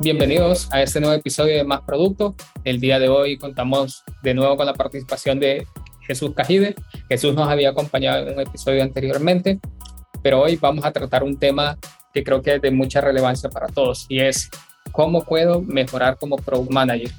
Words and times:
Bienvenidos 0.00 0.68
a 0.72 0.80
este 0.80 1.00
nuevo 1.00 1.14
episodio 1.16 1.56
de 1.56 1.64
Más 1.64 1.80
Producto. 1.80 2.36
El 2.62 2.80
día 2.80 3.00
de 3.00 3.08
hoy 3.08 3.36
contamos 3.36 4.04
de 4.22 4.32
nuevo 4.32 4.56
con 4.56 4.64
la 4.64 4.74
participación 4.74 5.40
de 5.40 5.66
Jesús 6.02 6.32
Cajide. 6.34 6.76
Jesús 7.08 7.34
nos 7.34 7.48
había 7.48 7.70
acompañado 7.70 8.26
en 8.26 8.34
un 8.34 8.40
episodio 8.40 8.82
anteriormente, 8.84 9.58
pero 10.22 10.40
hoy 10.40 10.56
vamos 10.56 10.84
a 10.84 10.92
tratar 10.92 11.24
un 11.24 11.36
tema 11.36 11.76
que 12.14 12.22
creo 12.22 12.40
que 12.42 12.54
es 12.54 12.62
de 12.62 12.70
mucha 12.70 13.00
relevancia 13.00 13.50
para 13.50 13.66
todos 13.66 14.06
y 14.08 14.20
es 14.20 14.48
cómo 14.92 15.24
puedo 15.24 15.60
mejorar 15.62 16.16
como 16.16 16.36
Product 16.36 16.70
Manager. 16.70 17.10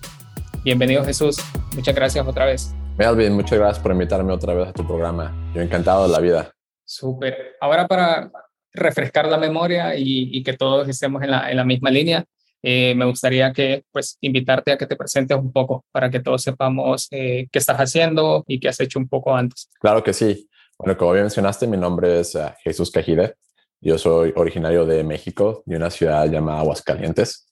Bienvenido 0.63 1.04
Jesús, 1.04 1.38
muchas 1.75 1.93
gracias 1.93 2.25
otra 2.25 2.45
vez. 2.45 2.73
Melvin, 2.97 3.34
muchas 3.34 3.59
gracias 3.59 3.84
por 3.84 3.91
invitarme 3.91 4.31
otra 4.31 4.54
vez 4.54 4.70
a 4.70 4.73
tu 4.73 4.88
programa. 4.88 5.52
Yo 5.54 5.61
encantado 5.61 6.07
de 6.07 6.13
la 6.13 6.20
vida. 6.20 6.52
Súper. 6.86 7.57
Ahora 7.61 7.88
para 7.88 8.31
refrescar 8.73 9.27
la 9.27 9.38
memoria 9.38 9.95
y, 9.95 10.43
que 10.43 10.54
todos 10.54 10.88
estemos 10.88 11.23
en 11.23 11.31
la, 11.31 11.63
misma 11.66 11.91
línea, 11.91 12.25
eh, 12.62 12.94
me 12.95 13.05
gustaría 13.05 13.53
que, 13.53 13.84
pues, 13.91 14.17
invitarte 14.21 14.71
a 14.71 14.77
que 14.77 14.85
te 14.85 14.95
presentes 14.95 15.38
un 15.38 15.52
poco 15.52 15.85
para 15.91 16.09
que 16.09 16.20
todos 16.20 16.41
sepamos 16.41 17.08
eh, 17.11 17.47
qué 17.52 17.59
estás 17.59 17.77
haciendo 17.77 18.44
y 18.47 18.59
qué 18.59 18.70
has 18.70 18.80
hecho 18.80 18.99
un 18.99 19.08
poco 19.08 19.35
antes. 19.35 19.70
Claro 19.80 20.03
que 20.03 20.13
sí. 20.13 20.49
Bueno, 20.77 20.97
como 20.97 21.11
bien 21.11 21.23
mencionaste, 21.23 21.67
mi 21.67 21.77
nombre 21.77 22.21
es 22.21 22.35
uh, 22.35 22.52
Jesús 22.63 22.89
Cajide. 22.89 23.35
Yo 23.81 23.97
soy 23.97 24.34
originario 24.35 24.86
de 24.86 25.03
México, 25.03 25.63
de 25.66 25.77
una 25.77 25.89
ciudad 25.89 26.25
llamada 26.30 26.59
Aguascalientes. 26.59 27.47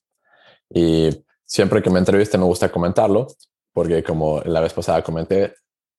Y 0.72 1.10
siempre 1.44 1.82
que 1.82 1.90
me 1.90 1.98
entrevisten 1.98 2.40
me 2.40 2.46
gusta 2.46 2.70
comentarlo, 2.70 3.26
porque 3.72 4.02
como 4.02 4.40
la 4.42 4.60
vez 4.60 4.72
pasada 4.72 5.02
comenté, 5.02 5.54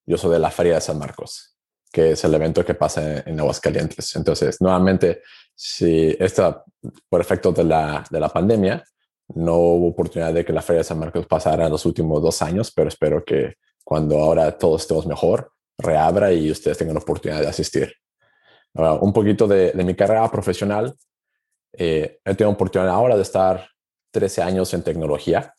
yo 0.06 0.18
soy 0.18 0.34
de 0.34 0.40
la 0.40 0.52
Feria 0.52 0.76
de 0.76 0.82
San 0.82 0.98
Marcos, 0.98 1.56
que 1.92 2.12
es 2.12 2.24
el 2.24 2.34
evento 2.34 2.64
que 2.64 2.76
pasa 2.76 3.24
en, 3.26 3.40
Aguascalientes. 3.40 4.16
Entonces, 4.16 4.62
nuevamente, 4.62 5.22
si 5.56 6.16
está 6.20 6.64
por 7.10 7.22
efecto 7.22 7.52
de 7.52 7.64
la, 7.64 8.04
de 8.10 8.20
la 8.20 8.30
pandemia, 8.30 8.84
no 9.36 9.56
hubo 9.56 9.88
oportunidad 9.90 10.34
de 10.34 10.46
que 10.46 10.54
la 10.54 10.62
Feria 10.62 10.80
de 10.80 10.86
San 10.86 11.00
Marcos 11.00 11.26
pasara 11.28 11.70
los 11.70 11.86
últimos 11.86 12.22
dos 12.22 12.42
años, 12.42 12.72
pero 12.72 12.90
espero 12.90 13.24
que 13.24 13.56
cuando 13.84 14.18
ahora 14.20 14.58
todos 14.58 14.82
estemos 14.82 15.06
mejor, 15.06 15.52
reabra 15.78 16.32
y 16.32 16.52
ustedes 16.52 16.78
tengan 16.78 16.96
la 16.96 17.02
oportunidad 17.02 17.42
de 17.42 17.48
asistir. 17.48 17.94
Ahora, 18.74 18.94
un 18.94 19.14
poquito 19.14 19.48
de, 19.48 19.74
mi 19.76 19.96
carrera 19.96 20.30
profesional. 20.30 20.96
Eh, 21.74 22.20
he 22.26 22.36
tenido 22.36 22.52
oportunidad 22.52 22.94
ahora 22.94 23.16
de 23.16 23.22
estar 23.22 23.68
13 24.12 24.42
años 24.42 24.74
en 24.74 24.84
tecnología 24.84 25.54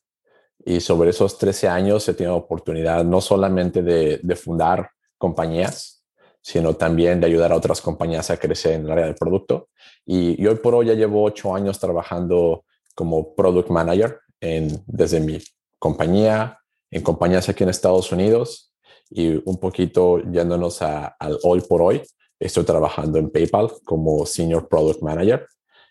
y 0.59 0.81
sobre 0.81 1.11
esos 1.11 1.39
13 1.39 1.69
años 1.69 2.09
he 2.09 2.15
tenido 2.15 2.37
oportunidad 2.37 3.05
no 3.05 3.21
solamente 3.21 3.81
de, 3.83 4.19
de 4.21 4.37
fundar 4.37 4.91
compañías, 5.19 6.00
sino 6.41 6.75
también 6.75 7.21
de 7.21 7.27
ayudar 7.27 7.53
a 7.53 7.57
otras 7.57 7.81
compañías 7.81 8.31
a 8.31 8.39
crecer 8.39 8.75
en 8.75 8.87
el 8.87 8.93
área 8.93 9.07
del 9.07 9.15
producto. 9.15 9.69
Y, 10.07 10.43
y 10.43 10.47
hoy 10.47 10.57
por 10.57 10.75
hoy 10.75 10.87
ya 10.87 10.95
llevo 10.95 11.23
ocho 11.25 11.55
años 11.55 11.79
trabajando 11.79 12.65
como 12.95 13.35
product 13.35 13.71
manager 13.71 14.21
en, 14.41 14.83
desde 14.87 15.21
mi 15.21 15.39
compañía, 15.79 16.59
en 16.91 17.03
compañías 17.03 17.49
aquí 17.49 17.63
en 17.63 17.71
Estados 17.71 18.13
Unidos 18.13 18.75
y 19.11 19.41
un 19.45 19.59
poquito 19.59 20.19
yéndonos 20.19 20.83
al 20.83 21.39
hoy 21.43 21.61
por 21.63 21.83
hoy. 21.83 22.03
Estoy 22.39 22.65
trabajando 22.65 23.19
en 23.19 23.31
PayPal 23.31 23.71
como 23.85 24.25
Senior 24.25 24.69
Product 24.69 25.03
Manager 25.03 25.47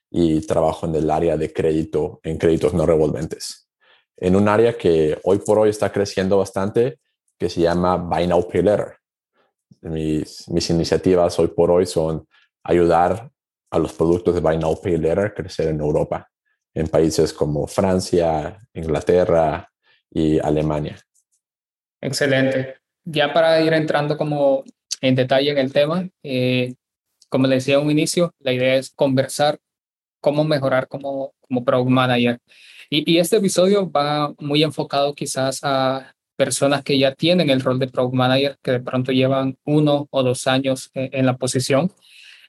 y 0.10 0.46
trabajo 0.48 0.86
en 0.88 0.96
el 0.96 1.10
área 1.10 1.38
de 1.38 1.54
crédito, 1.54 2.20
en 2.24 2.38
créditos 2.38 2.74
no 2.74 2.86
revolventes. 2.86 3.70
En 4.18 4.36
un 4.36 4.48
área 4.48 4.78
que 4.78 5.18
hoy 5.24 5.40
por 5.40 5.60
hoy 5.60 5.70
está 5.70 5.92
creciendo 5.92 6.38
bastante, 6.38 7.00
que 7.38 7.50
se 7.50 7.62
llama 7.62 7.98
Buy 7.98 8.28
Now 8.28 8.48
Pay 8.48 8.64
Later. 8.64 8.99
Mis, 9.82 10.48
mis 10.50 10.70
iniciativas 10.70 11.40
hoy 11.40 11.48
por 11.48 11.72
hoy 11.72 11.86
son 11.86 12.28
ayudar 12.64 13.30
a 13.72 13.80
los 13.80 13.94
productos 13.94 14.36
de 14.36 14.42
Buy 14.42 14.58
Now 14.58 14.80
Pay 14.82 14.98
Later 14.98 15.34
crecer 15.34 15.70
en 15.70 15.80
Europa 15.80 16.30
en 16.74 16.88
países 16.88 17.34
como 17.34 17.68
Francia, 17.68 18.58
Inglaterra 18.74 19.70
y 20.12 20.40
Alemania. 20.40 20.98
Excelente. 22.02 22.78
Ya 23.04 23.34
para 23.34 23.62
ir 23.62 23.74
entrando 23.74 24.18
como 24.18 24.64
en 25.02 25.16
detalle 25.16 25.52
en 25.52 25.58
el 25.58 25.74
tema, 25.74 26.08
eh, 26.24 26.76
como 27.30 27.48
le 27.48 27.56
decía 27.56 27.78
a 27.78 27.80
un 27.80 27.92
inicio, 27.92 28.34
la 28.40 28.54
idea 28.54 28.76
es 28.76 28.92
conversar 28.92 29.60
cómo 30.22 30.44
mejorar 30.44 30.88
como, 30.88 31.34
como 31.40 31.64
Product 31.64 31.90
Manager. 31.90 32.40
Y, 32.90 33.12
y, 33.12 33.20
este 33.20 33.38
episodio 33.38 33.90
va 33.90 34.34
muy 34.40 34.64
enfocado 34.64 35.14
quizás 35.14 35.60
a 35.64 36.14
personas 36.40 36.86
que 36.86 36.98
ya 36.98 37.14
tienen 37.14 37.50
el 37.50 37.60
rol 37.60 37.80
de 37.80 37.90
Product 37.90 38.16
Manager, 38.16 38.58
que 38.64 38.72
de 38.72 38.80
pronto 38.80 39.12
llevan 39.12 39.58
uno 39.66 40.08
o 40.10 40.24
dos 40.24 40.48
años 40.48 40.90
en, 40.94 41.10
en 41.12 41.26
la 41.26 41.36
posición 41.36 41.92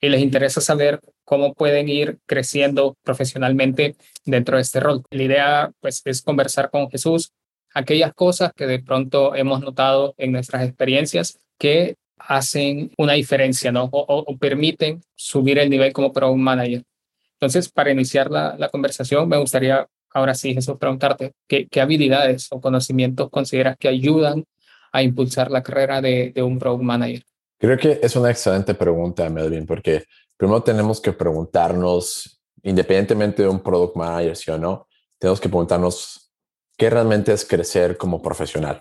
y 0.01 0.09
les 0.09 0.23
interesa 0.23 0.61
saber 0.61 1.01
cómo 1.25 1.55
pueden 1.55 1.89
ir 1.89 2.21
creciendo 2.25 2.97
profesionalmente 3.03 3.97
dentro 4.25 4.57
de 4.57 4.63
este 4.63 4.79
rol. 4.79 5.03
La 5.11 5.23
idea 5.25 5.73
pues 5.81 6.03
es 6.05 6.23
conversar 6.23 6.71
con 6.71 6.89
Jesús 6.89 7.33
aquellas 7.75 8.15
cosas 8.15 8.53
que 8.55 8.69
de 8.69 8.79
pronto 8.79 9.35
hemos 9.35 9.61
notado 9.61 10.15
en 10.19 10.31
nuestras 10.31 10.63
experiencias 10.63 11.41
que 11.59 11.97
hacen 12.17 12.93
una 12.97 13.15
diferencia, 13.15 13.73
¿no? 13.73 13.89
O, 13.91 14.37
permiten 14.39 15.03
subir 15.17 15.59
el 15.59 15.69
nivel 15.69 15.93
como 15.93 16.13
product 16.13 16.39
manager. 16.39 16.85
Entonces, 17.33 17.69
para 17.69 17.91
iniciar 17.91 18.31
la 18.31 18.69
conversación, 18.71 19.29
me 19.29 19.39
gustaría 19.39 19.89
ahora 20.13 20.35
sí, 20.35 20.55
Jesús, 20.55 20.77
preguntarte 20.79 21.33
¿qué, 21.47 21.69
qué, 21.69 21.81
habilidades 21.81 22.49
o 22.51 22.61
conocimientos 22.61 23.31
consideras 23.31 23.77
que 23.79 23.89
ayudan 23.89 24.45
a 24.93 25.03
impulsar 25.03 25.51
la 25.51 25.63
carrera 25.63 26.01
de, 26.01 26.33
de 26.35 26.43
un 26.43 26.59
product 26.59 26.83
manager. 26.83 27.23
Creo 27.59 27.79
que 27.79 28.01
es 28.03 28.17
una 28.17 28.31
excelente 28.31 28.75
pregunta, 28.75 29.29
Melvin, 29.29 29.67
porque 29.67 30.05
primero 30.37 30.63
tenemos 30.63 31.01
que 31.01 31.13
preguntarnos, 31.13 32.41
independientemente 32.63 33.43
de 33.43 33.49
un 33.49 33.61
product 33.61 33.97
manager, 33.97 34.37
sí 34.37 34.51
o 34.51 34.59
no, 34.59 34.89
tenemos 35.19 35.41
que 35.41 35.49
preguntarnos 35.49 36.33
qué 36.77 36.89
realmente 36.89 37.33
es 37.33 37.45
crecer 37.45 37.97
como 37.99 38.23
profesional. 38.23 38.81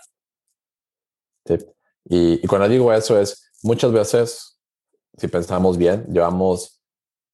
Y, 2.04 2.46
cuando 2.46 2.68
digo 2.68 2.92
eso 2.92 3.20
es, 3.20 3.50
muchas 3.62 3.92
veces, 3.92 4.58
si 5.18 5.28
pensamos 5.28 5.76
bien, 5.76 6.06
llevamos 6.06 6.79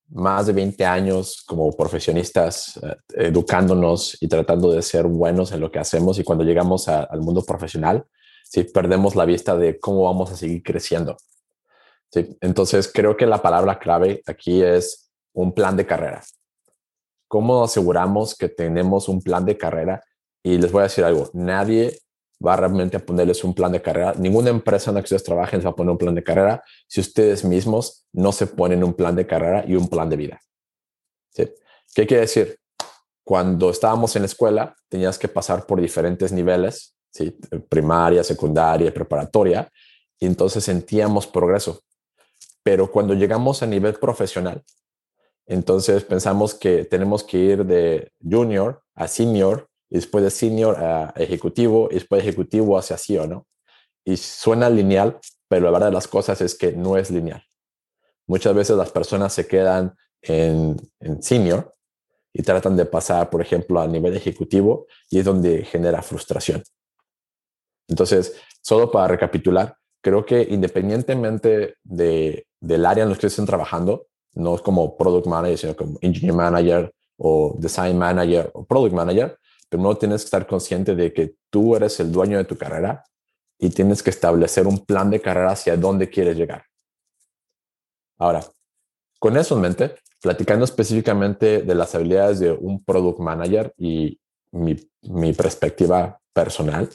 más 0.09 0.47
de 0.47 0.53
20 0.53 0.85
años 0.85 1.43
como 1.47 1.71
profesionistas 1.73 2.79
eh, 2.83 2.97
educándonos 3.27 4.17
y 4.21 4.29
tratando 4.29 4.73
de 4.73 4.83
ser 4.83 5.05
buenos 5.07 5.53
en 5.53 5.61
lo 5.61 5.71
que 5.71 5.79
hacemos 5.79 6.19
y 6.19 6.25
cuando 6.25 6.45
llegamos 6.45 6.89
al 6.89 7.21
mundo 7.21 7.43
profesional, 7.43 8.07
si 8.45 8.65
perdemos 8.65 9.17
la 9.17 9.25
vista 9.25 9.57
de 9.57 9.79
cómo 9.81 10.05
vamos 10.05 10.31
a 10.31 10.37
seguir 10.37 10.63
creciendo. 10.63 11.17
Entonces, 12.41 12.91
creo 12.93 13.17
que 13.17 13.27
la 13.27 13.43
palabra 13.43 13.79
clave 13.79 14.23
aquí 14.27 14.63
es 14.63 15.11
un 15.35 15.53
plan 15.53 15.77
de 15.77 15.87
carrera. 15.87 16.23
¿Cómo 17.29 17.65
aseguramos 17.65 18.37
que 18.37 18.49
tenemos 18.49 19.09
un 19.09 19.21
plan 19.21 19.45
de 19.45 19.59
carrera? 19.59 20.03
Y 20.43 20.59
les 20.59 20.71
voy 20.71 20.81
a 20.81 20.85
decir 20.85 21.05
algo, 21.05 21.29
nadie 21.35 21.99
va 22.45 22.57
realmente 22.57 22.97
a 22.97 23.05
ponerles 23.05 23.45
un 23.45 23.55
plan 23.55 23.73
de 23.73 23.81
carrera. 23.81 24.15
Ninguna 24.19 24.51
empresa 24.51 24.91
en 24.91 24.97
la 24.97 25.01
que 25.01 25.07
ustedes 25.07 25.25
trabajen 25.25 25.61
va 25.65 25.71
a 25.71 25.75
poner 25.75 25.93
un 25.93 25.99
plan 25.99 26.15
de 26.15 26.23
carrera 26.23 26.63
si 26.87 27.01
ustedes 27.01 27.45
mismos 27.45 28.07
no 28.13 28.33
se 28.33 28.47
ponen 28.47 28.85
un 28.85 28.95
plan 28.95 29.17
de 29.17 29.27
carrera 29.27 29.65
y 29.67 29.75
un 29.75 29.89
plan 29.89 30.09
de 30.09 30.17
vida. 30.17 30.41
¿Qué 31.35 32.07
quiere 32.07 32.23
decir? 32.23 32.59
Cuando 33.25 33.71
estábamos 33.71 34.15
en 34.17 34.23
la 34.23 34.27
escuela, 34.27 34.77
tenías 34.89 35.19
que 35.19 35.29
pasar 35.29 35.67
por 35.67 35.81
diferentes 35.81 36.31
niveles, 36.31 36.95
primaria, 37.69 38.23
secundaria, 38.23 38.93
preparatoria, 38.93 39.71
y 40.19 40.27
entonces 40.27 40.65
sentíamos 40.65 41.27
progreso. 41.27 41.81
Pero 42.63 42.91
cuando 42.91 43.15
llegamos 43.15 43.63
a 43.63 43.67
nivel 43.67 43.95
profesional, 43.95 44.63
entonces 45.47 46.05
pensamos 46.05 46.55
que 46.55 46.85
tenemos 46.85 47.25
que 47.25 47.39
ir 47.39 47.65
de 47.65 48.13
junior 48.23 48.83
a 48.95 49.09
senior 49.09 49.66
y 49.91 49.97
después 49.97 50.25
de 50.25 50.31
senior 50.31 50.77
a 50.77 51.13
ejecutivo 51.17 51.89
y 51.91 51.95
después 51.95 52.23
de 52.23 52.29
ejecutivo 52.29 52.79
hacia 52.79 52.97
CEO, 52.99 53.27
¿no? 53.27 53.47
Y 54.05 54.17
suena 54.17 54.71
lineal, 54.71 55.19
pero 55.49 55.67
la 55.67 55.71
verdad 55.73 55.87
de 55.89 55.95
las 55.95 56.09
cosas 56.09 56.41
es 56.41 56.55
que 56.55 56.73
no 56.73 56.97
es 56.97 57.11
lineal. 57.11 57.43
Muchas 58.27 58.55
veces 58.55 58.77
las 58.77 58.91
personas 58.91 59.33
se 59.33 59.47
quedan 59.47 59.95
en, 60.23 60.77
en 61.01 61.23
senior 61.23 61.75
y 62.33 62.43
tratan 62.43 62.77
de 62.77 62.85
pasar, 62.85 63.31
por 63.31 63.41
ejemplo, 63.41 63.81
a 63.81 63.87
nivel 63.87 64.17
ejecutivo 64.17 64.87
y 65.11 65.21
es 65.21 65.25
donde 65.25 65.65
genera 65.65 66.03
frustración. 66.03 66.63
Entonces, 67.89 68.35
solo 68.61 68.91
para 68.91 69.09
recapitular, 69.09 69.77
creo 70.03 70.25
que 70.25 70.43
independientemente 70.51 71.77
de, 71.83 72.47
del 72.61 72.85
área 72.85 73.05
en 73.05 73.11
la 73.11 73.17
que 73.17 73.29
estén 73.29 73.47
trabajando, 73.47 74.07
no 74.35 74.59
como 74.59 74.97
product 74.97 75.27
manager, 75.27 75.59
sino 75.59 75.77
como 75.77 75.99
engineer 76.03 76.35
manager 76.35 76.93
o 77.17 77.57
design 77.59 77.97
manager 77.97 78.51
o 78.53 78.65
product 78.65 78.95
manager, 78.95 79.39
primero 79.69 79.97
tienes 79.97 80.23
que 80.23 80.27
estar 80.27 80.47
consciente 80.47 80.95
de 80.95 81.13
que 81.13 81.37
tú 81.51 81.77
eres 81.77 81.99
el 82.01 82.13
dueño 82.13 82.39
de 82.39 82.45
tu 82.45 82.57
carrera 82.57 83.05
y 83.59 83.71
tienes 83.71 84.03
que 84.03 84.11
establecer 84.11 84.67
un 84.67 84.85
plan 84.85 85.11
de 85.11 85.21
carrera 85.21 85.53
hacia 85.53 85.77
dónde 85.77 86.11
quieres 86.11 86.37
llegar. 86.37 86.65
Ahora, 88.19 88.45
con 89.19 89.37
eso 89.37 89.57
en 89.57 89.63
mente, 89.63 89.95
platicando 90.21 90.65
específicamente 90.65 91.63
de 91.63 91.75
las 91.75 91.95
habilidades 91.95 92.39
de 92.39 92.53
un 92.53 92.85
product 92.85 93.19
manager 93.19 93.75
y 93.77 94.21
mi, 94.53 94.77
mi 95.03 95.33
perspectiva 95.33 96.21
personal, 96.33 96.89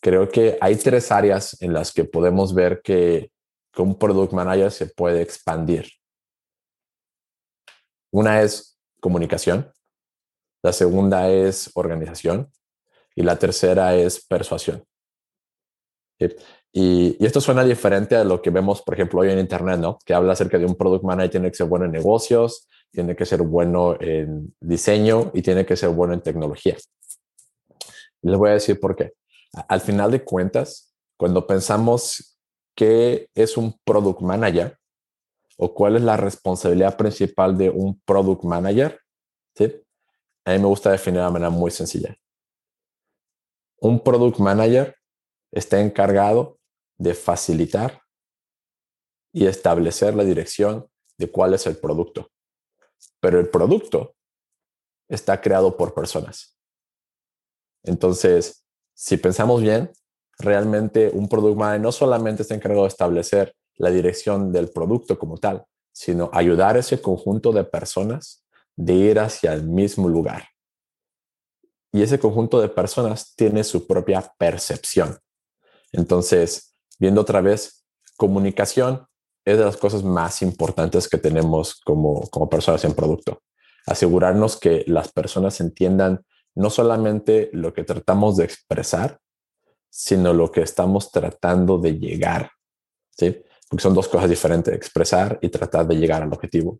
creo 0.00 0.28
que 0.28 0.56
hay 0.60 0.76
tres 0.76 1.10
áreas 1.10 1.60
en 1.60 1.72
las 1.72 1.92
que 1.92 2.04
podemos 2.04 2.54
ver 2.54 2.80
que, 2.82 3.30
un 3.76 3.96
product 3.96 4.32
manager 4.32 4.72
se 4.72 4.86
puede 4.86 5.22
expandir. 5.22 5.88
Una 8.10 8.42
es 8.42 8.76
comunicación, 9.00 9.70
la 10.68 10.72
segunda 10.74 11.30
es 11.30 11.70
organización 11.72 12.52
y 13.14 13.22
la 13.22 13.38
tercera 13.38 13.96
es 13.96 14.22
persuasión. 14.22 14.84
Y, 16.70 17.24
esto 17.24 17.40
suena 17.40 17.64
diferente 17.64 18.16
a 18.16 18.24
lo 18.24 18.42
que 18.42 18.50
vemos, 18.50 18.82
por 18.82 18.92
ejemplo, 18.92 19.20
hoy 19.20 19.30
en 19.30 19.38
Internet, 19.38 19.80
¿no? 19.80 19.98
Que 20.04 20.12
habla 20.12 20.34
acerca 20.34 20.58
de 20.58 20.66
un 20.66 20.74
product 20.74 21.04
manager, 21.04 21.30
tiene 21.30 21.50
que 21.50 21.56
ser 21.56 21.68
bueno 21.68 21.86
en 21.86 21.92
negocios, 21.92 22.68
tiene 22.92 23.16
que 23.16 23.24
ser 23.24 23.40
bueno 23.40 23.96
en 23.98 24.54
diseño 24.60 25.30
y 25.32 25.40
tiene 25.40 25.64
que 25.64 25.74
ser 25.74 25.88
bueno 25.88 26.12
en 26.12 26.20
tecnología. 26.20 26.76
Les 28.20 28.36
voy 28.36 28.50
a 28.50 28.54
decir 28.54 28.78
por 28.78 28.94
qué. 28.94 29.14
Al 29.68 29.80
final 29.80 30.10
de 30.10 30.22
cuentas, 30.22 30.94
cuando 31.16 31.46
pensamos 31.46 32.38
qué 32.76 33.30
es 33.34 33.56
un 33.56 33.74
product 33.84 34.20
manager 34.20 34.76
o 35.56 35.72
cuál 35.72 35.96
es 35.96 36.02
la 36.02 36.18
responsabilidad 36.18 36.98
principal 36.98 37.56
de 37.56 37.70
un 37.70 37.98
product 38.04 38.44
manager, 38.44 39.00
¿sí? 39.56 39.87
A 40.48 40.52
mí 40.52 40.58
me 40.60 40.66
gusta 40.66 40.90
definir 40.90 41.20
de 41.20 41.30
manera 41.30 41.50
muy 41.50 41.70
sencilla. 41.70 42.16
Un 43.80 44.02
product 44.02 44.38
manager 44.38 44.96
está 45.52 45.78
encargado 45.78 46.58
de 46.96 47.14
facilitar 47.14 48.00
y 49.30 49.46
establecer 49.46 50.14
la 50.14 50.24
dirección 50.24 50.88
de 51.18 51.30
cuál 51.30 51.52
es 51.52 51.66
el 51.66 51.76
producto. 51.76 52.30
Pero 53.20 53.38
el 53.38 53.50
producto 53.50 54.16
está 55.06 55.38
creado 55.40 55.76
por 55.76 55.92
personas. 55.92 56.58
Entonces, 57.82 58.64
si 58.94 59.18
pensamos 59.18 59.60
bien, 59.60 59.92
realmente 60.38 61.10
un 61.12 61.28
product 61.28 61.58
manager 61.58 61.80
no 61.82 61.92
solamente 61.92 62.42
está 62.42 62.54
encargado 62.54 62.84
de 62.84 62.88
establecer 62.88 63.54
la 63.76 63.90
dirección 63.90 64.50
del 64.50 64.70
producto 64.70 65.18
como 65.18 65.36
tal, 65.36 65.66
sino 65.92 66.30
ayudar 66.32 66.76
a 66.76 66.80
ese 66.80 67.02
conjunto 67.02 67.52
de 67.52 67.64
personas 67.64 68.47
de 68.78 68.94
ir 68.94 69.18
hacia 69.18 69.52
el 69.52 69.64
mismo 69.64 70.08
lugar. 70.08 70.44
Y 71.92 72.02
ese 72.02 72.18
conjunto 72.18 72.60
de 72.60 72.68
personas 72.68 73.34
tiene 73.34 73.64
su 73.64 73.86
propia 73.86 74.32
percepción. 74.38 75.18
Entonces, 75.90 76.76
viendo 76.98 77.22
otra 77.22 77.40
vez, 77.40 77.84
comunicación 78.16 79.04
es 79.44 79.58
de 79.58 79.64
las 79.64 79.76
cosas 79.76 80.04
más 80.04 80.42
importantes 80.42 81.08
que 81.08 81.18
tenemos 81.18 81.80
como, 81.80 82.28
como 82.30 82.48
personas 82.48 82.84
en 82.84 82.94
producto. 82.94 83.42
Asegurarnos 83.86 84.56
que 84.56 84.84
las 84.86 85.10
personas 85.10 85.60
entiendan 85.60 86.24
no 86.54 86.70
solamente 86.70 87.50
lo 87.52 87.72
que 87.72 87.82
tratamos 87.82 88.36
de 88.36 88.44
expresar, 88.44 89.18
sino 89.90 90.32
lo 90.32 90.52
que 90.52 90.60
estamos 90.60 91.10
tratando 91.10 91.78
de 91.78 91.98
llegar. 91.98 92.52
¿sí? 93.16 93.42
Porque 93.68 93.82
son 93.82 93.94
dos 93.94 94.06
cosas 94.06 94.30
diferentes, 94.30 94.72
expresar 94.72 95.38
y 95.42 95.48
tratar 95.48 95.86
de 95.88 95.96
llegar 95.96 96.22
al 96.22 96.32
objetivo. 96.32 96.78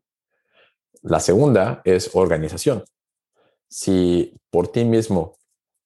La 1.09 1.21
segunda 1.21 1.81
es 1.85 2.11
organización. 2.13 2.85
Si 3.67 4.39
por 4.51 4.69
ti 4.69 4.85
mismo 4.85 5.39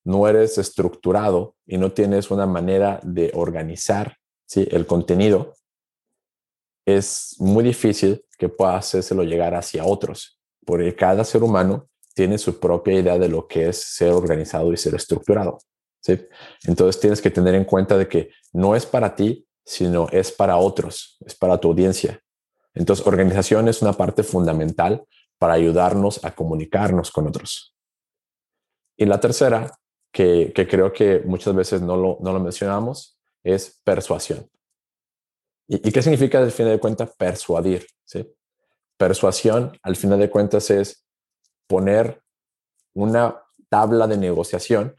no 0.02 0.26
eres 0.26 0.58
estructurado 0.58 1.54
y 1.64 1.78
no 1.78 1.92
tienes 1.92 2.32
una 2.32 2.44
manera 2.44 2.98
de 3.04 3.30
organizar 3.34 4.16
el 4.52 4.84
contenido, 4.84 5.54
es 6.84 7.36
muy 7.38 7.62
difícil 7.62 8.24
que 8.36 8.48
puedas 8.48 8.84
hacérselo 8.84 9.22
llegar 9.22 9.54
hacia 9.54 9.84
otros, 9.84 10.40
porque 10.66 10.96
cada 10.96 11.22
ser 11.22 11.44
humano 11.44 11.88
tiene 12.14 12.36
su 12.36 12.58
propia 12.58 12.98
idea 12.98 13.16
de 13.16 13.28
lo 13.28 13.46
que 13.46 13.68
es 13.68 13.76
ser 13.76 14.10
organizado 14.10 14.72
y 14.72 14.76
ser 14.76 14.96
estructurado. 14.96 15.58
Entonces 16.64 17.00
tienes 17.00 17.22
que 17.22 17.30
tener 17.30 17.54
en 17.54 17.64
cuenta 17.64 17.96
de 17.96 18.08
que 18.08 18.30
no 18.52 18.74
es 18.74 18.84
para 18.84 19.14
ti, 19.14 19.46
sino 19.64 20.08
es 20.10 20.32
para 20.32 20.56
otros, 20.56 21.16
es 21.24 21.36
para 21.36 21.58
tu 21.58 21.68
audiencia. 21.68 22.20
Entonces, 22.74 23.06
organización 23.06 23.68
es 23.68 23.82
una 23.82 23.92
parte 23.92 24.22
fundamental 24.22 25.04
para 25.38 25.54
ayudarnos 25.54 26.24
a 26.24 26.34
comunicarnos 26.34 27.10
con 27.10 27.26
otros. 27.26 27.76
Y 28.96 29.06
la 29.06 29.20
tercera 29.20 29.70
que, 30.12 30.52
creo 30.54 30.92
que 30.92 31.20
muchas 31.20 31.54
veces 31.54 31.82
no 31.82 31.96
lo, 31.96 32.18
no 32.20 32.32
lo 32.32 32.40
mencionamos, 32.40 33.18
es 33.42 33.80
persuasión. 33.82 34.48
¿Y, 35.68 35.90
qué 35.90 36.02
significa 36.02 36.38
al 36.38 36.52
final 36.52 36.72
de 36.72 36.80
cuentas 36.80 37.10
persuadir? 37.16 37.86
¿sí? 38.04 38.30
Persuasión, 38.96 39.76
al 39.82 39.96
final 39.96 40.18
de 40.18 40.30
cuentas, 40.30 40.70
es 40.70 41.06
poner 41.66 42.22
una 42.94 43.42
tabla 43.68 44.06
de 44.06 44.18
negociación 44.18 44.96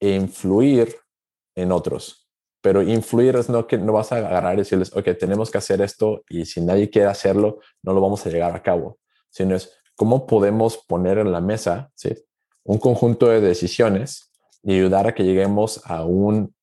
e 0.00 0.10
influir 0.10 0.96
en 1.54 1.72
otros. 1.72 2.25
Pero 2.66 2.82
influir 2.82 3.36
es 3.36 3.48
no 3.48 3.64
que 3.68 3.78
no 3.78 3.92
vas 3.92 4.10
a 4.10 4.16
agarrar 4.16 4.54
y 4.54 4.62
decirles, 4.62 4.92
ok, 4.92 5.10
tenemos 5.16 5.52
que 5.52 5.58
hacer 5.58 5.80
esto 5.80 6.24
y 6.28 6.46
si 6.46 6.60
nadie 6.60 6.90
quiere 6.90 7.06
hacerlo, 7.06 7.60
no 7.80 7.92
lo 7.92 8.00
vamos 8.00 8.26
a 8.26 8.28
llegar 8.28 8.56
a 8.56 8.60
cabo. 8.64 8.98
Sino 9.30 9.54
es 9.54 9.72
cómo 9.94 10.26
podemos 10.26 10.76
poner 10.76 11.18
en 11.18 11.30
la 11.30 11.40
mesa 11.40 11.92
¿sí? 11.94 12.12
un 12.64 12.78
conjunto 12.78 13.28
de 13.28 13.40
decisiones 13.40 14.32
y 14.64 14.74
ayudar 14.74 15.06
a 15.06 15.14
que 15.14 15.22
lleguemos 15.22 15.80
a 15.84 16.04
un 16.04 16.56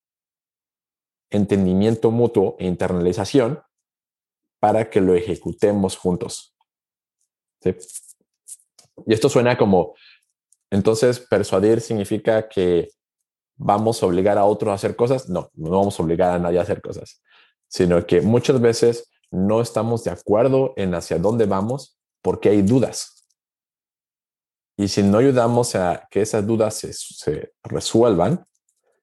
entendimiento 1.30 2.12
mutuo 2.12 2.58
e 2.60 2.68
internalización 2.68 3.62
para 4.60 4.90
que 4.90 5.00
lo 5.00 5.16
ejecutemos 5.16 5.96
juntos. 5.96 6.54
Y 7.64 9.14
esto 9.14 9.30
suena 9.30 9.58
como, 9.58 9.96
entonces, 10.70 11.22
persuadir 11.22 11.80
significa 11.80 12.50
que 12.50 12.90
vamos 13.56 14.02
a 14.02 14.06
obligar 14.06 14.38
a 14.38 14.46
otros 14.46 14.72
a 14.72 14.76
hacer 14.76 14.96
cosas. 14.96 15.30
No, 15.30 15.50
no 15.54 15.72
vamos 15.72 16.00
a 16.00 16.04
obligar 16.04 16.34
a 16.34 16.40
nadie 16.40 16.60
a 16.60 16.64
hacer 16.64 16.82
cosas, 16.82 17.22
sino 17.68 18.06
que 18.06 18.22
muchas 18.22 18.60
veces 18.60 19.10
no 19.32 19.62
estamos 19.62 20.04
de 20.04 20.12
acuerdo 20.12 20.74
en 20.76 20.94
hacia 20.94 21.18
dónde 21.18 21.46
vamos 21.46 21.98
porque 22.22 22.50
hay 22.50 22.62
dudas. 22.62 23.26
Y 24.78 24.88
si 24.88 25.04
no 25.04 25.20
ayudamos 25.20 25.76
a 25.76 26.08
que 26.10 26.22
esas 26.22 26.46
dudas 26.46 26.76
se, 26.76 27.54
resuelvan, 27.64 28.46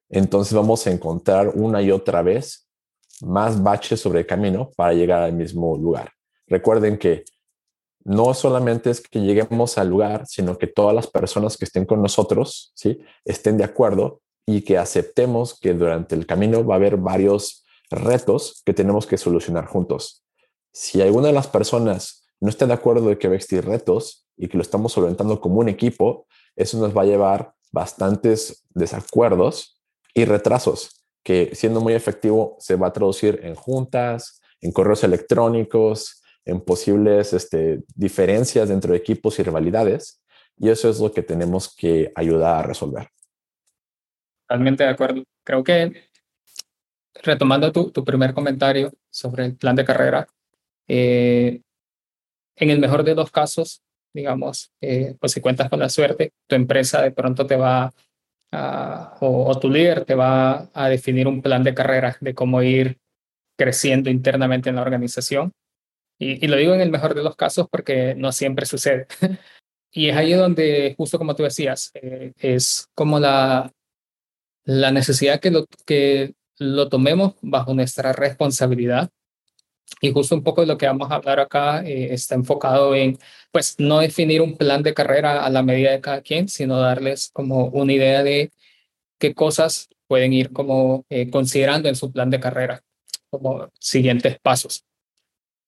entonces 0.09 0.53
vamos 0.55 0.87
a 0.87 0.91
encontrar 0.91 1.49
una 1.55 1.81
y 1.83 1.93
otra 1.93 2.23
vez 2.23 2.69
más 3.23 3.63
baches 3.63 4.01
sobre 4.01 4.21
el 4.21 4.27
camino 4.27 4.71
para 4.77 4.95
llegar 4.95 5.23
al 5.23 5.33
mismo 5.33 5.77
lugar. 5.77 6.11
Recuerden 6.47 6.99
que 6.99 7.25
no 8.03 8.35
solamente 8.35 8.91
es 8.91 9.01
que 9.01 9.21
lleguemos 9.21 9.79
al 9.79 9.89
lugar, 9.89 10.27
sino 10.27 10.59
que 10.59 10.67
todas 10.67 10.95
las 10.95 11.07
personas 11.07 11.57
que 11.57 11.67
estén 11.67 11.85
con 11.85 12.03
nosotros, 12.03 12.73
¿sí? 12.75 12.99
estén 13.25 13.57
de 13.59 13.65
acuerdo 13.65 14.23
y 14.57 14.63
que 14.63 14.79
aceptemos 14.79 15.59
que 15.59 15.75
durante 15.75 16.15
el 16.15 16.27
camino 16.27 16.65
va 16.65 16.75
a 16.75 16.77
haber 16.77 16.97
varios 16.97 17.65
retos 17.91 18.63
que 18.65 18.75
tenemos 18.75 19.07
que 19.07 19.19
solucionar 19.19 19.67
juntos. 19.67 20.25
Si 20.73 21.01
alguna 21.03 21.29
de 21.29 21.35
las 21.35 21.49
personas 21.49 22.29
no 22.41 22.49
está 22.49 22.67
de 22.67 22.73
acuerdo 22.73 23.09
de 23.09 23.19
que 23.19 23.29
va 23.29 23.35
a 23.35 23.37
existir 23.37 23.65
retos, 23.65 24.27
y 24.41 24.49
que 24.49 24.57
lo 24.57 24.63
estamos 24.63 24.93
solventando 24.93 25.39
como 25.39 25.61
un 25.61 25.69
equipo, 25.69 26.27
eso 26.57 26.79
nos 26.79 26.97
va 26.97 27.03
a 27.03 27.05
llevar 27.05 27.53
bastantes 27.73 28.65
desacuerdos 28.71 29.79
y 30.15 30.25
retrasos, 30.25 31.05
que 31.23 31.51
siendo 31.53 31.83
muy 31.83 31.93
efectivo 31.93 32.57
se 32.59 32.75
va 32.75 32.87
a 32.87 32.93
traducir 32.93 33.41
en 33.43 33.55
juntas, 33.55 34.41
en 34.63 34.73
correos 34.73 35.05
electrónicos, 35.05 36.23
en 36.47 36.63
posibles 36.63 37.35
este, 37.35 37.83
diferencias 37.95 38.71
dentro 38.71 38.93
de 38.93 38.99
equipos 38.99 39.39
y 39.39 39.43
rivalidades. 39.43 40.23
Y 40.57 40.71
eso 40.71 40.89
es 40.89 40.99
lo 41.01 41.13
que 41.13 41.23
tenemos 41.23 41.75
que 41.75 42.11
ayudar 42.15 42.57
a 42.57 42.63
resolver. 42.63 43.11
Totalmente 44.51 44.83
de 44.83 44.91
acuerdo. 44.91 45.23
Creo 45.45 45.63
que 45.63 46.11
retomando 47.23 47.71
tu, 47.71 47.93
tu 47.93 48.05
primer 48.05 48.35
comentario 48.35 48.93
sobre 49.09 49.45
el 49.45 49.57
plan 49.57 49.77
de 49.77 49.85
carrera, 49.85 50.27
eh, 50.89 51.61
en 52.57 52.71
el 52.71 52.81
mejor 52.81 53.05
de 53.05 53.15
los 53.15 53.31
casos, 53.31 53.81
digamos, 54.13 54.73
eh, 54.81 55.15
pues 55.21 55.31
si 55.31 55.41
cuentas 55.41 55.71
con 55.71 55.79
la 55.79 55.89
suerte, 55.89 56.33
tu 56.49 56.57
empresa 56.57 57.01
de 57.01 57.13
pronto 57.13 57.47
te 57.47 57.55
va 57.55 57.95
a, 58.51 59.19
o, 59.21 59.57
tu 59.61 59.71
líder 59.71 60.05
te 60.05 60.17
va 60.17 60.69
a 60.75 60.89
definir 60.89 61.29
un 61.29 61.43
plan 61.43 61.63
de 61.63 61.73
carrera 61.73 62.17
de 62.21 62.35
cómo 62.35 62.61
ir 62.61 62.99
creciendo 63.57 64.11
internamente 64.11 64.69
en 64.69 64.75
la 64.75 64.83
organización. 64.83 65.53
Y, 66.19 66.45
lo 66.49 66.57
digo 66.57 66.75
en 66.75 66.81
el 66.81 66.91
mejor 66.91 67.15
de 67.15 67.23
los 67.23 67.37
casos 67.37 67.69
porque 67.71 68.17
no 68.17 68.33
siempre 68.33 68.67
sucede. 68.67 69.07
y 69.93 70.09
es 70.09 70.17
ahí 70.17 70.33
donde, 70.33 70.97
justo 70.97 71.19
como 71.19 71.37
tú 71.37 71.45
decías, 71.45 71.93
eh, 71.95 72.33
es 72.37 72.89
como 72.97 73.21
la, 73.21 73.73
la 74.65 74.91
necesidad 74.93 75.41
que 75.41 75.51
lo, 75.51 75.67
que 75.87 76.35
lo 76.59 76.89
tomemos 76.89 77.35
bajo 77.41 77.75
nuestra 77.75 78.13
responsabilidad 78.13 79.11
y 80.01 80.13
justo 80.13 80.35
un 80.35 80.43
poco 80.43 80.61
de 80.61 80.67
lo 80.67 80.79
que 80.79 80.87
vamos 80.87 81.11
a 81.11 81.17
hablar 81.17 81.41
acá 81.41 81.83
eh, 81.85 82.15
está 82.15 82.35
enfocado 82.35 82.95
en, 82.95 83.19
pues, 83.51 83.77
no 83.79 83.99
definir 83.99 84.41
un 84.41 84.57
plan 84.57 84.83
de 84.83 84.95
carrera 84.95 85.45
a 85.45 85.51
la 85.51 85.63
medida 85.63 85.91
de 85.91 86.01
cada 86.01 86.23
quien, 86.23 86.49
sino 86.49 86.79
darles 86.79 87.31
como 87.33 87.67
una 87.67 87.93
idea 87.93 88.23
de 88.23 88.51
qué 89.19 89.35
cosas 89.35 89.89
pueden 90.07 90.33
ir 90.33 90.53
como 90.53 91.05
eh, 91.11 91.31
considerando 91.31 91.89
en 91.89 91.97
su 91.97 92.13
plan 92.13 92.31
de 92.31 92.41
carrera 92.41 92.83
como 93.31 93.69
siguientes 93.79 94.39
pasos. 94.41 94.85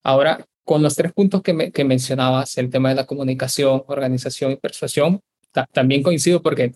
Ahora, 0.03 0.45
con 0.65 0.81
los 0.81 0.95
tres 0.95 1.13
puntos 1.13 1.41
que, 1.41 1.71
que 1.71 1.83
mencionabas, 1.83 2.57
el 2.57 2.69
tema 2.69 2.89
de 2.89 2.95
la 2.95 3.05
comunicación, 3.05 3.83
organización 3.87 4.51
y 4.51 4.55
persuasión, 4.55 5.21
también 5.71 6.01
coincido 6.01 6.41
porque 6.41 6.73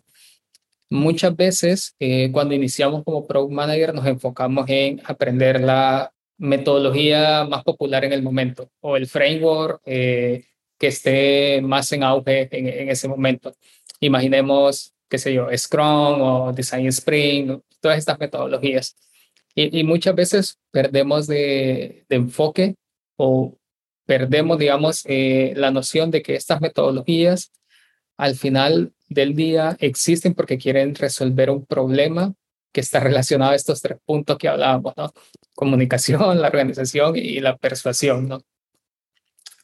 muchas 0.90 1.36
veces 1.36 1.96
eh, 2.00 2.32
cuando 2.32 2.54
iniciamos 2.54 3.04
como 3.04 3.26
product 3.26 3.52
manager 3.52 3.94
nos 3.94 4.06
enfocamos 4.06 4.66
en 4.70 5.02
aprender 5.06 5.62
la 5.62 6.14
metodología 6.38 7.46
más 7.46 7.64
popular 7.64 8.06
en 8.06 8.14
el 8.14 8.22
momento 8.22 8.70
o 8.80 8.96
el 8.96 9.08
framework 9.08 9.82
eh, 9.86 10.46
que 10.78 10.88
esté 10.88 11.62
más 11.62 11.92
en 11.92 12.04
auge 12.04 12.48
en, 12.52 12.90
ese 12.90 13.08
momento. 13.08 13.56
Imaginemos, 14.00 14.94
qué 15.10 15.18
sé 15.18 15.34
yo, 15.34 15.48
Scrum 15.56 16.22
o 16.22 16.54
Design 16.54 16.88
Spring, 16.88 17.60
todas 17.82 17.98
estas 17.98 18.20
metodologías. 18.20 18.96
Y, 19.56 19.84
muchas 19.84 20.14
veces 20.14 20.60
perdemos 20.70 21.26
de, 21.26 22.06
enfoque 22.10 22.76
o 23.16 23.58
perdemos, 24.06 24.60
digamos, 24.60 25.04
eh, 25.06 25.54
la 25.56 25.72
noción 25.72 26.12
de 26.12 26.22
que 26.22 26.36
estas 26.36 26.62
metodologías 26.62 27.52
al 28.18 28.36
final 28.36 28.94
del 29.10 29.36
día 29.36 29.78
existen 29.80 30.34
porque 30.34 30.58
quieren 30.58 30.96
resolver 30.96 31.50
un 31.50 31.66
problema 31.66 32.34
que 32.72 32.82
está 32.82 33.00
relacionado 33.00 33.52
a 33.52 33.56
estos 33.56 33.82
tres 33.82 33.98
puntos 34.06 34.38
que 34.38 34.48
hablábamos, 34.48 34.94
¿no? 34.98 35.12
Comunicación, 35.56 36.42
la 36.42 36.48
organización 36.48 37.16
y 37.16 37.40
la 37.40 37.58
persuasión, 37.58 38.28
¿no? 38.28 38.42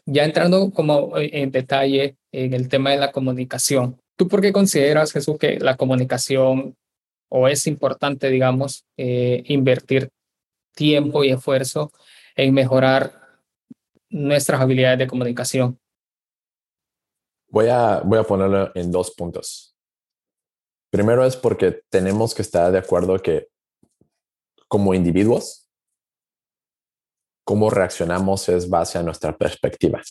Ya 0.06 0.26
entrando 0.26 0.72
como 0.72 1.14
en 1.16 1.52
detalle 1.52 2.18
en 2.32 2.54
el 2.54 2.68
tema 2.68 2.92
de 2.92 2.98
la 2.98 3.12
comunicación, 3.12 4.02
¿tú 4.18 4.28
por 4.28 4.42
qué 4.42 4.52
consideras, 4.52 5.12
Jesús, 5.12 5.38
que 5.38 5.60
la 5.60 5.78
comunicación 5.78 6.76
o 7.30 7.48
es 7.48 7.68
importante, 7.68 8.30
digamos, 8.30 8.86
eh, 8.98 9.44
invertir 9.48 10.10
tiempo 10.76 11.24
y 11.24 11.32
esfuerzo 11.32 11.92
en 12.36 12.54
mejorar 12.54 13.14
nuestras 14.10 14.62
habilidades 14.62 15.00
de 15.00 15.08
comunicación? 15.08 15.80
Voy 17.54 17.68
a, 17.68 18.00
voy 18.00 18.18
a 18.18 18.24
ponerlo 18.24 18.72
en 18.74 18.92
dos 18.92 19.12
puntos. 19.12 19.78
Primero 20.92 21.24
es 21.24 21.38
porque 21.38 21.84
tenemos 21.92 22.34
que 22.34 22.42
estar 22.42 22.72
de 22.72 22.80
acuerdo 22.80 23.22
que 23.22 23.48
como 24.68 24.96
individuos, 24.96 25.70
cómo 27.46 27.70
reaccionamos 27.70 28.50
es 28.50 28.68
base 28.68 28.98
a 28.98 29.04
nuestra 29.04 29.38
perspectiva. 29.38 30.02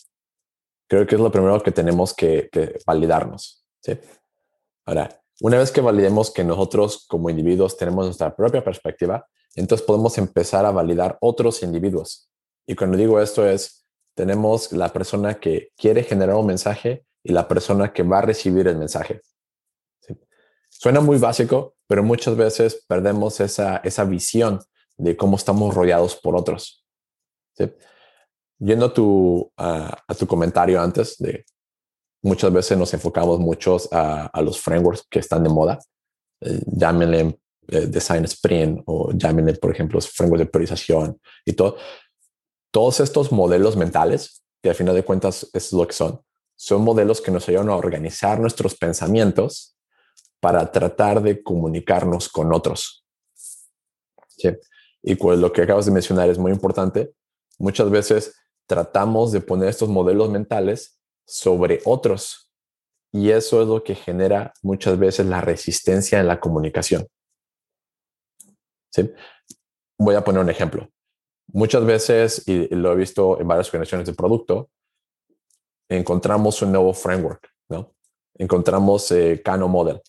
Creo 0.89 1.05
que 1.05 1.15
es 1.15 1.21
lo 1.21 1.33
primero 1.33 1.61
que 1.61 1.73
tenemos 1.73 2.13
que, 2.13 2.49
validarnos. 2.87 3.65
¿sí? 3.81 3.99
Ahora, 4.85 5.21
una 5.41 5.57
vez 5.57 5.69
que 5.69 5.81
validemos 5.81 6.31
que 6.31 6.45
nosotros 6.45 7.05
como 7.09 7.29
individuos 7.29 7.75
tenemos 7.75 8.05
nuestra 8.05 8.33
propia 8.33 8.63
perspectiva, 8.63 9.27
entonces 9.55 9.85
podemos 9.85 10.17
empezar 10.17 10.65
a 10.65 10.71
validar 10.71 11.17
otros 11.19 11.61
individuos. 11.61 12.29
Y 12.65 12.75
cuando 12.75 12.95
digo 12.95 13.19
esto 13.19 13.45
es, 13.45 13.85
tenemos 14.15 14.71
la 14.71 14.93
persona 14.93 15.41
que 15.41 15.71
quiere 15.75 16.03
generar 16.03 16.37
un 16.37 16.45
mensaje 16.45 17.05
y 17.23 17.31
la 17.31 17.47
persona 17.47 17.93
que 17.93 18.03
va 18.03 18.19
a 18.19 18.23
recibir 18.23 18.67
el 18.67 18.77
mensaje. 18.77 19.21
Suena 20.69 20.99
muy 20.99 21.17
básico, 21.17 21.75
pero 21.87 22.03
muchas 22.03 22.35
veces 22.35 22.83
perdemos 22.87 23.39
esa, 23.39 23.77
esa 23.77 24.03
visión 24.03 24.59
de 24.97 25.15
cómo 25.15 25.37
estamos 25.37 25.73
rodeados 25.73 26.15
por 26.15 26.35
otros. 26.35 26.85
Yendo 28.59 28.87
a 28.87 28.93
tu, 28.93 29.51
a, 29.57 30.03
tu 30.17 30.27
comentario 30.27 30.81
antes 30.81 31.17
de 31.17 31.45
muchas 32.21 32.51
veces 32.51 32.77
nos 32.77 32.93
enfocamos 32.93 33.39
muchos 33.39 33.87
a, 33.91 34.29
los 34.41 34.59
frameworks 34.59 35.05
que 35.09 35.19
están 35.19 35.43
de 35.43 35.49
moda, 35.49 35.79
eh, 36.41 36.61
llámenle 36.65 37.39
eh, 37.67 37.85
Design 37.87 38.25
Sprint 38.25 38.81
o 38.85 39.11
llámenle, 39.13 39.53
por 39.55 39.71
ejemplo, 39.71 39.97
los 39.97 40.09
frameworks 40.09 40.45
de 40.45 40.51
priorización 40.51 41.19
y 41.45 41.53
todo. 41.53 41.77
Todos 42.71 42.99
estos 42.99 43.31
modelos 43.31 43.77
mentales, 43.77 44.43
que 44.61 44.69
al 44.69 44.75
final 44.75 44.95
de 44.95 45.03
cuentas 45.03 45.49
es 45.53 45.71
lo 45.73 45.85
que 45.85 45.93
son, 45.93 46.21
son 46.55 46.83
modelos 46.83 47.21
que 47.21 47.31
nos 47.31 47.47
ayudan 47.49 47.69
a 47.69 47.75
organizar 47.75 48.39
nuestros 48.39 48.75
pensamientos 48.75 49.75
para 50.39 50.71
tratar 50.71 51.21
de 51.21 51.41
comunicarnos 51.41 52.29
con 52.29 52.53
otros. 52.53 53.05
Y 55.01 55.15
pues 55.15 55.39
lo 55.39 55.51
que 55.51 55.61
acabas 55.61 55.85
de 55.85 55.91
mencionar 55.91 56.29
es 56.29 56.37
muy 56.37 56.51
importante 56.51 57.13
muchas 57.59 57.89
veces 57.89 58.35
tratamos 58.67 59.31
de 59.31 59.41
poner 59.41 59.69
estos 59.69 59.89
modelos 59.89 60.29
mentales 60.29 60.99
sobre 61.25 61.81
otros 61.85 62.51
y 63.11 63.29
eso 63.29 63.61
es 63.61 63.67
lo 63.67 63.83
que 63.83 63.95
genera 63.95 64.53
muchas 64.61 64.97
veces 64.97 65.25
la 65.25 65.41
resistencia 65.41 66.19
en 66.19 66.27
la 66.27 66.39
comunicación. 66.39 67.07
Voy 69.97 70.15
a 70.15 70.23
poner 70.23 70.41
un 70.41 70.49
ejemplo. 70.49 70.89
Muchas 71.47 71.85
veces, 71.85 72.47
y 72.47 72.67
lo 72.75 72.91
he 72.91 72.95
visto 72.95 73.39
en 73.39 73.47
varias 73.47 73.67
organizaciones 73.67 74.07
de 74.07 74.13
producto, 74.13 74.69
encontramos 75.97 76.61
un 76.61 76.71
nuevo 76.71 76.93
framework, 76.93 77.47
¿no? 77.69 77.93
Encontramos 78.35 79.11
eh, 79.11 79.41
Cano 79.43 79.67
Model 79.67 80.01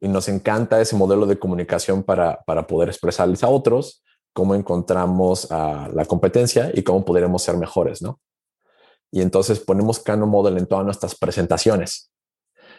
y 0.00 0.08
nos 0.08 0.28
encanta 0.28 0.80
ese 0.80 0.96
modelo 0.96 1.26
de 1.26 1.38
comunicación 1.38 2.02
para, 2.02 2.42
para 2.46 2.66
poder 2.66 2.88
expresarles 2.88 3.44
a 3.44 3.48
otros 3.48 4.02
cómo 4.32 4.54
encontramos 4.54 5.50
a 5.50 5.88
la 5.92 6.04
competencia 6.06 6.70
y 6.74 6.82
cómo 6.82 7.04
podremos 7.04 7.42
ser 7.42 7.56
mejores, 7.56 8.02
¿no? 8.02 8.20
Y 9.10 9.20
entonces 9.20 9.60
ponemos 9.60 10.00
Canon 10.00 10.28
Model 10.28 10.56
en 10.56 10.66
todas 10.66 10.84
nuestras 10.84 11.14
presentaciones 11.14 12.10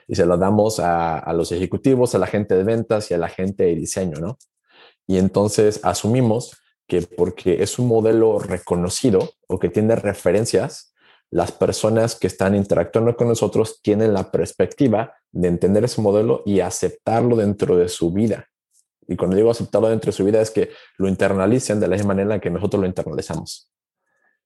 y 0.07 0.15
se 0.15 0.25
lo 0.25 0.37
damos 0.37 0.79
a, 0.79 1.31
los 1.33 1.51
ejecutivos, 1.51 2.15
a 2.15 2.17
la 2.17 2.27
gente 2.27 2.55
de 2.55 2.63
ventas 2.63 3.11
y 3.11 3.13
a 3.13 3.17
la 3.17 3.29
gente 3.29 3.65
de 3.65 3.75
diseño, 3.75 4.19
¿no? 4.19 4.37
Y 5.07 5.17
entonces 5.17 5.79
asumimos 5.83 6.57
que 6.87 7.01
porque 7.03 7.61
es 7.61 7.79
un 7.79 7.87
modelo 7.87 8.39
reconocido 8.39 9.29
o 9.47 9.59
que 9.59 9.69
tiene 9.69 9.95
referencias, 9.95 10.92
las 11.33 11.51
personas 11.51 12.15
que 12.15 12.27
están 12.27 12.53
interactuando 12.53 13.17
con 13.17 13.27
nosotros 13.27 13.81
tienen 13.81 14.13
la 14.13 14.29
perspectiva 14.29 15.15
de 15.31 15.47
entender 15.47 15.83
ese 15.83 15.99
modelo 15.99 16.43
y 16.45 16.59
aceptarlo 16.59 17.35
dentro 17.35 17.75
de 17.75 17.89
su 17.89 18.11
vida. 18.11 18.49
Y 19.07 19.15
cuando 19.15 19.35
digo 19.35 19.49
aceptarlo 19.49 19.89
dentro 19.89 20.11
de 20.11 20.15
su 20.15 20.23
vida 20.23 20.39
es 20.41 20.51
que 20.51 20.69
lo 20.99 21.07
internalicen 21.07 21.79
de 21.79 21.87
la 21.87 21.95
misma 21.95 22.13
manera 22.13 22.39
que 22.39 22.51
nosotros 22.51 22.79
lo 22.79 22.85
internalizamos. 22.85 23.67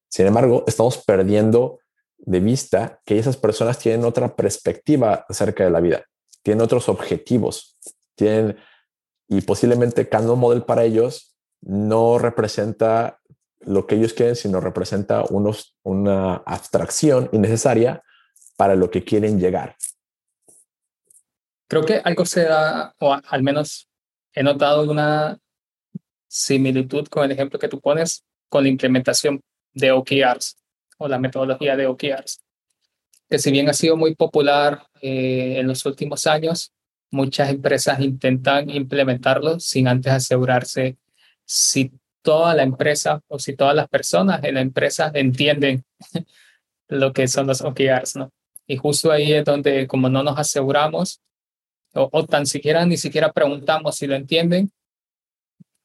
Sin 0.08 0.28
embargo, 0.28 0.64
estamos 0.66 1.04
perdiendo 1.06 1.80
de 2.20 2.40
vista 2.40 3.02
que 3.04 3.20
esas 3.20 3.36
personas 3.36 3.78
tienen 3.80 4.06
otra 4.06 4.34
perspectiva 4.34 5.26
acerca 5.28 5.66
de 5.66 5.72
la 5.72 5.82
vida, 5.82 6.06
tienen 6.42 6.64
otros 6.64 6.88
objetivos, 6.88 7.78
tienen 8.16 8.56
y 9.28 9.42
posiblemente 9.42 10.08
cada 10.08 10.34
modelo 10.36 10.66
para 10.66 10.86
ellos 10.86 11.36
no 11.60 12.18
representa 12.18 13.20
lo 13.62 13.88
que 13.88 13.96
ellos 13.96 14.14
quieren, 14.14 14.36
sino 14.36 14.60
representa 14.60 15.24
unos, 15.30 15.76
una 15.84 16.36
abstracción 16.46 17.30
innecesaria 17.32 18.04
para 18.56 18.76
lo 18.76 18.90
que 18.90 19.04
quieren 19.04 19.40
llegar. 19.40 19.76
Creo 21.68 21.84
que 21.84 22.02
algo 22.04 22.26
se 22.26 22.44
da, 22.44 22.96
o 23.00 23.18
al 23.28 23.44
menos 23.44 23.90
he 24.34 24.44
notado 24.44 24.90
una 24.90 25.38
similitud 26.28 27.08
con 27.08 27.26
el 27.26 27.32
ejemplo 27.32 27.60
que 27.60 27.68
tú 27.68 27.80
pones 27.82 28.24
con 28.50 28.64
la 28.64 28.70
implementación 28.70 29.42
de 29.74 29.92
OKRs 29.92 30.58
o 30.98 31.08
la 31.08 31.20
metodología 31.20 31.76
de 31.76 31.88
OKRs, 31.88 32.42
que 33.30 33.40
si 33.40 33.52
bien 33.52 33.70
ha 33.70 33.74
sido 33.74 33.98
muy 33.98 34.16
popular 34.16 34.88
eh, 35.02 35.60
en 35.60 35.68
los 35.68 35.86
últimos 35.86 36.26
años, 36.28 36.74
muchas 37.12 37.50
empresas 37.50 38.00
intentan 38.00 38.70
implementarlo 38.70 39.60
sin 39.60 39.88
antes 39.88 40.12
asegurarse 40.12 40.98
si 41.46 41.92
toda 42.28 42.54
la 42.54 42.64
empresa 42.64 43.22
o 43.30 43.40
si 43.40 43.56
todas 43.56 43.74
las 43.74 43.88
personas 43.88 44.44
en 44.44 44.56
la 44.56 44.60
empresa 44.60 45.10
entienden 45.14 45.86
lo 46.90 47.14
que 47.14 47.26
son 47.30 47.48
los 47.48 47.62
OKRs, 47.62 48.18
¿no? 48.18 48.34
Y 48.68 48.76
justo 48.76 49.14
ahí 49.14 49.32
es 49.32 49.46
donde, 49.46 49.88
como 49.88 50.10
no 50.10 50.24
nos 50.24 50.38
aseguramos, 50.38 51.22
o, 51.94 52.26
tan 52.26 52.46
siquiera 52.46 52.86
ni 52.86 52.98
siquiera 52.98 53.32
preguntamos 53.32 53.96
si 53.96 54.08
lo 54.08 54.16
entienden, 54.16 54.74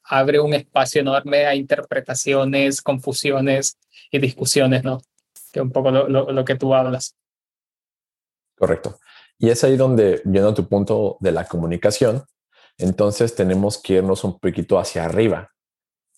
abre 0.02 0.40
un 0.40 0.52
espacio 0.52 1.02
enorme 1.02 1.46
a 1.46 1.54
interpretaciones, 1.54 2.82
confusiones 2.82 3.78
y 4.10 4.18
discusiones, 4.18 4.82
¿no? 4.82 5.00
Que 5.52 5.60
es 5.60 5.62
un 5.64 5.70
poco 5.70 5.92
lo, 5.92 6.08
lo, 6.08 6.44
que 6.44 6.56
tú 6.56 6.74
hablas. 6.74 7.14
Correcto. 8.56 8.98
Y 9.38 9.48
es 9.48 9.62
ahí 9.62 9.76
donde, 9.76 10.20
yendo 10.24 10.52
tu 10.54 10.66
punto 10.66 11.18
de 11.20 11.30
la 11.30 11.44
comunicación, 11.46 12.24
entonces 12.78 13.32
tenemos 13.36 13.78
que 13.80 13.94
irnos 13.94 14.24
un 14.24 14.40
poquito 14.40 14.80
hacia 14.80 15.04
arriba 15.04 15.51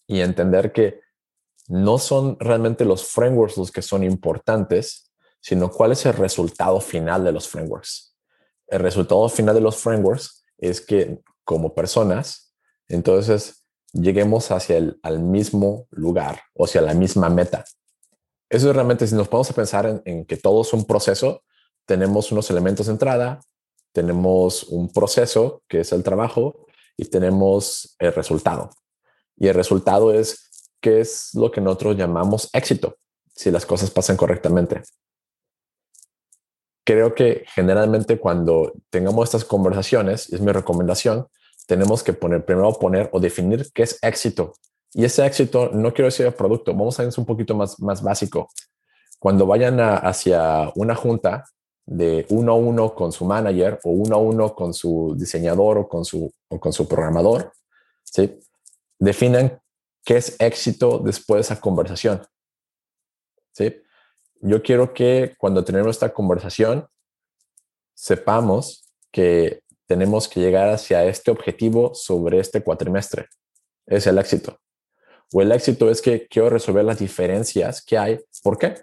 y 0.06 0.20
entender 0.20 0.72
que 0.72 1.00
no 1.68 1.98
son 1.98 2.36
realmente 2.40 2.84
los 2.84 3.06
frameworks 3.06 3.56
los 3.56 3.72
que 3.72 3.82
son 3.82 4.04
importantes, 4.04 5.10
sino 5.40 5.70
cuál 5.70 5.92
es 5.92 6.04
el 6.06 6.14
resultado 6.14 6.80
final 6.80 7.24
de 7.24 7.32
los 7.32 7.48
frameworks 7.48 8.14
el 8.68 8.80
resultado 8.80 9.28
final 9.28 9.54
de 9.54 9.60
los 9.60 9.76
frameworks 9.76 10.44
es 10.58 10.80
que 10.80 11.20
como 11.44 11.74
personas, 11.74 12.54
entonces 12.88 13.64
lleguemos 13.92 14.50
hacia 14.50 14.76
el 14.78 14.98
al 15.02 15.20
mismo 15.20 15.86
lugar 15.90 16.40
o 16.54 16.64
hacia 16.64 16.80
la 16.80 16.94
misma 16.94 17.28
meta. 17.28 17.64
Eso 18.48 18.68
es 18.68 18.74
realmente, 18.74 19.06
si 19.06 19.14
nos 19.14 19.28
podemos 19.28 19.52
pensar 19.52 20.02
en, 20.04 20.24
que 20.24 20.36
todo 20.36 20.62
es 20.62 20.72
un 20.72 20.84
proceso, 20.84 21.42
tenemos 21.86 22.32
unos 22.32 22.50
elementos 22.50 22.86
de 22.86 22.92
entrada, 22.92 23.40
tenemos 23.92 24.64
un 24.64 24.92
proceso 24.92 25.62
que 25.68 25.80
es 25.80 25.92
el 25.92 26.02
trabajo 26.02 26.66
y 26.96 27.06
tenemos 27.06 27.94
el 27.98 28.12
resultado. 28.14 28.70
Y 29.36 29.48
el 29.48 29.54
resultado 29.54 30.12
es 30.12 30.70
qué 30.80 31.00
es 31.00 31.30
lo 31.34 31.50
que 31.50 31.60
nosotros 31.60 31.96
llamamos 31.96 32.48
éxito, 32.52 32.96
si 33.34 33.50
las 33.50 33.66
cosas 33.66 33.90
pasan 33.90 34.16
correctamente 34.16 34.82
creo 36.84 37.14
que 37.14 37.44
generalmente 37.54 38.18
cuando 38.18 38.72
tengamos 38.90 39.24
estas 39.24 39.44
conversaciones, 39.44 40.32
es 40.32 40.40
mi 40.40 40.52
recomendación, 40.52 41.26
tenemos 41.66 42.02
que 42.02 42.12
poner, 42.12 42.44
primero 42.44 42.72
poner 42.74 43.08
o 43.12 43.20
definir 43.20 43.70
qué 43.72 43.84
es 43.84 43.98
éxito. 44.02 44.52
Y 44.92 45.04
ese 45.04 45.26
éxito, 45.26 45.70
no 45.72 45.92
quiero 45.92 46.06
decir 46.06 46.30
producto, 46.32 46.72
vamos 46.72 47.00
a 47.00 47.04
ir 47.04 47.10
un 47.16 47.24
poquito 47.24 47.54
más, 47.54 47.80
más 47.80 48.02
básico. 48.02 48.50
cuando 49.18 49.46
vayan 49.46 49.80
hacia 49.80 50.70
una 50.74 50.94
junta 50.94 51.44
de 51.86 52.26
uno 52.28 52.52
a 52.52 52.56
uno 52.56 52.94
con 52.94 53.10
su 53.10 53.24
manager 53.24 53.80
o 53.84 53.90
uno 53.90 54.16
a 54.16 54.18
uno 54.18 54.54
con 54.54 54.74
su 54.74 55.14
diseñador 55.16 55.78
o 55.78 55.88
con 55.88 56.04
su, 56.04 56.30
o 56.48 56.60
con 56.60 56.72
su 56.72 56.86
programador, 56.86 57.52
¿sí? 58.02 58.38
Definan 58.98 59.60
qué 60.04 60.16
es 60.16 60.36
éxito 60.38 60.98
después 60.98 61.38
de 61.38 61.54
esa 61.54 61.60
conversación. 61.60 62.22
¿sí? 63.52 63.82
Yo 64.40 64.62
quiero 64.62 64.92
que 64.92 65.34
cuando 65.38 65.64
tenemos 65.64 65.96
esta 65.96 66.12
conversación 66.12 66.86
sepamos 67.94 68.90
que 69.10 69.62
tenemos 69.86 70.28
que 70.28 70.40
llegar 70.40 70.70
hacia 70.70 71.04
este 71.04 71.30
objetivo 71.30 71.94
sobre 71.94 72.40
este 72.40 72.62
cuatrimestre. 72.62 73.28
Es 73.86 74.06
el 74.06 74.18
éxito. 74.18 74.58
O 75.32 75.42
el 75.42 75.52
éxito 75.52 75.90
es 75.90 76.00
que 76.00 76.26
quiero 76.26 76.50
resolver 76.50 76.84
las 76.84 76.98
diferencias 76.98 77.82
que 77.84 77.98
hay. 77.98 78.20
¿Por 78.42 78.58
qué? 78.58 78.82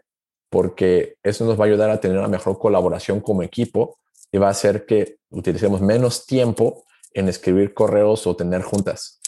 Porque 0.50 1.15
eso 1.24 1.46
nos 1.46 1.60
va 1.60 1.65
a 1.65 1.68
ayudar 1.68 1.89
a 1.89 2.00
tener 2.00 2.18
una 2.18 2.27
mejor 2.27 2.60
colaboración 2.60 3.20
como 3.20 3.44
equipo 3.44 4.00
y 4.32 4.38
va 4.38 4.48
a 4.48 4.51
hacer 4.51 4.86
que 4.86 5.18
utilicemos 5.30 5.82
menos 5.82 6.25
tiempo 6.25 6.84
en 7.13 7.30
escribir 7.30 7.74
correos 7.74 8.25
o 8.27 8.36
tener 8.36 8.62
juntas. 8.62 9.21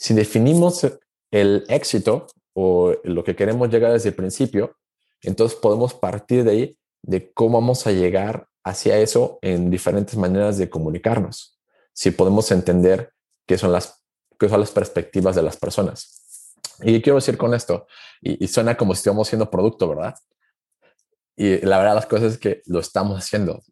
Si 0.00 0.14
definimos 0.14 0.86
el 1.30 1.66
éxito 1.68 2.26
o 2.54 2.94
lo 3.04 3.22
que 3.22 3.36
queremos 3.36 3.68
llegar 3.68 3.92
desde 3.92 4.08
el 4.08 4.14
principio, 4.14 4.78
entonces 5.20 5.58
podemos 5.58 5.92
partir 5.92 6.42
de 6.42 6.50
ahí 6.50 6.78
de 7.02 7.30
cómo 7.34 7.60
vamos 7.60 7.86
a 7.86 7.92
llegar 7.92 8.48
hacia 8.64 8.96
eso 8.96 9.38
en 9.42 9.70
diferentes 9.70 10.16
maneras 10.16 10.56
de 10.56 10.70
comunicarnos. 10.70 11.60
Si 11.92 12.12
podemos 12.12 12.50
entender 12.50 13.12
qué 13.46 13.58
son 13.58 13.72
las, 13.72 14.02
qué 14.38 14.48
son 14.48 14.60
las 14.60 14.70
perspectivas 14.70 15.36
de 15.36 15.42
las 15.42 15.58
personas. 15.58 16.54
Y 16.80 17.02
quiero 17.02 17.16
decir 17.16 17.36
con 17.36 17.52
esto, 17.52 17.86
y, 18.22 18.46
suena 18.48 18.78
como 18.78 18.94
si 18.94 19.00
estuviéramos 19.00 19.28
siendo 19.28 19.50
producto, 19.50 19.86
¿verdad? 19.86 20.14
Y 21.36 21.58
la 21.58 21.76
verdad, 21.76 21.96
las 21.96 22.06
cosas 22.06 22.32
es 22.32 22.38
que 22.38 22.62
lo 22.64 22.80
estamos 22.80 23.18
haciendo. 23.18 23.62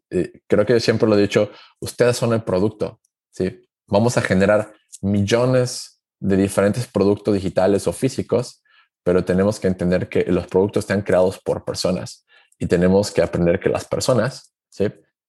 creo 0.45 0.63
que 0.63 0.79
siempre 0.79 1.09
lo 1.09 1.17
he 1.17 1.21
dicho, 1.21 1.49
ustedes 1.79 2.17
son 2.17 2.33
el 2.33 2.43
producto, 2.43 2.99
¿sí? 3.31 3.67
Vamos 3.87 4.15
a 4.15 4.21
generar 4.21 4.71
millones 5.01 5.98
de 6.19 6.37
diferentes 6.37 6.87
productos 6.87 7.33
digitales 7.33 7.87
o 7.87 7.93
físicos, 7.93 8.61
pero 9.03 9.23
tenemos 9.23 9.59
que 9.59 9.67
entender 9.67 10.09
que 10.09 10.25
los 10.25 10.47
productos 10.47 10.83
están 10.83 11.01
creados 11.01 11.39
por 11.39 11.63
personas 11.63 12.25
y 12.57 12.67
tenemos 12.67 13.11
que 13.11 13.21
aprender 13.21 13.59
que 13.59 13.69
las 13.69 13.85
personas 13.85 14.53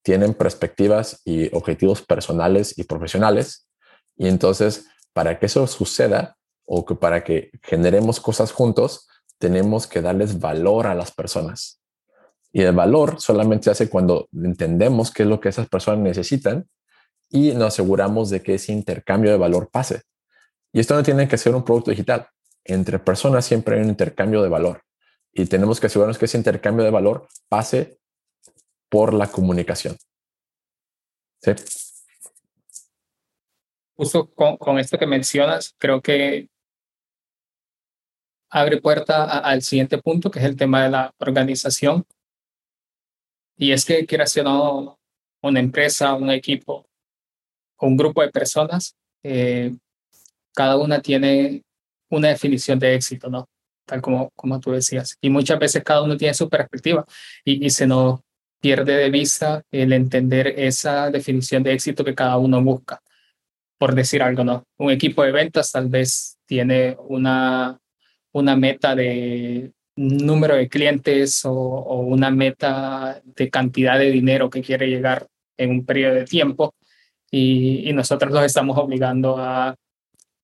tienen 0.02 0.34
perspectivas 0.34 1.20
y 1.24 1.54
objetivos 1.54 2.02
personales 2.02 2.76
y 2.78 2.84
profesionales. 2.84 3.68
Y 4.16 4.28
entonces, 4.28 4.86
para 5.12 5.38
que 5.38 5.46
eso 5.46 5.66
suceda 5.66 6.36
o 6.64 6.84
que 6.84 6.94
para 6.94 7.24
que 7.24 7.50
generemos 7.62 8.20
cosas 8.20 8.52
juntos, 8.52 9.08
tenemos 9.38 9.86
que 9.86 10.02
darles 10.02 10.38
valor 10.38 10.86
a 10.86 10.94
las 10.94 11.12
personas. 11.12 11.80
Y 12.52 12.62
el 12.62 12.74
valor 12.74 13.20
solamente 13.20 13.64
se 13.64 13.70
hace 13.70 13.88
cuando 13.88 14.28
entendemos 14.32 15.10
qué 15.10 15.22
es 15.22 15.28
lo 15.28 15.40
que 15.40 15.48
esas 15.48 15.68
personas 15.68 16.00
necesitan 16.00 16.68
y 17.28 17.52
nos 17.52 17.68
aseguramos 17.68 18.28
de 18.30 18.42
que 18.42 18.54
ese 18.54 18.72
intercambio 18.72 19.30
de 19.30 19.38
valor 19.38 19.70
pase. 19.70 20.02
Y 20.72 20.80
esto 20.80 20.94
no 20.94 21.02
tiene 21.02 21.26
que 21.26 21.38
ser 21.38 21.54
un 21.54 21.64
producto 21.64 21.90
digital. 21.90 22.28
Entre 22.64 22.98
personas 22.98 23.44
siempre 23.44 23.76
hay 23.76 23.82
un 23.82 23.88
intercambio 23.88 24.42
de 24.42 24.48
valor 24.48 24.82
y 25.32 25.46
tenemos 25.46 25.80
que 25.80 25.86
asegurarnos 25.86 26.18
que 26.18 26.24
ese 26.24 26.38
intercambio 26.38 26.84
de 26.84 26.90
valor 26.90 27.28
pase 27.48 27.98
por 28.88 29.14
la 29.14 29.28
comunicación. 29.28 29.96
¿Sí? 31.42 31.52
Justo 33.96 34.30
con, 34.34 34.78
esto 34.78 34.98
que 34.98 35.06
mencionas, 35.06 35.74
creo 35.78 36.00
que 36.00 36.48
abre 38.50 38.80
puerta 38.80 39.38
al 39.38 39.62
siguiente 39.62 39.98
punto, 39.98 40.30
que 40.30 40.38
es 40.38 40.44
el 40.44 40.56
tema 40.56 40.82
de 40.82 40.90
la 40.90 41.14
organización. 41.18 42.04
Y 43.56 43.72
es 43.72 43.84
que 43.84 44.06
quiera 44.06 44.26
ser 44.26 44.46
una 44.46 45.60
empresa, 45.60 46.14
un 46.14 46.30
equipo, 46.30 46.86
un 47.78 47.96
grupo 47.96 48.22
de 48.22 48.30
personas, 48.30 48.96
eh, 49.22 49.76
cada 50.54 50.76
una 50.76 51.00
tiene 51.00 51.62
una 52.10 52.28
definición 52.28 52.78
de 52.78 52.94
éxito, 52.94 53.30
¿no? 53.30 53.48
Tal 53.86 54.00
como, 54.02 54.30
como 54.36 54.60
tú 54.60 54.72
decías. 54.72 55.16
Y 55.20 55.30
muchas 55.30 55.58
veces 55.58 55.82
cada 55.84 56.02
uno 56.02 56.16
tiene 56.16 56.34
su 56.34 56.48
perspectiva 56.48 57.04
y, 57.44 57.64
y 57.64 57.70
se 57.70 57.86
nos 57.86 58.20
pierde 58.60 58.96
de 58.96 59.10
vista 59.10 59.62
el 59.70 59.92
entender 59.92 60.48
esa 60.58 61.10
definición 61.10 61.62
de 61.62 61.72
éxito 61.72 62.04
que 62.04 62.14
cada 62.14 62.36
uno 62.36 62.62
busca. 62.62 63.00
Por 63.78 63.94
decir 63.94 64.22
algo, 64.22 64.44
¿no? 64.44 64.64
Un 64.78 64.90
equipo 64.90 65.22
de 65.22 65.32
ventas 65.32 65.72
tal 65.72 65.88
vez 65.88 66.38
tiene 66.46 66.96
una, 67.08 67.78
una 68.32 68.56
meta 68.56 68.94
de 68.94 69.72
número 69.96 70.56
de 70.56 70.68
clientes 70.68 71.44
o, 71.44 71.52
una 71.52 72.30
meta 72.30 73.20
de 73.24 73.50
cantidad 73.50 73.98
de 73.98 74.10
dinero 74.10 74.50
que 74.50 74.62
quiere 74.62 74.88
llegar 74.88 75.26
en 75.56 75.70
un 75.70 75.84
periodo 75.84 76.14
de 76.14 76.24
tiempo 76.24 76.74
y, 77.30 77.88
y 77.88 77.92
nosotros 77.92 78.32
los 78.32 78.44
estamos 78.44 78.76
obligando 78.78 79.36
a 79.38 79.74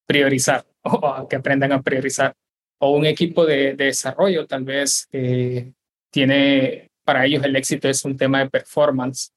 priorizar 0.07 0.65
o 0.83 1.27
que 1.29 1.37
aprendan 1.37 1.73
a 1.73 1.83
priorizar. 1.83 2.35
O 2.79 2.91
un 2.91 3.07
equipo 3.07 3.47
de, 3.47 3.75
de 3.75 3.87
desarrollo 3.87 4.47
tal 4.47 4.65
vez 4.65 5.09
eh, 5.13 5.73
tiene 6.11 6.91
para 7.07 7.25
ellos 7.25 7.45
el 7.45 7.57
éxito 7.57 7.89
es 7.89 8.05
un 8.05 8.17
tema 8.17 8.41
de 8.41 8.51
performance 8.51 9.31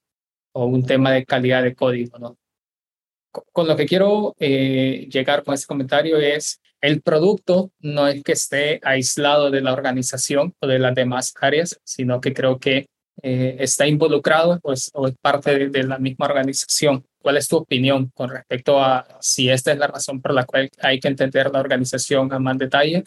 o 0.54 0.66
un 0.66 0.86
tema 0.86 1.12
de 1.12 1.26
calidad 1.26 1.64
de 1.64 1.76
código, 1.76 2.18
¿no? 2.18 2.38
Con 3.54 3.68
lo 3.68 3.76
que 3.78 3.86
quiero 3.86 4.36
eh, 4.40 5.08
llegar 5.10 5.44
con 5.44 5.54
este 5.54 5.68
comentario 5.68 6.18
es, 6.18 6.60
el 6.82 7.02
producto 7.02 7.72
no 7.80 8.08
es 8.08 8.24
que 8.24 8.32
esté 8.32 8.80
aislado 8.84 9.52
de 9.52 9.62
la 9.62 9.74
organización 9.74 10.56
o 10.60 10.66
de 10.66 10.80
las 10.80 10.96
demás 10.96 11.34
áreas, 11.40 11.80
sino 11.84 12.20
que 12.22 12.34
creo 12.34 12.58
que 12.58 12.88
eh, 13.22 13.58
está 13.60 13.88
involucrado 13.88 14.60
pues, 14.62 14.90
o 14.94 15.08
es 15.08 15.16
parte 15.22 15.70
de, 15.70 15.84
la 15.84 15.98
misma 15.98 16.26
organización. 16.26 17.04
¿Cuál 17.22 17.38
es 17.38 17.48
tu 17.48 17.58
opinión 17.58 18.12
con 18.16 18.30
respecto 18.30 18.80
a 18.80 19.06
si 19.20 19.50
esta 19.50 19.72
es 19.72 19.78
la 19.78 19.88
razón 19.88 20.22
por 20.22 20.34
la 20.34 20.46
cual 20.46 20.70
hay 20.82 21.00
que 21.00 21.08
entender 21.08 21.52
la 21.52 21.60
organización 21.60 22.32
a 22.32 22.40
más 22.40 22.58
detalle 22.58 23.04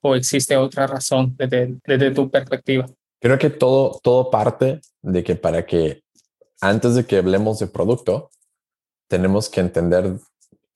o 0.00 0.14
existe 0.14 0.56
otra 0.56 0.86
razón 0.86 1.36
desde, 1.36 2.10
tu 2.12 2.30
perspectiva? 2.30 2.86
Creo 3.20 3.38
que 3.38 3.50
todo, 3.50 3.98
todo 4.02 4.30
parte 4.30 4.80
de 5.02 5.24
que 5.24 5.34
para 5.34 5.66
que 5.66 6.02
antes 6.60 6.94
de 6.94 7.04
que 7.04 7.18
hablemos 7.18 7.58
de 7.58 7.66
producto, 7.66 8.30
tenemos 9.08 9.48
que 9.48 9.60
entender, 9.60 10.14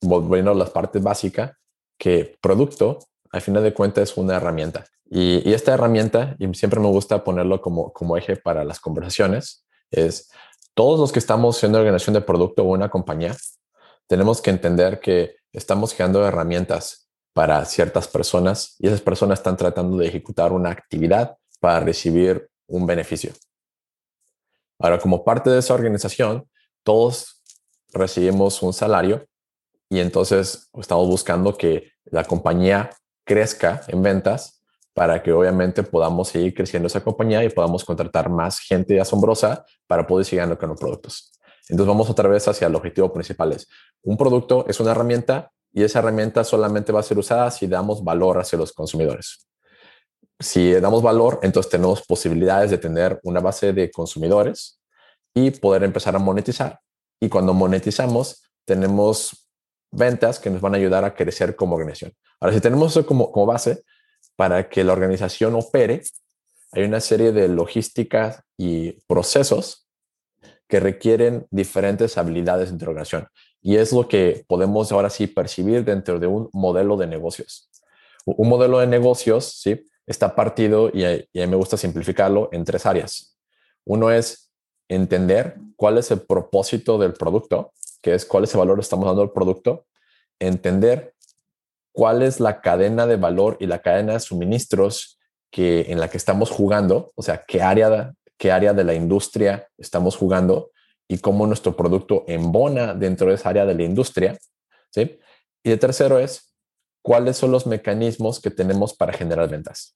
volviendo 0.01 0.51
a 0.51 0.55
las 0.55 0.69
partes 0.69 1.01
básicas, 1.01 1.53
que 1.97 2.37
producto, 2.41 2.99
al 3.31 3.41
final 3.41 3.63
de 3.63 3.73
cuentas, 3.73 4.11
es 4.11 4.17
una 4.17 4.37
herramienta. 4.37 4.85
Y, 5.13 5.51
esta 5.53 5.73
herramienta, 5.73 6.37
y 6.39 6.51
siempre 6.53 6.79
me 6.79 6.87
gusta 6.87 7.25
ponerlo 7.25 7.61
como, 7.61 7.91
como 7.91 8.15
eje 8.15 8.37
para 8.37 8.63
las 8.63 8.79
conversaciones, 8.79 9.65
es 9.91 10.31
todos 10.73 10.97
los 10.97 11.11
que 11.11 11.19
estamos 11.19 11.61
en 11.63 11.71
una 11.71 11.79
organización 11.79 12.13
de 12.13 12.21
producto 12.21 12.63
o 12.63 12.71
una 12.71 12.89
compañía, 12.89 13.35
tenemos 14.07 14.41
que 14.41 14.51
entender 14.51 15.01
que 15.01 15.35
estamos 15.51 15.93
creando 15.93 16.25
herramientas 16.25 17.09
para 17.33 17.65
ciertas 17.65 18.07
personas 18.07 18.77
y 18.79 18.87
esas 18.87 19.01
personas 19.01 19.39
están 19.39 19.57
tratando 19.57 19.97
de 19.97 20.07
ejecutar 20.07 20.53
una 20.53 20.69
actividad 20.69 21.35
para 21.59 21.81
recibir 21.81 22.49
un 22.67 22.85
beneficio. 22.85 23.33
Ahora, 24.79 24.97
como 24.97 25.25
parte 25.25 25.49
de 25.49 25.59
esa 25.59 25.73
organización, 25.73 26.47
todos 26.83 27.43
recibimos 27.91 28.61
un 28.63 28.71
salario 28.71 29.27
y 29.89 29.99
entonces 29.99 30.69
estamos 30.79 31.05
buscando 31.07 31.57
que 31.57 31.91
la 32.05 32.23
compañía 32.23 32.91
crezca 33.25 33.81
en 33.89 34.01
ventas 34.01 34.60
para 34.93 35.21
que 35.23 35.31
obviamente 35.31 35.83
podamos 35.83 36.29
seguir 36.29 36.53
creciendo 36.53 36.87
esa 36.87 37.03
compañía 37.03 37.43
y 37.43 37.49
podamos 37.49 37.85
contratar 37.85 38.29
más 38.29 38.59
gente 38.59 38.99
asombrosa 38.99 39.65
para 39.87 40.05
poder 40.05 40.25
seguir 40.25 40.57
con 40.57 40.69
los 40.69 40.79
productos. 40.79 41.31
Entonces 41.69 41.87
vamos 41.87 42.09
otra 42.09 42.27
vez 42.27 42.47
hacia 42.47 42.67
el 42.67 42.75
objetivo 42.75 43.11
principal. 43.13 43.53
Es 43.53 43.67
un 44.03 44.17
producto 44.17 44.65
es 44.67 44.79
una 44.79 44.91
herramienta 44.91 45.51
y 45.73 45.83
esa 45.83 45.99
herramienta 45.99 46.43
solamente 46.43 46.91
va 46.91 46.99
a 46.99 47.03
ser 47.03 47.17
usada 47.17 47.49
si 47.51 47.67
damos 47.67 48.03
valor 48.03 48.39
hacia 48.39 48.57
los 48.57 48.73
consumidores 48.73 49.47
si 50.41 50.73
damos 50.73 51.01
valor, 51.01 51.39
entonces 51.43 51.71
tenemos 51.71 52.01
posibilidades 52.01 52.71
de 52.71 52.77
tener 52.77 53.19
una 53.23 53.39
base 53.39 53.73
de 53.73 53.91
consumidores 53.91 54.81
y 55.33 55.51
poder 55.51 55.83
empezar 55.83 56.15
a 56.15 56.19
monetizar. 56.19 56.79
Y 57.19 57.29
cuando 57.29 57.53
monetizamos, 57.53 58.43
tenemos 58.65 59.47
ventas 59.91 60.39
que 60.39 60.49
nos 60.49 60.61
van 60.61 60.73
a 60.73 60.77
ayudar 60.77 61.05
a 61.05 61.13
crecer 61.13 61.55
como 61.55 61.75
organización. 61.75 62.13
Ahora, 62.39 62.55
si 62.55 62.61
tenemos 62.61 62.91
eso 62.91 63.05
como 63.05 63.31
base, 63.45 63.83
para 64.35 64.69
que 64.69 64.83
la 64.83 64.93
organización 64.93 65.55
opere, 65.55 66.01
hay 66.71 66.83
una 66.83 66.99
serie 66.99 67.31
de 67.31 67.47
logísticas 67.47 68.41
y 68.57 68.93
procesos 69.07 69.87
que 70.67 70.79
requieren 70.79 71.45
diferentes 71.51 72.17
habilidades 72.17 72.69
de 72.69 72.73
integración. 72.73 73.27
Y 73.61 73.75
es 73.75 73.91
lo 73.91 74.07
que 74.07 74.45
podemos 74.47 74.91
ahora 74.91 75.09
sí 75.09 75.27
percibir 75.27 75.83
dentro 75.83 76.19
de 76.19 76.27
un 76.27 76.49
modelo 76.53 76.97
de 76.97 77.07
negocios. 77.07 77.69
Un 78.25 78.47
modelo 78.47 78.79
de 78.79 78.87
negocios, 78.87 79.59
¿sí? 79.61 79.83
está 80.07 80.33
partido, 80.35 80.89
y, 80.89 81.03
mí 81.33 81.47
me 81.47 81.55
gusta 81.55 81.77
simplificarlo, 81.77 82.49
en 82.51 82.63
tres 82.63 82.85
áreas. 82.85 83.37
Uno 83.85 84.11
es 84.11 84.51
entender 84.87 85.57
cuál 85.75 85.97
es 85.97 86.11
el 86.11 86.21
propósito 86.21 86.97
del 86.97 87.13
producto, 87.13 87.73
que 88.01 88.15
es 88.15 88.25
cuál 88.25 88.45
es 88.45 88.53
el 88.53 88.59
valor 88.59 88.77
que 88.77 88.81
estamos 88.81 89.05
dando 89.05 89.21
al 89.21 89.31
producto, 89.31 89.85
entender 90.39 91.10
cuál 91.91 92.21
es 92.21 92.39
la 92.39 92.61
cadena 92.61 93.05
de 93.07 93.17
valor 93.17 93.57
y 93.59 93.67
la 93.67 93.79
cadena 93.79 94.13
de 94.13 94.19
suministros 94.19 95.19
que, 95.51 95.85
en 95.89 95.99
la 95.99 96.09
que 96.09 96.17
estamos 96.17 96.49
jugando, 96.49 97.11
o 97.15 97.21
sea, 97.21 97.43
qué 97.45 97.61
área, 97.61 98.13
qué 98.37 98.51
área 98.51 98.73
de 98.73 98.83
la 98.83 98.93
industria 98.93 99.67
estamos 99.77 100.15
jugando 100.15 100.71
y 101.07 101.17
cómo 101.17 101.45
nuestro 101.45 101.75
producto 101.75 102.23
embona 102.27 102.93
dentro 102.93 103.27
de 103.27 103.35
esa 103.35 103.49
área 103.49 103.65
de 103.65 103.75
la 103.75 103.83
industria. 103.83 104.37
¿sí? 104.91 105.19
Y 105.63 105.71
el 105.71 105.79
tercero 105.79 106.19
es 106.19 106.53
cuáles 107.01 107.37
son 107.37 107.51
los 107.51 107.67
mecanismos 107.67 108.39
que 108.39 108.49
tenemos 108.49 108.93
para 108.93 109.11
generar 109.11 109.49
ventas. 109.49 109.93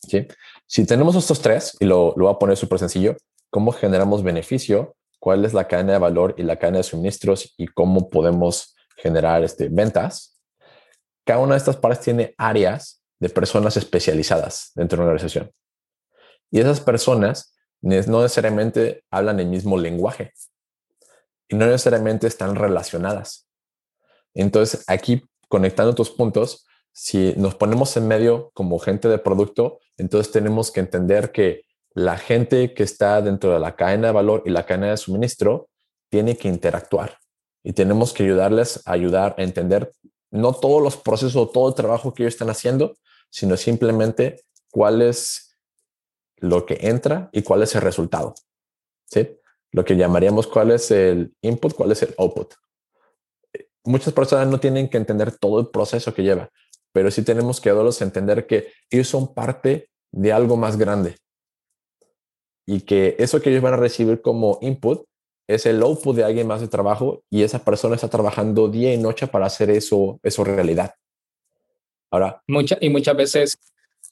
¿sí? 0.00 0.26
Si 0.66 0.84
tenemos 0.84 1.14
estos 1.14 1.40
tres, 1.40 1.76
y 1.78 1.84
lo, 1.84 2.14
lo 2.16 2.24
voy 2.24 2.34
a 2.34 2.38
poner 2.38 2.56
súper 2.56 2.80
sencillo, 2.80 3.16
cómo 3.50 3.72
generamos 3.72 4.22
beneficio, 4.22 4.96
cuál 5.20 5.44
es 5.44 5.54
la 5.54 5.68
cadena 5.68 5.92
de 5.92 5.98
valor 5.98 6.34
y 6.36 6.42
la 6.42 6.56
cadena 6.56 6.78
de 6.78 6.84
suministros 6.84 7.54
y 7.56 7.66
cómo 7.66 8.08
podemos 8.08 8.76
generar 8.96 9.44
este, 9.44 9.68
ventas. 9.68 10.37
Cada 11.28 11.40
una 11.40 11.56
de 11.56 11.58
estas 11.58 11.76
partes 11.76 12.00
tiene 12.00 12.34
áreas 12.38 13.02
de 13.20 13.28
personas 13.28 13.76
especializadas 13.76 14.72
dentro 14.74 14.96
de 14.96 15.02
una 15.02 15.12
organización. 15.12 15.52
Y 16.50 16.58
esas 16.58 16.80
personas 16.80 17.54
no 17.82 18.22
necesariamente 18.22 19.04
hablan 19.10 19.38
el 19.38 19.48
mismo 19.48 19.76
lenguaje 19.76 20.32
y 21.46 21.54
no 21.54 21.66
necesariamente 21.66 22.26
están 22.26 22.56
relacionadas. 22.56 23.46
Entonces, 24.32 24.84
aquí 24.86 25.22
conectando 25.50 25.94
tus 25.94 26.08
puntos, 26.08 26.66
si 26.92 27.34
nos 27.36 27.54
ponemos 27.56 27.94
en 27.98 28.08
medio 28.08 28.50
como 28.54 28.78
gente 28.78 29.08
de 29.08 29.18
producto, 29.18 29.80
entonces 29.98 30.32
tenemos 30.32 30.70
que 30.70 30.80
entender 30.80 31.30
que 31.30 31.66
la 31.92 32.16
gente 32.16 32.72
que 32.72 32.84
está 32.84 33.20
dentro 33.20 33.52
de 33.52 33.60
la 33.60 33.76
cadena 33.76 34.06
de 34.06 34.14
valor 34.14 34.44
y 34.46 34.50
la 34.50 34.64
cadena 34.64 34.92
de 34.92 34.96
suministro 34.96 35.68
tiene 36.08 36.38
que 36.38 36.48
interactuar 36.48 37.18
y 37.62 37.74
tenemos 37.74 38.14
que 38.14 38.22
ayudarles 38.22 38.80
a 38.86 38.92
ayudar 38.92 39.34
a 39.36 39.42
entender 39.42 39.92
no 40.30 40.52
todos 40.52 40.82
los 40.82 40.96
procesos 40.96 41.36
o 41.36 41.48
todo 41.48 41.68
el 41.68 41.74
trabajo 41.74 42.12
que 42.12 42.22
ellos 42.22 42.34
están 42.34 42.50
haciendo, 42.50 42.96
sino 43.30 43.56
simplemente 43.56 44.42
cuál 44.70 45.02
es 45.02 45.56
lo 46.36 46.66
que 46.66 46.78
entra 46.82 47.30
y 47.32 47.42
cuál 47.42 47.62
es 47.62 47.74
el 47.74 47.82
resultado. 47.82 48.34
¿sí? 49.06 49.28
Lo 49.72 49.84
que 49.84 49.96
llamaríamos 49.96 50.46
cuál 50.46 50.70
es 50.70 50.90
el 50.90 51.34
input, 51.42 51.74
cuál 51.74 51.92
es 51.92 52.02
el 52.02 52.14
output. 52.18 52.54
Muchas 53.84 54.12
personas 54.12 54.48
no 54.48 54.60
tienen 54.60 54.88
que 54.88 54.98
entender 54.98 55.36
todo 55.38 55.60
el 55.60 55.68
proceso 55.68 56.12
que 56.14 56.22
lleva, 56.22 56.50
pero 56.92 57.10
sí 57.10 57.22
tenemos 57.22 57.60
que 57.60 57.72
darlos 57.72 58.00
a 58.00 58.04
entender 58.04 58.46
que 58.46 58.72
ellos 58.90 59.08
son 59.08 59.34
parte 59.34 59.90
de 60.12 60.32
algo 60.32 60.56
más 60.56 60.76
grande 60.76 61.16
y 62.66 62.82
que 62.82 63.16
eso 63.18 63.40
que 63.40 63.50
ellos 63.50 63.62
van 63.62 63.74
a 63.74 63.78
recibir 63.78 64.20
como 64.20 64.58
input 64.60 65.06
es 65.48 65.64
el 65.64 65.82
output 65.82 66.14
de 66.14 66.24
alguien 66.24 66.46
más 66.46 66.60
de 66.60 66.68
trabajo 66.68 67.24
y 67.30 67.42
esa 67.42 67.64
persona 67.64 67.94
está 67.94 68.08
trabajando 68.08 68.68
día 68.68 68.92
y 68.92 68.98
noche 68.98 69.26
para 69.26 69.46
hacer 69.46 69.70
eso, 69.70 70.20
eso 70.22 70.44
realidad. 70.44 70.94
Ahora. 72.10 72.42
Mucha, 72.46 72.76
y 72.80 72.90
muchas 72.90 73.16
veces 73.16 73.58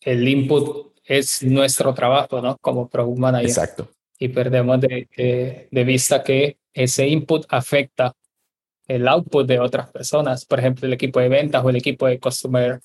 el 0.01 0.27
input 0.27 0.95
es 1.05 1.43
nuestro 1.43 1.93
trabajo, 1.95 2.41
¿no? 2.41 2.57
Como 2.61 2.89
product 2.89 3.19
manager. 3.19 3.49
Exacto. 3.49 3.91
Y 4.19 4.29
perdemos 4.29 4.81
de, 4.81 5.69
de, 5.71 5.85
vista 5.85 6.25
que 6.25 6.57
ese 6.73 7.07
input 7.07 7.45
afecta 7.51 8.15
el 8.89 9.07
output 9.07 9.47
de 9.47 9.61
otras 9.61 9.91
personas, 9.91 10.47
por 10.47 10.59
ejemplo, 10.59 10.87
el 10.87 10.95
equipo 10.95 11.21
de 11.21 11.29
ventas 11.29 11.63
o 11.63 11.69
el 11.69 11.77
equipo 11.77 12.07
de 12.07 12.19
customer 12.19 12.81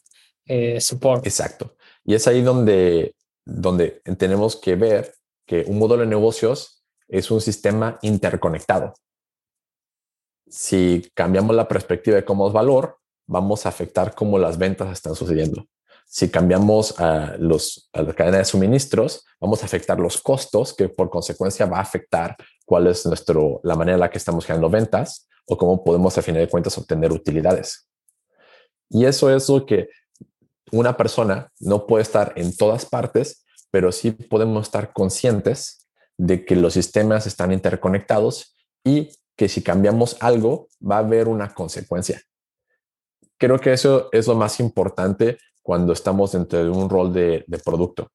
eh, 0.46 0.82
support. 0.82 1.26
Exacto. 1.26 1.76
Y 2.04 2.16
es 2.16 2.28
ahí 2.28 2.42
donde, 2.42 3.16
donde 3.46 4.02
tenemos 4.18 4.58
que 4.58 4.76
ver 4.76 5.14
que 5.46 5.64
un 5.68 5.80
modelo 5.80 6.02
de 6.02 6.08
negocios 6.08 6.81
es 7.12 7.30
un 7.30 7.42
sistema 7.42 8.00
interconectado. 8.02 8.94
Si 10.48 11.12
cambiamos 11.14 11.56
la 11.56 11.68
perspectiva 11.68 12.16
de 12.16 12.26
cómo 12.26 12.48
es 12.48 12.54
valor, 12.54 12.98
vamos 13.28 13.66
a 13.66 13.70
afectar 13.70 14.16
cómo 14.16 14.40
las 14.40 14.58
ventas 14.58 14.92
están 14.92 15.14
sucediendo. 15.14 15.66
Si 16.08 16.30
cambiamos 16.30 17.00
a, 17.00 17.36
los, 17.38 17.90
a 17.94 18.02
la 18.02 18.14
cadena 18.14 18.38
de 18.38 18.46
suministros, 18.46 19.26
vamos 19.40 19.62
a 19.62 19.66
afectar 19.66 20.00
los 20.00 20.22
costos, 20.22 20.74
que 20.74 20.90
por 20.90 21.10
consecuencia 21.10 21.66
va 21.66 21.78
a 21.78 21.82
afectar 21.82 22.36
cuál 22.66 22.88
es 22.88 23.06
nuestro, 23.06 23.60
la 23.64 23.76
manera 23.76 23.96
en 23.96 24.02
la 24.02 24.10
que 24.10 24.18
estamos 24.18 24.46
generando 24.46 24.70
ventas 24.70 25.28
o 25.46 25.58
cómo 25.58 25.84
podemos 25.84 26.18
a 26.18 26.22
final 26.22 26.42
de 26.42 26.50
cuentas 26.50 26.78
obtener 26.78 27.12
utilidades. 27.12 27.88
Y 28.90 29.06
eso 29.06 29.34
es 29.34 29.48
lo 29.50 29.66
que 29.66 29.90
una 30.72 30.96
persona 30.96 31.52
no 31.60 31.86
puede 31.86 32.04
estar 32.04 32.34
en 32.38 32.56
todas 32.56 32.86
partes, 32.86 33.46
pero 33.70 33.92
sí 33.92 34.12
podemos 34.12 34.68
estar 34.68 34.94
conscientes 34.94 35.81
de 36.22 36.46
que 36.46 36.56
los 36.56 36.74
sistemas 36.74 37.26
están 37.26 37.52
interconectados 37.52 38.54
y 38.84 39.10
que 39.36 39.50
si 39.50 39.64
cambiamos 39.64 40.18
algo 40.20 40.68
va 40.80 40.98
a 40.98 41.00
haber 41.00 41.28
una 41.28 41.52
consecuencia. 41.52 42.22
Creo 43.40 43.60
que 43.60 43.74
eso 43.74 44.08
es 44.12 44.28
lo 44.28 44.36
más 44.36 44.60
importante 44.60 45.40
cuando 45.64 45.94
estamos 45.94 46.34
dentro 46.34 46.64
de 46.64 46.70
un 46.70 46.92
rol 46.92 47.12
de, 47.12 47.44
producto. 47.66 48.12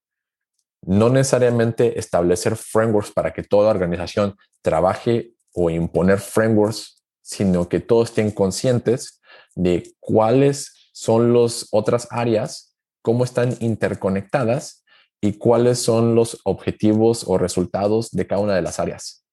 No 0.82 1.08
necesariamente 1.08 1.98
establecer 1.98 2.54
frameworks 2.54 3.10
para 3.10 3.32
que 3.32 3.42
toda 3.42 3.70
organización 3.70 4.36
trabaje 4.62 5.32
o 5.52 5.68
imponer 5.68 6.20
frameworks, 6.20 7.02
sino 7.22 7.68
que 7.68 7.80
todos 7.80 8.10
estén 8.10 8.30
conscientes 8.30 9.20
de 9.56 9.96
cuáles 9.98 10.90
son 10.92 11.32
las 11.32 11.66
otras 11.72 12.06
áreas, 12.12 12.76
cómo 13.02 13.24
están 13.24 13.56
interconectadas 13.58 14.84
y 15.26 15.32
cuáles 15.32 15.80
son 15.80 16.14
los 16.14 16.40
objetivos 16.44 17.24
o 17.26 17.36
resultados 17.36 18.12
de 18.12 18.28
cada 18.28 18.40
una 18.40 18.54
de 18.54 18.62
las 18.62 18.78
áreas. 18.78 19.24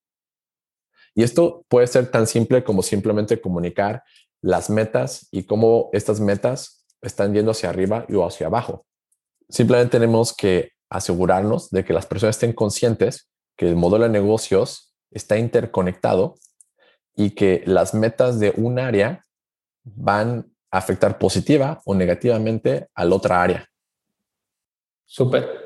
Y 1.14 1.22
esto 1.22 1.66
puede 1.68 1.86
ser 1.86 2.10
tan 2.10 2.26
simple 2.26 2.64
como 2.64 2.82
simplemente 2.82 3.40
comunicar 3.40 4.04
las 4.42 4.72
metas 4.72 5.28
y 5.32 5.44
cómo 5.44 5.92
estas 5.94 6.20
metas 6.20 6.84
están 7.02 7.32
yendo 7.36 7.52
hacia 7.52 7.70
arriba 7.70 8.06
y 8.10 8.20
hacia 8.20 8.48
abajo. 8.48 8.88
Simplemente 9.50 9.92
tenemos 9.92 10.36
que 10.36 10.72
asegurarnos 10.90 11.70
de 11.70 11.86
que 11.86 11.94
las 11.94 12.08
personas 12.08 12.38
estén 12.38 12.54
conscientes 12.54 13.30
que 13.56 13.68
el 13.68 13.76
modelo 13.76 14.06
de 14.06 14.10
negocios 14.10 14.96
está 15.12 15.38
interconectado 15.38 16.36
y 17.16 17.32
que 17.36 17.62
las 17.68 17.94
metas 17.94 18.40
de 18.40 18.52
un 18.58 18.80
área 18.80 19.24
van 19.84 20.52
a 20.72 20.80
afectar 20.80 21.20
positiva 21.20 21.84
o 21.86 21.94
negativamente 21.94 22.88
a 22.96 23.06
la 23.06 23.16
otra 23.16 23.44
área. 23.44 23.70
Súper 25.06 25.62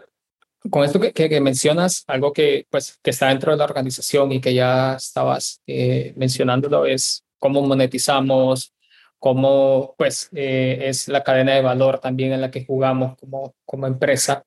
con 0.69 0.83
esto 0.83 0.99
que, 0.99 1.41
mencionas, 1.41 2.03
algo 2.07 2.33
que, 2.33 2.65
pues, 2.69 2.99
que 3.01 3.11
está 3.11 3.29
dentro 3.29 3.51
de 3.51 3.57
la 3.57 3.65
organización 3.65 4.31
y 4.31 4.41
que 4.41 4.53
ya 4.53 4.95
estabas 4.95 5.61
eh, 5.67 6.13
mencionándolo 6.15 6.85
es 6.85 7.23
cómo 7.39 7.61
monetizamos, 7.61 8.73
cómo 9.19 9.95
pues, 9.97 10.29
eh, 10.33 10.79
es 10.83 11.07
la 11.07 11.23
cadena 11.23 11.53
de 11.53 11.61
valor 11.61 11.99
también 11.99 12.33
en 12.33 12.41
la 12.41 12.51
que 12.51 12.65
jugamos 12.65 13.17
como, 13.17 13.55
como 13.65 13.87
empresa. 13.87 14.43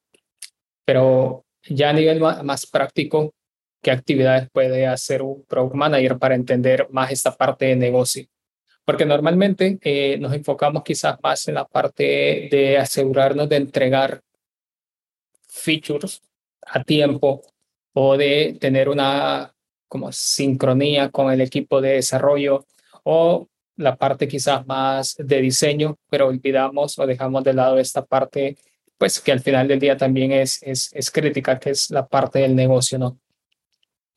Pero 0.85 1.45
ya 1.69 1.91
a 1.91 1.93
nivel 1.93 2.21
más, 2.21 2.67
práctico, 2.67 3.35
¿qué 3.83 3.91
actividades 3.91 4.49
puede 4.51 4.87
hacer 4.87 5.23
un 5.23 5.45
product 5.45 5.75
manager 5.75 6.19
para 6.19 6.35
entender 6.35 6.89
más 6.91 7.13
esta 7.13 7.37
parte 7.37 7.67
de 7.67 7.77
negocio? 7.77 8.27
Porque 8.85 9.07
normalmente 9.07 9.79
eh, 9.83 10.19
nos 10.19 10.33
enfocamos 10.33 10.83
quizás 10.83 11.19
más 11.23 11.47
en 11.49 11.55
la 11.55 11.67
parte 11.67 12.49
de 12.51 12.79
asegurarnos 12.79 13.49
de 13.49 13.57
entregar 13.57 14.21
features 15.51 16.23
a 16.63 16.83
tiempo 16.85 17.43
o 17.93 18.17
de 18.17 18.57
tener 18.61 18.89
una 18.89 19.55
como 19.89 20.13
sincronía 20.13 21.11
con 21.11 21.33
el 21.33 21.41
equipo 21.41 21.81
de 21.81 21.95
desarrollo 21.95 22.65
o 23.03 23.49
la 23.77 23.97
parte 23.97 24.29
quizás 24.29 24.67
más 24.67 25.17
de 25.19 25.41
diseño, 25.41 25.99
pero 26.09 26.29
olvidamos 26.29 26.99
o 26.99 27.07
dejamos 27.07 27.43
de 27.45 27.55
lado 27.55 27.79
esta 27.79 28.05
parte, 28.05 28.57
pues 28.99 29.21
que 29.21 29.33
al 29.33 29.41
final 29.41 29.67
del 29.67 29.81
día 29.81 29.97
también 29.97 30.33
es, 30.33 30.63
es, 30.63 30.91
es 30.93 31.11
crítica, 31.11 31.59
que 31.59 31.71
es 31.71 31.91
la 31.91 32.07
parte 32.07 32.41
del 32.41 32.55
negocio, 32.55 32.99
¿no? 32.99 33.19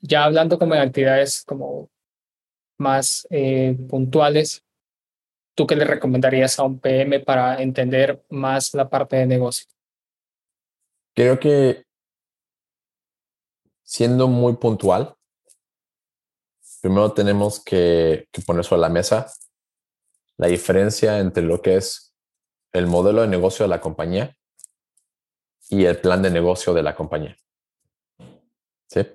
Ya 0.01 0.25
hablando 0.25 0.59
como 0.59 0.75
de 0.75 0.81
actividades 0.81 1.43
como 1.43 1.89
más 2.77 3.25
eh, 3.29 3.75
puntuales, 3.89 4.63
¿tú 5.55 5.65
qué 5.65 5.75
le 5.75 5.85
recomendarías 5.85 6.59
a 6.59 6.63
un 6.63 6.79
PM 6.79 7.21
para 7.21 7.61
entender 7.61 8.21
más 8.29 8.73
la 8.73 8.89
parte 8.89 9.15
de 9.15 9.25
negocio? 9.25 9.72
Creo 11.15 11.39
que 11.39 11.85
siendo 13.83 14.27
muy 14.27 14.53
puntual, 14.55 15.15
primero 16.81 17.13
tenemos 17.13 17.63
que, 17.63 18.27
poner 18.45 18.65
sobre 18.65 18.81
la 18.81 18.89
mesa 18.89 19.31
la 20.37 20.47
diferencia 20.47 21.19
entre 21.19 21.43
lo 21.43 21.61
que 21.61 21.77
es 21.77 22.15
el 22.71 22.87
modelo 22.87 23.21
de 23.21 23.27
negocio 23.27 23.65
de 23.65 23.69
la 23.69 23.79
compañía 23.79 24.35
y 25.69 25.85
el 25.85 25.99
plan 26.01 26.23
de 26.23 26.31
negocio 26.31 26.73
de 26.73 26.81
la 26.81 26.95
compañía. 26.95 27.37
¿Sí? 28.87 29.07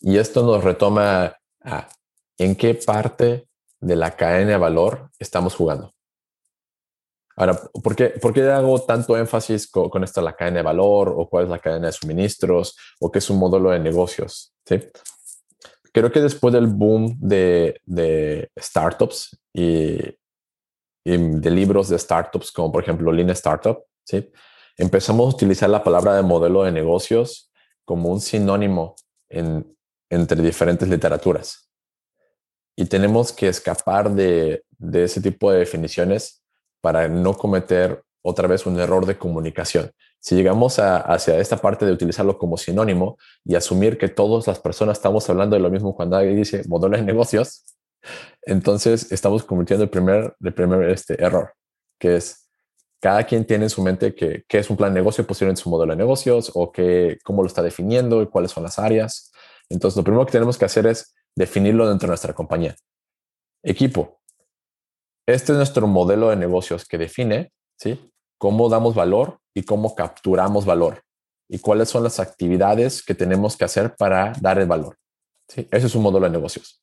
Y 0.00 0.18
esto 0.18 0.44
nos 0.44 0.62
retoma 0.62 1.36
a 1.62 1.88
en 2.38 2.54
qué 2.56 2.74
parte 2.74 3.48
de 3.80 3.96
la 3.96 4.16
cadena 4.16 4.52
de 4.52 4.56
valor 4.56 5.10
estamos 5.18 5.54
jugando. 5.54 5.92
Ahora, 7.36 7.58
¿por 7.82 7.96
qué, 7.96 8.10
¿por 8.10 8.32
qué 8.32 8.42
hago 8.50 8.80
tanto 8.82 9.16
énfasis 9.16 9.70
con, 9.70 9.88
con 9.88 10.04
esto, 10.04 10.20
la 10.20 10.34
cadena 10.34 10.58
de 10.58 10.64
valor 10.64 11.14
o 11.16 11.28
cuál 11.28 11.44
es 11.44 11.50
la 11.50 11.58
cadena 11.58 11.86
de 11.86 11.92
suministros 11.92 12.76
o 13.00 13.10
qué 13.10 13.18
es 13.18 13.30
un 13.30 13.38
modelo 13.38 13.70
de 13.70 13.78
negocios? 13.78 14.54
¿sí? 14.66 14.80
Creo 15.92 16.12
que 16.12 16.20
después 16.20 16.52
del 16.52 16.66
boom 16.66 17.16
de, 17.20 17.80
de 17.84 18.50
startups 18.58 19.38
y, 19.52 19.98
y, 21.04 21.16
de 21.16 21.50
libros 21.50 21.88
de 21.88 21.98
startups, 21.98 22.52
como 22.52 22.70
por 22.70 22.82
ejemplo 22.82 23.12
Lean 23.12 23.30
Startup, 23.30 23.82
¿sí? 24.04 24.30
empezamos 24.76 25.26
a 25.26 25.36
utilizar 25.36 25.70
la 25.70 25.82
palabra 25.82 26.16
de 26.16 26.22
modelo 26.22 26.64
de 26.64 26.72
negocios 26.72 27.50
como 27.84 28.10
un 28.10 28.20
sinónimo 28.20 28.94
en, 29.28 29.76
entre 30.10 30.42
diferentes 30.42 30.88
literaturas. 30.88 31.68
Y 32.76 32.86
tenemos 32.86 33.32
que 33.32 33.48
escapar 33.48 34.10
de, 34.10 34.64
de 34.78 35.04
ese 35.04 35.20
tipo 35.20 35.50
de 35.50 35.58
definiciones 35.58 36.41
para 36.82 37.08
no 37.08 37.32
cometer 37.32 38.02
otra 38.22 38.46
vez 38.46 38.66
un 38.66 38.78
error 38.78 39.06
de 39.06 39.16
comunicación. 39.16 39.90
Si 40.20 40.34
llegamos 40.34 40.78
hacia 40.78 41.38
esta 41.38 41.56
parte 41.56 41.86
de 41.86 41.92
utilizarlo 41.92 42.36
como 42.38 42.58
sinónimo 42.58 43.16
y 43.44 43.54
asumir 43.54 43.96
que 43.96 44.08
todas 44.08 44.46
las 44.46 44.60
personas 44.60 44.98
estamos 44.98 45.28
hablando 45.30 45.56
de 45.56 45.62
lo 45.62 45.70
mismo 45.70 45.96
cuando 45.96 46.16
alguien 46.16 46.36
dice 46.36 46.62
modelo 46.68 46.96
de 46.96 47.02
negocios, 47.02 47.64
entonces 48.42 49.10
estamos 49.10 49.42
cometiendo 49.44 49.84
el 49.84 49.90
primer, 49.90 50.36
el 50.40 50.54
primer 50.54 50.90
este, 50.90 51.20
error, 51.22 51.54
que 51.98 52.16
es 52.16 52.48
cada 53.00 53.24
quien 53.24 53.44
tiene 53.44 53.64
en 53.64 53.70
su 53.70 53.82
mente 53.82 54.14
qué 54.14 54.44
es 54.48 54.70
un 54.70 54.76
plan 54.76 54.94
de 54.94 55.00
negocio, 55.00 55.26
posiblemente 55.26 55.62
su 55.62 55.70
modelo 55.70 55.92
de 55.92 55.96
negocios 55.96 56.52
o 56.54 56.70
que, 56.70 57.18
cómo 57.24 57.42
lo 57.42 57.48
está 57.48 57.62
definiendo 57.62 58.22
y 58.22 58.26
cuáles 58.26 58.52
son 58.52 58.62
las 58.62 58.78
áreas. 58.78 59.32
Entonces, 59.68 59.96
lo 59.96 60.04
primero 60.04 60.24
que 60.24 60.32
tenemos 60.32 60.56
que 60.56 60.66
hacer 60.66 60.86
es 60.86 61.12
definirlo 61.34 61.88
dentro 61.88 62.06
de 62.06 62.10
nuestra 62.10 62.32
compañía. 62.32 62.76
Equipo. 63.64 64.21
Este 65.26 65.52
es 65.52 65.56
nuestro 65.58 65.86
modelo 65.86 66.30
de 66.30 66.36
negocios 66.36 66.84
que 66.84 66.98
define 66.98 67.52
¿sí? 67.78 68.12
cómo 68.38 68.68
damos 68.68 68.94
valor 68.94 69.38
y 69.54 69.62
cómo 69.62 69.94
capturamos 69.94 70.64
valor 70.64 71.02
y 71.48 71.60
cuáles 71.60 71.90
son 71.90 72.02
las 72.02 72.18
actividades 72.18 73.04
que 73.04 73.14
tenemos 73.14 73.56
que 73.56 73.64
hacer 73.64 73.94
para 73.94 74.32
dar 74.40 74.58
el 74.58 74.66
valor. 74.66 74.96
¿sí? 75.48 75.68
Ese 75.70 75.86
es 75.86 75.94
un 75.94 76.02
modelo 76.02 76.26
de 76.26 76.32
negocios. 76.32 76.82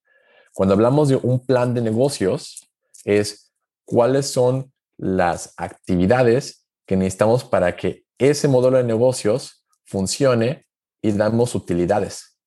Cuando 0.53 0.73
hablamos 0.73 1.09
de 1.09 1.17
un 1.17 1.45
plan 1.45 1.73
de 1.73 1.81
negocios, 1.81 2.69
es 3.03 3.51
cuáles 3.85 4.27
son 4.27 4.71
las 4.97 5.53
actividades 5.57 6.65
que 6.85 6.95
necesitamos 6.95 7.43
para 7.43 7.75
que 7.75 8.05
ese 8.17 8.47
modelo 8.47 8.77
de 8.77 8.83
negocios 8.83 9.65
funcione 9.85 10.65
y 11.01 11.11
damos 11.11 11.55
utilidades. 11.55 12.37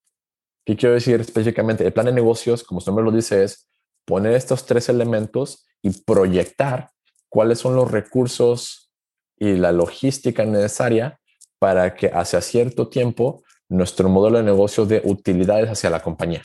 ¿Qué 0.65 0.77
quiero 0.77 0.95
decir 0.95 1.21
específicamente? 1.21 1.85
El 1.85 1.93
plan 1.93 2.07
de 2.07 2.13
negocios, 2.13 2.63
como 2.63 2.81
su 2.81 2.91
nombre 2.91 3.05
lo 3.05 3.11
dice, 3.11 3.45
es 3.45 3.69
poner 4.05 4.35
estos 4.35 4.65
tres 4.65 4.89
elementos 4.89 5.67
y 5.83 5.91
proyectar 5.91 6.91
cuáles 7.29 7.59
son 7.59 7.77
los 7.77 7.91
recursos 7.91 8.91
y 9.37 9.55
la 9.55 9.73
logística 9.73 10.45
necesaria 10.45 11.21
para 11.59 11.95
que 11.95 12.07
hacia 12.09 12.41
cierto 12.41 12.89
tiempo 12.89 13.43
nuestro 13.69 14.09
modelo 14.09 14.39
de 14.39 14.45
negocio 14.45 14.87
dé 14.87 15.03
utilidades 15.05 15.69
hacia 15.69 15.91
la 15.91 16.03
compañía. 16.03 16.43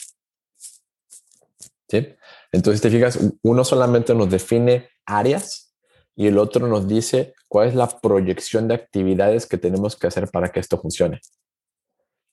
¿Sí? 1.90 2.16
Entonces, 2.52 2.82
te 2.82 2.90
fijas, 2.90 3.20
uno 3.44 3.64
solamente 3.64 4.14
nos 4.14 4.30
define 4.30 4.90
áreas 5.06 5.76
y 6.16 6.28
el 6.28 6.38
otro 6.38 6.68
nos 6.68 6.88
dice 6.88 7.34
cuál 7.48 7.68
es 7.68 7.76
la 7.76 7.88
proyección 7.88 8.68
de 8.68 8.76
actividades 8.76 9.46
que 9.46 9.58
tenemos 9.58 9.96
que 9.96 10.08
hacer 10.08 10.30
para 10.30 10.52
que 10.52 10.60
esto 10.60 10.80
funcione. 10.80 11.22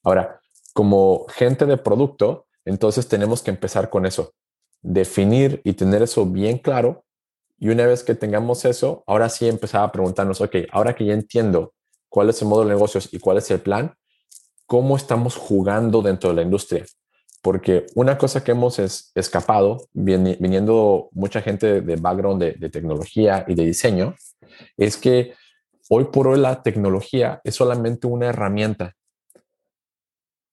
Ahora, 0.02 0.40
como 0.72 1.26
gente 1.28 1.66
de 1.66 1.76
producto, 1.76 2.46
entonces 2.64 3.08
tenemos 3.08 3.42
que 3.42 3.50
empezar 3.50 3.90
con 3.90 4.06
eso, 4.06 4.34
definir 4.85 5.61
y 5.64 5.73
tener 5.73 6.03
eso 6.03 6.27
bien 6.27 6.59
claro. 6.59 7.05
Y 7.59 7.70
una 7.70 7.87
vez 7.87 8.05
que 8.05 8.14
tengamos 8.14 8.64
eso, 8.64 9.03
ahora 9.07 9.29
sí 9.29 9.49
empezar 9.49 9.83
a 9.83 9.90
preguntarnos, 9.90 10.40
ok, 10.40 10.57
ahora 10.70 10.94
que 10.94 11.07
ya 11.07 11.14
entiendo 11.14 11.73
cuál 12.09 12.29
es 12.29 12.40
el 12.42 12.49
modo 12.49 12.62
de 12.62 12.68
negocios 12.68 13.09
y 13.12 13.18
cuál 13.18 13.38
es 13.38 13.51
el 13.51 13.61
plan, 13.61 13.94
¿cómo 14.66 14.97
estamos 14.97 15.37
jugando 15.37 16.03
dentro 16.03 16.31
de 16.31 16.37
la 16.37 16.42
industria? 16.42 16.85
Porque 17.42 17.87
una 17.94 18.16
cosa 18.16 18.44
que 18.44 18.53
hemos 18.53 18.79
escapado, 18.79 19.88
viniendo 19.92 21.09
mucha 21.12 21.42
gente 21.42 21.81
de 21.81 21.97
background 21.97 22.42
de 22.42 22.70
tecnología 22.70 23.44
y 23.49 23.55
de 23.55 23.64
diseño, 23.64 24.14
es 24.77 24.97
que 24.97 25.35
hoy 25.90 26.05
por 26.05 26.29
hoy 26.29 26.38
la 26.38 26.62
tecnología 26.62 27.40
es 27.44 27.55
solamente 27.55 28.07
una 28.07 28.27
herramienta, 28.27 28.94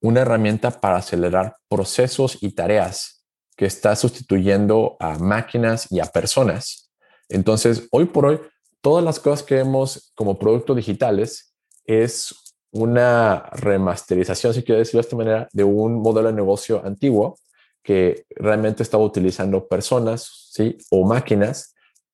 una 0.01 0.21
herramienta 0.21 0.71
para 0.71 0.97
acelerar 0.97 1.57
procesos 1.69 2.37
y 2.41 2.51
tareas 2.51 3.20
que 3.55 3.65
está 3.65 3.95
sustituyendo 3.95 4.97
a 4.99 5.17
máquinas 5.19 5.87
y 5.91 5.99
a 5.99 6.05
personas. 6.05 6.91
Entonces, 7.29 7.87
hoy 7.91 8.05
por 8.05 8.25
hoy, 8.25 8.39
todas 8.81 9.03
las 9.03 9.19
cosas 9.19 9.43
que 9.43 9.55
vemos 9.55 10.11
como 10.15 10.39
productos 10.39 10.75
digitales 10.75 11.53
es 11.85 12.35
una 12.71 13.49
remasterización, 13.51 14.53
si 14.53 14.63
quiero 14.63 14.79
decirlo 14.79 15.01
de 15.01 15.07
esta 15.07 15.15
manera, 15.15 15.49
de 15.51 15.63
un 15.63 16.01
modelo 16.01 16.29
de 16.29 16.33
negocio 16.33 16.81
antiguo 16.85 17.37
que 17.83 18.25
realmente 18.29 18.83
estaba 18.83 19.03
utilizando 19.03 19.67
personas 19.67 20.49
¿sí? 20.51 20.77
o 20.89 21.05
máquinas 21.05 21.73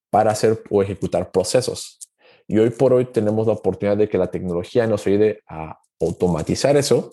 para 0.10 0.32
hacer 0.32 0.64
o 0.70 0.82
ejecutar 0.82 1.32
procesos. 1.32 2.00
Y 2.48 2.58
hoy 2.60 2.70
por 2.70 2.94
hoy 2.94 3.06
tenemos 3.06 3.46
la 3.46 3.54
oportunidad 3.54 3.98
de 3.98 4.08
que 4.08 4.18
la 4.18 4.32
tecnología 4.32 4.88
nos 4.88 5.06
ayude 5.06 5.42
a 5.48 5.78
automatizar 6.00 6.78
eso, 6.78 7.12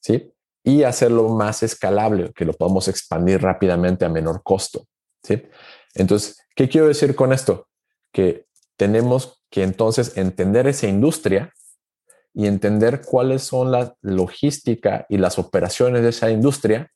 ¿sí? 0.00 0.32
Y 0.66 0.82
hacerlo 0.82 1.28
más 1.28 1.62
escalable, 1.62 2.32
que 2.34 2.44
lo 2.44 2.52
podamos 2.52 2.88
expandir 2.88 3.40
rápidamente 3.40 4.04
a 4.04 4.08
menor 4.08 4.42
costo, 4.42 4.84
¿sí? 5.22 5.44
Entonces, 5.94 6.40
¿qué 6.56 6.68
quiero 6.68 6.88
decir 6.88 7.14
con 7.14 7.32
esto? 7.32 7.68
Que 8.12 8.46
tenemos 8.76 9.40
que 9.48 9.62
entonces 9.62 10.16
entender 10.16 10.66
esa 10.66 10.88
industria 10.88 11.52
y 12.34 12.48
entender 12.48 13.02
cuáles 13.02 13.44
son 13.44 13.70
la 13.70 13.94
logística 14.02 15.06
y 15.08 15.18
las 15.18 15.38
operaciones 15.38 16.02
de 16.02 16.08
esa 16.08 16.30
industria 16.30 16.92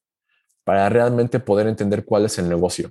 para 0.65 0.89
realmente 0.89 1.39
poder 1.39 1.69
entender 1.69 2.05
cuál 2.05 2.27
es 2.27 2.39
el 2.39 2.49
negocio. 2.49 2.91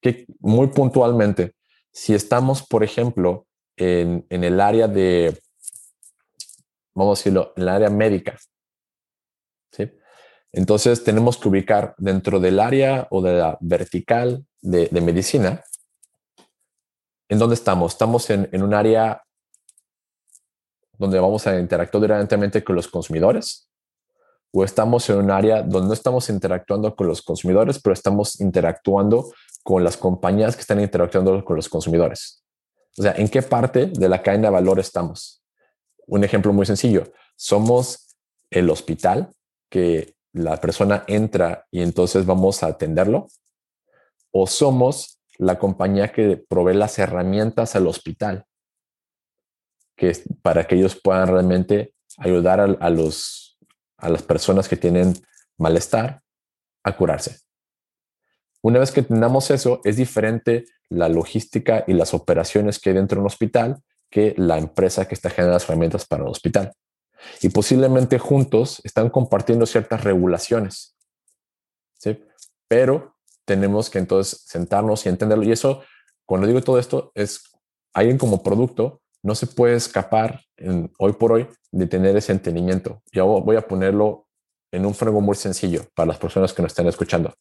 Que 0.00 0.26
muy 0.40 0.66
puntualmente, 0.66 1.54
si 1.92 2.12
estamos, 2.12 2.66
por 2.66 2.82
ejemplo, 2.82 3.46
en, 3.76 4.26
en 4.30 4.42
el 4.42 4.60
área 4.60 4.88
de, 4.88 5.40
vamos 6.92 7.18
a 7.18 7.20
decirlo, 7.20 7.52
en 7.56 7.62
el 7.62 7.68
área 7.68 7.90
médica, 7.90 8.36
Entonces 10.52 11.04
tenemos 11.04 11.36
que 11.36 11.48
ubicar 11.48 11.94
dentro 11.98 12.40
del 12.40 12.58
área 12.58 13.06
o 13.10 13.20
de 13.20 13.34
la 13.34 13.58
vertical 13.60 14.46
de, 14.60 14.88
medicina, 15.00 15.62
¿en 17.28 17.38
dónde 17.38 17.54
estamos? 17.54 17.92
Estamos 17.92 18.30
en, 18.30 18.62
un 18.62 18.74
área 18.74 19.22
donde 20.96 21.20
vamos 21.20 21.46
a 21.46 21.58
interactuar 21.58 22.02
directamente 22.02 22.64
con 22.64 22.76
los 22.76 22.88
consumidores 22.88 23.70
o 24.52 24.64
estamos 24.64 25.08
en 25.10 25.18
un 25.18 25.30
área 25.30 25.62
donde 25.62 25.88
no 25.88 25.92
estamos 25.92 26.28
interactuando 26.30 26.96
con 26.96 27.06
los 27.06 27.20
consumidores, 27.22 27.78
pero 27.80 27.92
estamos 27.92 28.40
interactuando 28.40 29.30
con 29.62 29.84
las 29.84 29.96
compañías 29.96 30.56
que 30.56 30.62
están 30.62 30.80
interactuando 30.80 31.44
con 31.44 31.56
los 31.56 31.68
consumidores. 31.68 32.42
O 32.96 33.02
sea, 33.02 33.12
¿en 33.12 33.28
qué 33.28 33.42
parte 33.42 33.86
de 33.86 34.08
la 34.08 34.22
cadena 34.22 34.48
de 34.48 34.54
valor 34.54 34.80
estamos? 34.80 35.42
Un 36.06 36.24
ejemplo 36.24 36.52
muy 36.52 36.64
sencillo. 36.64 37.12
Somos 37.36 38.16
el 38.50 38.70
hospital 38.70 39.30
que 39.68 40.14
la 40.32 40.56
persona 40.60 41.04
entra 41.06 41.66
y 41.70 41.82
entonces 41.82 42.26
vamos 42.26 42.62
a 42.62 42.68
atenderlo 42.68 43.28
o 44.30 44.46
somos 44.46 45.20
la 45.38 45.58
compañía 45.58 46.12
que 46.12 46.36
provee 46.36 46.74
las 46.74 46.98
herramientas 46.98 47.76
al 47.76 47.86
hospital 47.86 48.46
que 49.96 50.16
para 50.42 50.64
que 50.64 50.76
ellos 50.76 50.98
puedan 51.02 51.28
realmente 51.28 51.94
ayudar 52.16 52.60
a, 52.60 52.90
los, 52.90 53.58
a 53.98 54.08
las 54.08 54.22
personas 54.22 54.68
que 54.68 54.76
tienen 54.76 55.14
malestar 55.58 56.22
a 56.84 56.96
curarse. 56.96 57.40
Una 58.62 58.78
vez 58.78 58.92
que 58.92 59.02
tengamos 59.02 59.50
eso, 59.50 59.80
es 59.84 59.96
diferente 59.96 60.66
la 60.88 61.08
logística 61.08 61.84
y 61.86 61.92
las 61.92 62.14
operaciones 62.14 62.78
que 62.78 62.90
hay 62.90 62.96
dentro 62.96 63.16
de 63.16 63.20
un 63.20 63.26
hospital 63.26 63.82
que 64.10 64.34
la 64.36 64.56
empresa 64.58 65.06
que 65.06 65.14
está 65.14 65.30
generando 65.30 65.54
las 65.54 65.64
herramientas 65.64 66.06
para 66.06 66.22
el 66.22 66.30
hospital. 66.30 66.72
Y 67.42 67.48
posiblemente 67.48 68.18
juntos 68.18 68.80
están 68.84 69.10
compartiendo 69.10 69.66
ciertas 69.66 70.04
regulaciones. 70.04 70.96
¿sí? 71.98 72.24
Pero 72.68 73.16
tenemos 73.44 73.90
que 73.90 73.98
entonces 73.98 74.42
sentarnos 74.46 75.04
y 75.06 75.08
entenderlo. 75.08 75.44
Y 75.44 75.52
eso, 75.52 75.82
cuando 76.26 76.46
digo 76.46 76.62
todo 76.62 76.78
esto, 76.78 77.12
es 77.14 77.42
alguien 77.92 78.18
como 78.18 78.42
producto 78.42 79.00
no 79.22 79.34
se 79.34 79.46
puede 79.46 79.74
escapar 79.74 80.40
hoy 80.98 81.12
por 81.12 81.32
hoy 81.32 81.48
de 81.72 81.86
tener 81.86 82.16
ese 82.16 82.32
entendimiento. 82.32 83.02
Yo 83.12 83.26
voy 83.26 83.56
a 83.56 83.66
ponerlo 83.66 84.26
en 84.70 84.86
un 84.86 84.94
frego 84.94 85.20
muy 85.20 85.34
sencillo 85.34 85.84
para 85.94 86.08
las 86.08 86.18
personas 86.18 86.52
que 86.52 86.62
nos 86.62 86.72
estén 86.72 86.86
escuchando. 86.86 87.34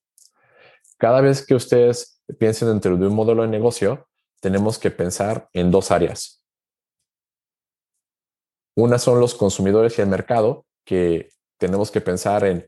Cada 0.97 1.21
vez 1.21 1.45
que 1.45 1.55
ustedes 1.55 2.21
piensen 2.39 2.69
dentro 2.69 2.97
de 2.97 3.07
un 3.07 3.15
modelo 3.15 3.43
de 3.43 3.49
negocio, 3.49 4.07
tenemos 4.41 4.79
que 4.79 4.91
pensar 4.91 5.49
en 5.53 5.71
dos 5.71 5.91
áreas. 5.91 6.36
Una 8.77 8.99
son 8.99 9.19
los 9.19 9.33
consumidores 9.33 9.97
y 9.97 10.03
el 10.03 10.07
mercado, 10.07 10.63
que 10.85 11.31
tenemos 11.57 11.89
que 11.89 11.99
pensar 11.99 12.45
en 12.45 12.67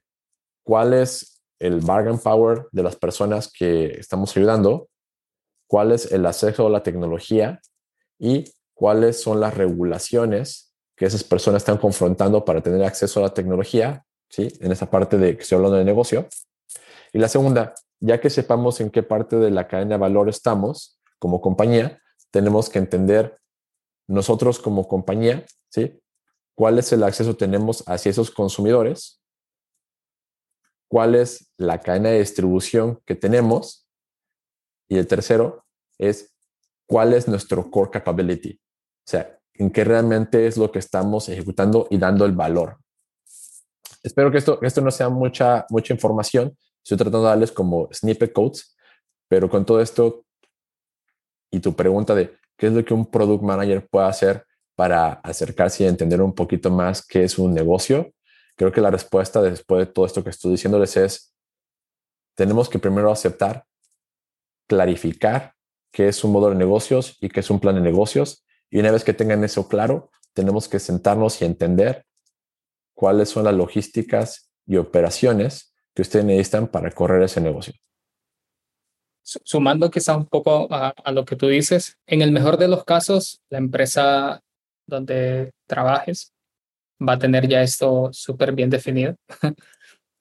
cuál 0.64 0.96
es 0.96 1.40
el 1.60 1.82
bargain 1.82 2.18
power 2.18 2.68
de 2.72 2.82
las 2.82 2.96
personas 2.96 3.52
que 3.54 3.92
estamos 3.92 4.36
ayudando, 4.36 4.90
cuál 5.68 5.92
es 5.92 6.12
el 6.12 6.26
acceso 6.26 6.66
a 6.66 6.72
la 6.72 6.82
tecnología 6.82 7.62
y 8.18 8.52
cuáles 8.74 9.22
son 9.22 9.40
las 9.40 9.54
regulaciones 9.54 10.74
que 10.98 11.06
esas 11.06 11.24
personas 11.24 11.62
están 11.62 11.78
confrontando 11.78 12.44
para 12.44 12.62
tener 12.62 12.84
acceso 12.84 13.20
a 13.20 13.24
la 13.24 13.34
tecnología, 13.36 14.04
¿sí? 14.30 14.48
En 14.62 14.72
esa 14.72 14.90
parte 14.90 15.20
de 15.20 15.38
que 15.38 15.44
estoy 15.44 15.58
hablando 15.58 15.78
de 15.78 15.86
negocio. 15.86 16.28
Y 17.14 17.20
la 17.20 17.28
segunda, 17.28 17.76
ya 18.00 18.20
que 18.20 18.32
sepamos 18.32 18.82
en 18.82 18.90
qué 18.90 19.04
parte 19.04 19.36
de 19.36 19.52
la 19.52 19.68
cadena 19.68 19.92
de 19.92 20.00
valor 20.00 20.28
estamos 20.28 21.00
como 21.20 21.40
compañía, 21.40 22.02
tenemos 22.32 22.68
que 22.68 22.80
entender 22.80 23.39
nosotros 24.10 24.60
como 24.60 24.88
compañía, 24.88 25.46
¿sí? 25.70 26.02
¿Cuál 26.56 26.80
es 26.80 26.92
el 26.92 27.04
acceso 27.04 27.38
tenemos 27.38 27.84
hacia 27.88 28.10
esos 28.10 28.32
consumidores? 28.32 29.22
¿Cuál 30.90 31.16
es 31.16 31.54
la 31.58 31.80
cadena 31.80 32.10
de 32.10 32.20
distribución 32.20 33.00
que 33.06 33.16
tenemos? 33.16 33.88
Y 34.90 34.98
el 34.98 35.08
tercero 35.08 35.64
es 36.00 36.36
cuál 36.88 37.14
es 37.14 37.28
nuestro 37.28 37.70
core 37.70 37.92
capability. 37.92 38.54
O 38.54 39.10
sea, 39.10 39.40
en 39.54 39.70
qué 39.70 39.84
realmente 39.84 40.48
es 40.48 40.58
lo 40.58 40.72
que 40.72 40.80
estamos 40.80 41.30
ejecutando 41.30 41.88
y 41.92 42.00
dando 42.00 42.26
el 42.26 42.32
valor. 42.32 42.80
Espero 44.02 44.32
que 44.32 44.40
esto, 44.40 44.60
esto 44.64 44.82
no 44.82 44.90
sea 44.90 45.10
mucha, 45.10 45.68
mucha 45.70 45.94
información. 45.94 46.58
Estoy 46.84 46.98
tratando 46.98 47.22
de 47.22 47.30
darles 47.30 47.52
como 47.52 47.88
snippet 47.94 48.34
codes, 48.34 48.76
pero 49.28 49.50
con 49.50 49.66
todo 49.66 49.82
esto 49.82 50.26
y 51.52 51.60
tu 51.60 51.76
pregunta 51.76 52.16
de 52.16 52.39
qué 52.60 52.68
es 52.68 52.74
lo 52.74 52.84
que 52.84 52.94
un 52.94 53.10
product 53.10 53.42
manager 53.42 53.88
puede 53.88 54.08
hacer 54.08 54.46
para 54.76 55.14
acercarse 55.14 55.84
y 55.84 55.88
entender 55.88 56.22
un 56.22 56.36
poquito 56.36 56.70
más 56.70 57.06
qué 57.06 57.24
es 57.24 57.40
un 57.40 57.54
negocio, 57.54 58.14
creo 58.56 58.72
que 58.72 58.82
la 58.82 58.92
respuesta 58.92 59.42
después 59.42 59.88
de 59.88 59.94
todo 59.94 60.06
esto 60.06 60.24
que 60.24 60.30
estoy 60.30 60.52
diciéndoles 60.52 60.98
es, 60.98 61.34
tenemos 62.36 62.70
que 62.70 62.78
primero 62.78 63.12
aceptar, 63.12 63.66
clarificar 64.68 65.54
qué 65.92 66.10
es 66.10 66.24
un 66.24 66.34
modelo 66.34 66.52
de 66.52 66.60
negocios 66.60 67.18
y 67.22 67.30
qué 67.30 67.40
es 67.40 67.50
un 67.50 67.60
plan 67.60 67.76
de 67.76 67.82
negocios. 67.82 68.46
Y 68.70 68.80
una 68.80 68.92
vez 68.92 69.04
que 69.04 69.14
tengan 69.14 69.44
eso 69.44 69.68
claro, 69.68 70.12
tenemos 70.34 70.68
que 70.68 70.80
sentarnos 70.80 71.42
y 71.42 71.46
entender 71.46 72.06
cuáles 72.94 73.30
son 73.30 73.46
las 73.46 73.54
logísticas 73.54 74.52
y 74.66 74.76
operaciones 74.76 75.74
que 75.94 76.02
ustedes 76.02 76.26
necesitan 76.26 76.68
para 76.68 76.92
correr 76.92 77.24
ese 77.24 77.40
negocio. 77.42 77.74
Sumando 79.44 79.92
quizá 79.92 80.16
un 80.16 80.26
poco 80.26 80.68
a, 80.72 81.12
lo 81.12 81.26
que 81.26 81.36
tú 81.36 81.48
dices, 81.48 81.98
en 82.08 82.22
el 82.22 82.32
mejor 82.32 82.58
de 82.58 82.68
los 82.68 82.84
casos, 82.84 83.42
la 83.50 83.58
empresa 83.58 84.42
donde 84.88 85.52
trabajes 85.68 86.34
va 87.02 87.14
a 87.14 87.20
tener 87.20 87.48
ya 87.48 87.62
esto 87.62 88.10
súper 88.12 88.54
bien 88.54 88.70
definido, 88.70 89.16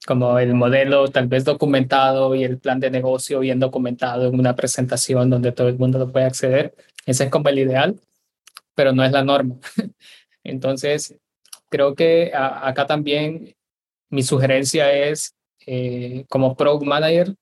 como 0.07 0.39
el 0.39 0.53
modelo 0.53 1.07
tal 1.09 1.27
vez 1.27 1.43
documentado 1.43 2.35
y 2.35 2.43
el 2.43 2.59
plan 2.59 2.79
de 2.79 2.91
negocio 2.91 3.39
bien 3.39 3.59
documentado 3.59 4.27
en 4.27 4.39
una 4.39 4.55
presentación 4.55 5.29
donde 5.29 5.51
todo 5.51 5.67
el 5.67 5.77
mundo 5.77 5.99
lo 5.99 6.11
puede 6.11 6.25
acceder. 6.25 6.75
Ese 7.05 7.25
es 7.25 7.29
como 7.29 7.49
el 7.49 7.59
ideal, 7.59 7.99
pero 8.75 8.93
no 8.93 9.03
es 9.03 9.11
la 9.11 9.23
norma. 9.23 9.55
Entonces, 10.43 11.15
creo 11.69 11.95
que 11.95 12.31
acá 12.33 12.85
también 12.85 13.55
mi 14.09 14.23
sugerencia 14.23 14.91
es, 14.91 15.35
eh, 15.65 16.25
como 16.29 16.55
Product 16.55 16.85
Manager, 16.85 17.35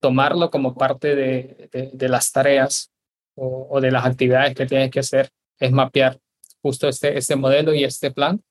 tomarlo 0.00 0.50
como 0.50 0.74
parte 0.74 1.14
de, 1.14 1.90
de, 1.92 2.08
las 2.08 2.32
tareas 2.32 2.90
o, 3.34 3.68
o, 3.70 3.80
de 3.80 3.90
las 3.90 4.04
actividades 4.04 4.54
que 4.54 4.66
tienes 4.66 4.90
que 4.90 5.00
hacer, 5.00 5.30
es 5.58 5.72
mapear 5.72 6.18
justo 6.62 6.88
este, 6.88 7.16
este 7.16 7.36
modelo 7.36 7.74
y 7.74 7.84
este 7.84 8.10
plan, 8.10 8.42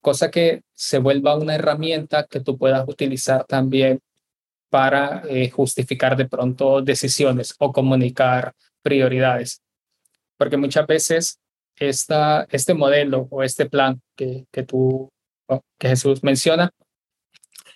cosa 0.00 0.30
que 0.30 0.62
se 0.74 0.98
vuelva 0.98 1.36
una 1.36 1.54
herramienta 1.54 2.26
que 2.26 2.40
tú 2.40 2.56
puedas 2.56 2.86
utilizar 2.88 3.44
también 3.44 4.00
para 4.70 5.22
eh, 5.28 5.50
justificar 5.50 6.16
de 6.16 6.28
pronto 6.28 6.82
decisiones 6.82 7.54
o 7.58 7.72
comunicar 7.72 8.52
prioridades. 8.82 9.62
Porque 10.36 10.56
muchas 10.56 10.86
veces 10.86 11.40
esta, 11.76 12.46
este 12.50 12.74
modelo 12.74 13.26
o 13.30 13.42
este 13.42 13.66
plan 13.66 14.00
que, 14.16 14.46
que 14.50 14.62
tú, 14.62 15.10
que 15.78 15.88
Jesús 15.88 16.22
menciona, 16.22 16.70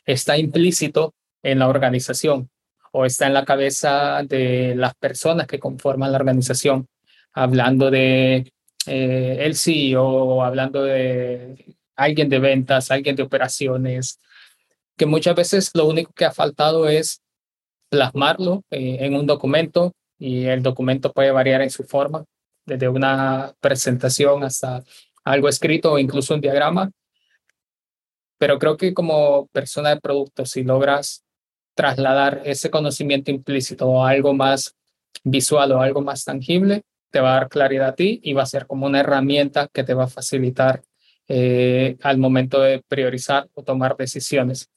está 0.05 0.37
implícito 0.37 1.15
en 1.43 1.59
la 1.59 1.69
organización 1.69 2.51
o 2.93 3.05
está 3.05 3.27
en 3.27 3.35
la 3.35 3.45
cabeza 3.45 4.23
de 4.25 4.75
las 4.77 4.95
personas 4.95 5.47
que 5.47 5.59
conforman 5.59 6.13
la 6.13 6.19
organización, 6.19 6.89
hablando 7.33 7.91
de 7.91 8.53
eh, 8.87 9.37
el 9.41 9.57
CEO, 9.57 10.43
hablando 10.43 10.83
de 10.83 11.77
alguien 11.97 12.29
de 12.29 12.39
ventas, 12.39 12.91
alguien 12.91 13.17
de 13.17 13.23
operaciones, 13.23 14.19
que 14.97 15.07
muchas 15.07 15.35
veces 15.35 15.71
lo 15.75 15.87
único 15.87 16.13
que 16.13 16.25
ha 16.25 16.33
faltado 16.33 16.89
es 16.89 17.23
plasmarlo 17.91 18.63
eh, 18.71 18.99
en 19.01 19.15
un 19.15 19.27
documento 19.27 19.93
y 20.19 20.45
el 20.45 20.63
documento 20.63 21.13
puede 21.13 21.31
variar 21.31 21.63
en 21.63 21.71
su 21.71 21.85
forma, 21.85 22.25
desde 22.67 22.89
una 22.89 23.55
presentación 23.61 24.45
hasta 24.45 24.83
algo 25.25 25.49
escrito 25.49 25.93
o 25.93 25.99
incluso 25.99 26.35
un 26.35 26.41
diagrama. 26.41 26.91
Pero 28.39 28.59
creo 28.59 28.77
que 28.77 28.95
como 28.95 29.47
persona 29.49 29.91
de 29.91 30.01
producto, 30.01 30.47
si 30.47 30.63
logras 30.63 31.25
trasladar 31.81 32.43
ese 32.45 32.69
conocimiento 32.69 33.31
implícito 33.31 34.05
a 34.05 34.11
algo 34.11 34.35
más 34.35 34.77
visual 35.25 35.73
o 35.73 35.81
algo 35.81 36.03
más 36.03 36.25
tangible, 36.25 36.83
te 37.11 37.21
va 37.21 37.31
a 37.31 37.35
dar 37.41 37.49
claridad 37.49 37.89
a 37.89 37.95
ti 37.95 38.21
y 38.23 38.35
va 38.35 38.43
a 38.43 38.47
ser 38.55 38.67
como 38.67 38.85
una 38.85 39.01
herramienta 39.01 39.67
que 39.67 39.83
te 39.83 39.95
va 39.95 40.05
a 40.05 40.09
facilitar 40.09 40.83
eh, 41.27 41.97
al 42.03 42.19
momento 42.19 42.61
de 42.61 42.83
priorizar 42.87 43.49
o 43.55 43.63
tomar 43.63 43.97
decisiones. 43.97 44.69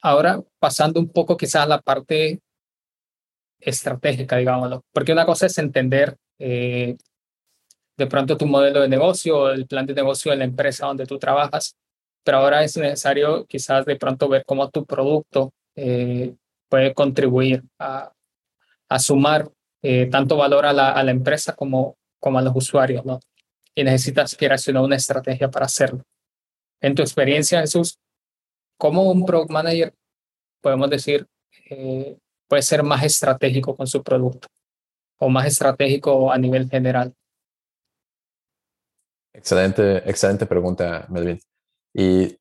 Ahora, 0.00 0.40
pasando 0.60 1.00
un 1.00 1.08
poco 1.08 1.36
quizás 1.36 1.64
a 1.64 1.66
la 1.66 1.80
parte 1.80 2.40
estratégica, 3.58 4.36
digámoslo, 4.36 4.84
porque 4.92 5.12
una 5.12 5.26
cosa 5.26 5.46
es 5.46 5.58
entender 5.58 6.16
eh, 6.38 6.96
de 7.96 8.06
pronto 8.06 8.36
tu 8.36 8.46
modelo 8.46 8.80
de 8.80 8.88
negocio 8.88 9.38
o 9.40 9.48
el 9.48 9.66
plan 9.66 9.86
de 9.86 9.94
negocio 9.94 10.30
de 10.30 10.38
la 10.38 10.44
empresa 10.44 10.86
donde 10.86 11.04
tú 11.04 11.18
trabajas, 11.18 11.74
pero 12.24 12.38
ahora 12.38 12.62
es 12.62 12.76
necesario 12.76 13.46
quizás 13.46 13.84
de 13.84 13.96
pronto 13.96 14.28
ver 14.28 14.44
cómo 14.44 14.68
tu 14.70 14.84
producto 14.84 15.52
eh, 15.76 16.34
puede 16.68 16.94
contribuir 16.94 17.62
a, 17.78 18.12
sumar 18.98 19.50
eh, 19.82 20.06
tanto 20.06 20.36
valor 20.36 20.66
a 20.66 20.72
la, 20.72 21.10
empresa 21.10 21.54
como, 21.54 21.96
a 22.20 22.42
los 22.42 22.54
usuarios. 22.54 23.04
Y 23.74 23.84
necesitas 23.84 24.36
creacionar 24.36 24.82
una 24.82 24.96
estrategia 24.96 25.50
para 25.50 25.66
hacerlo. 25.66 26.02
En 26.80 26.94
tu 26.94 27.02
experiencia, 27.02 27.60
Jesús, 27.60 27.98
¿cómo 28.76 29.10
un 29.10 29.24
product 29.24 29.50
manager, 29.50 29.94
podemos 30.60 30.90
decir, 30.90 31.26
eh, 31.70 32.16
puede 32.48 32.62
ser 32.62 32.82
más 32.82 33.04
estratégico 33.04 33.76
con 33.76 33.86
su 33.86 34.02
producto 34.02 34.48
o 35.18 35.28
más 35.28 35.46
estratégico 35.46 36.32
a 36.32 36.38
nivel 36.38 36.68
general? 36.68 37.14
Excelente, 39.32 39.98
excelente 40.10 40.46
pregunta, 40.46 41.06
Melvin. 41.08 41.40
Y 41.94 42.36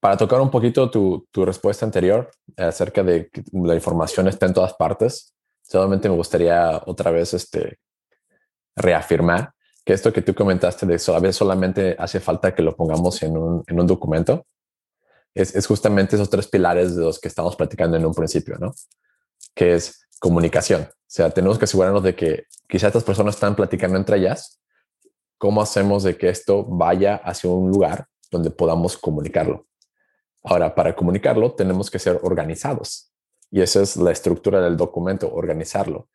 para 0.00 0.16
tocar 0.16 0.40
un 0.40 0.50
poquito 0.50 0.90
tu, 0.90 1.26
tu 1.30 1.44
respuesta 1.44 1.84
anterior 1.84 2.30
acerca 2.56 3.02
de 3.02 3.28
que 3.28 3.42
la 3.52 3.74
información 3.74 4.28
está 4.28 4.46
en 4.46 4.54
todas 4.54 4.74
partes, 4.74 5.34
solamente 5.62 6.08
me 6.08 6.16
gustaría 6.16 6.82
otra 6.86 7.10
vez 7.10 7.34
este, 7.34 7.78
reafirmar 8.74 9.52
que 9.84 9.92
esto 9.92 10.12
que 10.12 10.22
tú 10.22 10.34
comentaste 10.34 10.86
de 10.86 10.94
a 10.94 11.18
veces 11.18 11.36
solamente 11.36 11.96
hace 11.98 12.20
falta 12.20 12.54
que 12.54 12.62
lo 12.62 12.76
pongamos 12.76 13.22
en 13.22 13.36
un, 13.36 13.64
en 13.66 13.80
un 13.80 13.86
documento, 13.86 14.46
es, 15.34 15.54
es, 15.54 15.66
justamente 15.66 16.16
esos 16.16 16.28
tres 16.28 16.48
pilares 16.48 16.96
de 16.96 17.02
los 17.02 17.18
que 17.20 17.28
estamos 17.28 17.56
platicando 17.56 17.96
en 17.96 18.04
un 18.04 18.14
principio, 18.14 18.56
¿no? 18.58 18.72
Que 19.54 19.74
es 19.74 20.06
comunicación. 20.18 20.82
O 20.82 21.06
sea, 21.06 21.30
tenemos 21.30 21.58
que 21.58 21.64
asegurarnos 21.64 22.02
de 22.02 22.14
que 22.14 22.44
quizás 22.68 22.88
estas 22.88 23.04
personas 23.04 23.36
están 23.36 23.54
platicando 23.54 23.96
entre 23.96 24.18
ellas. 24.18 24.60
¿Cómo 25.38 25.62
hacemos 25.62 26.02
de 26.02 26.16
que 26.16 26.28
esto 26.28 26.64
vaya 26.64 27.16
hacia 27.16 27.48
un 27.48 27.70
lugar 27.70 28.06
donde 28.30 28.50
podamos 28.50 28.96
comunicarlo? 28.96 29.66
Ahora, 30.42 30.74
para 30.74 30.94
comunicarlo, 30.96 31.52
tenemos 31.52 31.90
que 31.90 31.98
ser 31.98 32.18
organizados. 32.22 33.12
Y 33.50 33.60
esa 33.60 33.82
es 33.82 33.96
la 33.96 34.12
estructura 34.12 34.60
del 34.60 34.76
documento, 34.76 35.32
organizarlo. 35.32 36.08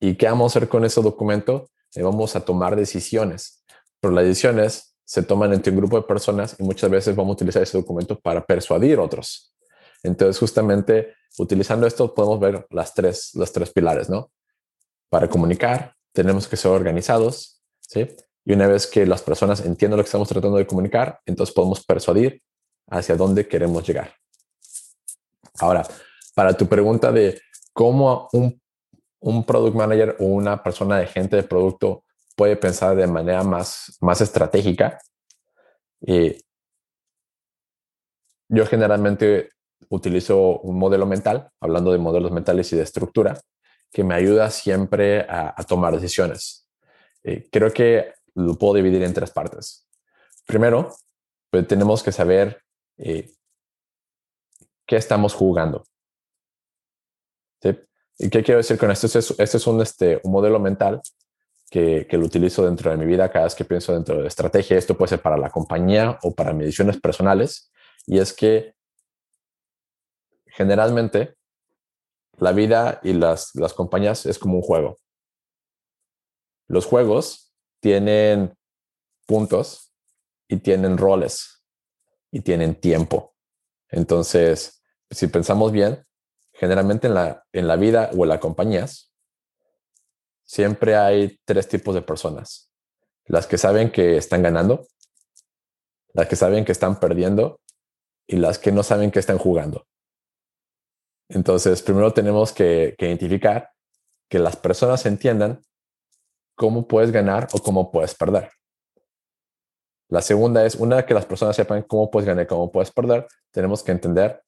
¿Y 0.00 0.16
qué 0.16 0.26
vamos 0.26 0.54
a 0.54 0.58
hacer 0.58 0.68
con 0.68 0.84
ese 0.84 1.00
documento? 1.00 1.68
Eh, 1.94 2.02
vamos 2.02 2.36
a 2.36 2.44
tomar 2.44 2.76
decisiones, 2.76 3.64
pero 4.00 4.12
las 4.12 4.24
decisiones 4.24 4.96
se 5.04 5.22
toman 5.22 5.52
entre 5.52 5.70
un 5.70 5.78
grupo 5.78 5.96
de 5.96 6.02
personas 6.02 6.56
y 6.58 6.62
muchas 6.62 6.90
veces 6.90 7.14
vamos 7.14 7.32
a 7.32 7.34
utilizar 7.34 7.62
ese 7.62 7.78
documento 7.78 8.18
para 8.18 8.44
persuadir 8.44 8.98
a 8.98 9.02
otros. 9.02 9.54
Entonces, 10.02 10.38
justamente 10.38 11.14
utilizando 11.38 11.86
esto 11.86 12.12
podemos 12.14 12.40
ver 12.40 12.66
las 12.70 12.94
tres, 12.94 13.30
los 13.34 13.52
tres 13.52 13.70
pilares, 13.70 14.08
¿no? 14.08 14.30
Para 15.08 15.28
comunicar, 15.28 15.94
tenemos 16.12 16.46
que 16.48 16.56
ser 16.56 16.70
organizados, 16.70 17.62
¿sí? 17.80 18.08
Y 18.44 18.52
una 18.52 18.66
vez 18.66 18.86
que 18.86 19.06
las 19.06 19.22
personas 19.22 19.64
entiendan 19.64 19.96
lo 19.96 20.04
que 20.04 20.08
estamos 20.08 20.28
tratando 20.28 20.58
de 20.58 20.66
comunicar, 20.66 21.20
entonces 21.24 21.54
podemos 21.54 21.84
persuadir 21.84 22.42
hacia 22.88 23.16
dónde 23.16 23.48
queremos 23.48 23.86
llegar. 23.86 24.14
Ahora, 25.58 25.86
para 26.34 26.54
tu 26.54 26.66
pregunta 26.66 27.10
de 27.10 27.40
cómo 27.72 28.28
un, 28.32 28.60
un 29.20 29.44
product 29.44 29.76
manager 29.76 30.16
o 30.20 30.24
una 30.24 30.62
persona 30.62 30.98
de 30.98 31.06
gente 31.06 31.36
de 31.36 31.42
producto 31.44 32.04
puede 32.36 32.56
pensar 32.56 32.96
de 32.96 33.06
manera 33.06 33.42
más, 33.42 33.96
más 34.00 34.20
estratégica. 34.20 35.00
Y 36.00 36.36
yo 38.48 38.66
generalmente 38.66 39.50
utilizo 39.88 40.58
un 40.60 40.78
modelo 40.78 41.06
mental, 41.06 41.50
hablando 41.60 41.92
de 41.92 41.98
modelos 41.98 42.32
mentales 42.32 42.72
y 42.72 42.76
de 42.76 42.82
estructura, 42.82 43.40
que 43.90 44.04
me 44.04 44.14
ayuda 44.14 44.50
siempre 44.50 45.20
a, 45.20 45.54
tomar 45.66 45.94
decisiones. 45.94 46.68
creo 47.50 47.72
que 47.72 48.12
lo 48.34 48.56
puedo 48.56 48.74
dividir 48.74 49.02
en 49.02 49.14
tres 49.14 49.30
partes. 49.30 49.88
Primero, 50.46 50.94
pues 51.50 51.66
tenemos 51.66 52.02
que 52.02 52.12
saber 52.12 52.62
eh, 52.98 53.30
qué 54.86 54.96
estamos 54.96 55.34
jugando. 55.34 55.84
¿Y 58.18 58.30
qué 58.30 58.42
quiero 58.42 58.58
decir 58.58 58.78
con 58.78 58.90
esto? 58.90 59.06
Este 59.06 59.18
es, 59.18 59.30
este 59.38 59.56
es 59.56 59.66
un, 59.66 59.80
este, 59.80 60.20
modelo 60.24 60.60
mental 60.60 61.02
que, 61.68 62.06
lo 62.12 62.24
utilizo 62.24 62.64
dentro 62.64 62.90
de 62.90 62.96
mi 62.96 63.06
vida 63.06 63.30
cada 63.30 63.46
vez 63.46 63.54
que 63.54 63.64
pienso 63.64 63.92
dentro 63.92 64.22
de 64.22 64.28
estrategia. 64.28 64.76
Esto 64.76 64.96
puede 64.96 65.10
ser 65.10 65.22
para 65.22 65.36
la 65.36 65.50
compañía 65.50 66.18
o 66.22 66.32
para 66.32 66.52
mediciones 66.52 67.00
personales. 67.00 67.72
Y 68.06 68.18
es 68.18 68.32
que 68.32 68.74
generalmente 70.46 71.34
la 72.38 72.52
vida 72.52 73.00
y 73.02 73.14
las 73.14 73.52
compañías 73.74 74.26
es 74.26 74.38
como 74.38 74.56
un 74.56 74.62
juego. 74.62 74.98
Los 76.68 76.86
juegos 76.86 77.43
tienen 77.84 78.56
puntos 79.26 79.92
y 80.48 80.56
tienen 80.56 80.96
roles 80.96 81.62
y 82.30 82.40
tienen 82.40 82.80
tiempo. 82.80 83.34
Entonces, 83.90 84.82
si 85.10 85.26
pensamos 85.26 85.70
bien, 85.70 86.02
generalmente 86.54 87.08
en 87.08 87.14
la, 87.14 87.44
en 87.52 87.68
la 87.68 87.76
vida 87.76 88.08
o 88.16 88.22
en 88.22 88.30
las 88.30 88.38
compañías, 88.38 89.12
siempre 90.44 90.96
hay 90.96 91.38
tres 91.44 91.68
tipos 91.68 91.94
de 91.94 92.00
personas. 92.00 92.72
Las 93.26 93.46
que 93.46 93.58
saben 93.58 93.92
que 93.92 94.16
están 94.16 94.42
ganando, 94.42 94.86
las 96.14 96.26
que 96.26 96.36
saben 96.36 96.64
que 96.64 96.72
están 96.72 96.98
perdiendo 96.98 97.60
y 98.26 98.36
las 98.36 98.58
que 98.58 98.72
no 98.72 98.82
saben 98.82 99.10
que 99.10 99.18
están 99.18 99.36
jugando. 99.36 99.86
Entonces, 101.28 101.82
primero 101.82 102.14
tenemos 102.14 102.50
que, 102.54 102.94
que 102.96 103.08
identificar 103.08 103.72
que 104.30 104.38
las 104.38 104.56
personas 104.56 105.04
entiendan 105.04 105.60
cómo 106.54 106.86
puedes 106.86 107.10
ganar 107.10 107.48
o 107.52 107.58
cómo 107.58 107.90
puedes 107.90 108.14
perder. 108.14 108.50
La 110.08 110.22
segunda 110.22 110.64
es, 110.64 110.74
una 110.74 111.04
que 111.06 111.14
las 111.14 111.26
personas 111.26 111.56
sepan 111.56 111.82
cómo 111.82 112.10
puedes 112.10 112.26
ganar 112.26 112.44
y 112.44 112.46
cómo 112.46 112.70
puedes 112.70 112.90
perder, 112.90 113.26
tenemos 113.50 113.82
que 113.82 113.92
entender 113.92 114.42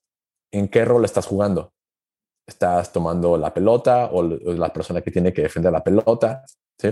en 0.53 0.69
qué 0.69 0.85
rol 0.85 1.05
estás 1.05 1.27
jugando. 1.27 1.73
¿Estás 2.47 2.93
tomando 2.93 3.37
la 3.37 3.53
pelota 3.53 4.11
o 4.13 4.23
la 4.23 4.73
persona 4.73 5.01
que 5.01 5.11
tiene 5.11 5.33
que 5.33 5.43
defender 5.43 5.73
la 5.73 5.83
pelota? 5.83 6.45
¿sí? 6.79 6.91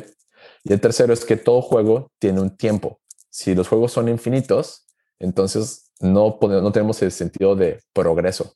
Y 0.65 0.73
el 0.73 0.81
tercero 0.81 1.13
es 1.13 1.25
que 1.25 1.37
todo 1.37 1.63
juego 1.63 2.11
tiene 2.19 2.41
un 2.41 2.57
tiempo. 2.57 3.01
Si 3.31 3.55
los 3.55 3.69
juegos 3.69 3.93
son 3.93 4.09
infinitos, 4.09 4.87
entonces 5.21 5.93
no, 6.01 6.39
no 6.41 6.73
tenemos 6.73 7.01
el 7.03 7.13
sentido 7.13 7.55
de 7.55 7.81
progreso. 7.93 8.55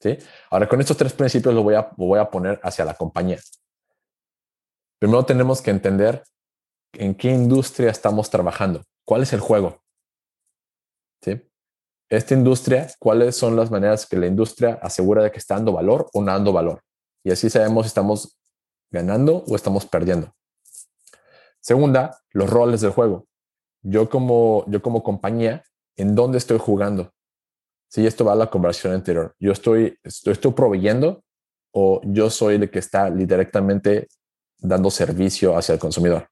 ¿sí? 0.00 0.16
Ahora, 0.50 0.68
con 0.68 0.80
estos 0.80 0.96
tres 0.96 1.12
principios 1.12 1.54
lo 1.54 1.62
voy, 1.62 1.74
a, 1.74 1.90
lo 1.96 2.06
voy 2.06 2.20
a 2.20 2.30
poner 2.30 2.60
hacia 2.62 2.84
la 2.84 2.94
compañía. 2.94 3.40
Primero 4.98 5.24
tenemos 5.24 5.62
que 5.62 5.70
entender 5.70 6.24
en 6.92 7.14
qué 7.14 7.30
industria 7.30 7.90
estamos 7.90 8.30
trabajando, 8.30 8.82
cuál 9.04 9.22
es 9.22 9.32
el 9.32 9.40
juego. 9.40 9.80
¿Sí? 11.22 11.40
Esta 12.08 12.34
industria, 12.34 12.88
cuáles 12.98 13.36
son 13.36 13.54
las 13.54 13.70
maneras 13.70 14.06
que 14.06 14.16
la 14.16 14.26
industria 14.26 14.78
asegura 14.82 15.22
de 15.22 15.30
que 15.30 15.38
está 15.38 15.54
dando 15.54 15.72
valor 15.72 16.08
o 16.12 16.22
no 16.22 16.32
dando 16.32 16.52
valor. 16.52 16.82
Y 17.22 17.30
así 17.30 17.50
sabemos 17.50 17.84
si 17.84 17.88
estamos 17.88 18.38
ganando 18.90 19.44
o 19.46 19.54
estamos 19.54 19.86
perdiendo. 19.86 20.32
Segunda, 21.60 22.18
los 22.30 22.48
roles 22.48 22.80
del 22.80 22.92
juego. 22.92 23.26
Yo 23.82 24.08
como, 24.08 24.64
yo 24.68 24.80
como 24.82 25.02
compañía, 25.02 25.62
¿en 25.96 26.14
dónde 26.14 26.38
estoy 26.38 26.58
jugando? 26.58 27.12
Si 27.90 28.06
esto 28.06 28.24
va 28.24 28.32
a 28.32 28.36
la 28.36 28.50
conversación 28.50 28.94
anterior. 28.94 29.34
Yo 29.38 29.52
estoy, 29.52 29.98
estoy, 30.02 30.32
estoy 30.32 30.52
proveyendo 30.52 31.22
o 31.72 32.00
yo 32.04 32.30
soy 32.30 32.56
el 32.56 32.70
que 32.70 32.78
está 32.78 33.10
directamente 33.10 34.08
dando 34.58 34.90
servicio 34.90 35.56
hacia 35.56 35.74
el 35.74 35.78
consumidor. 35.78 36.28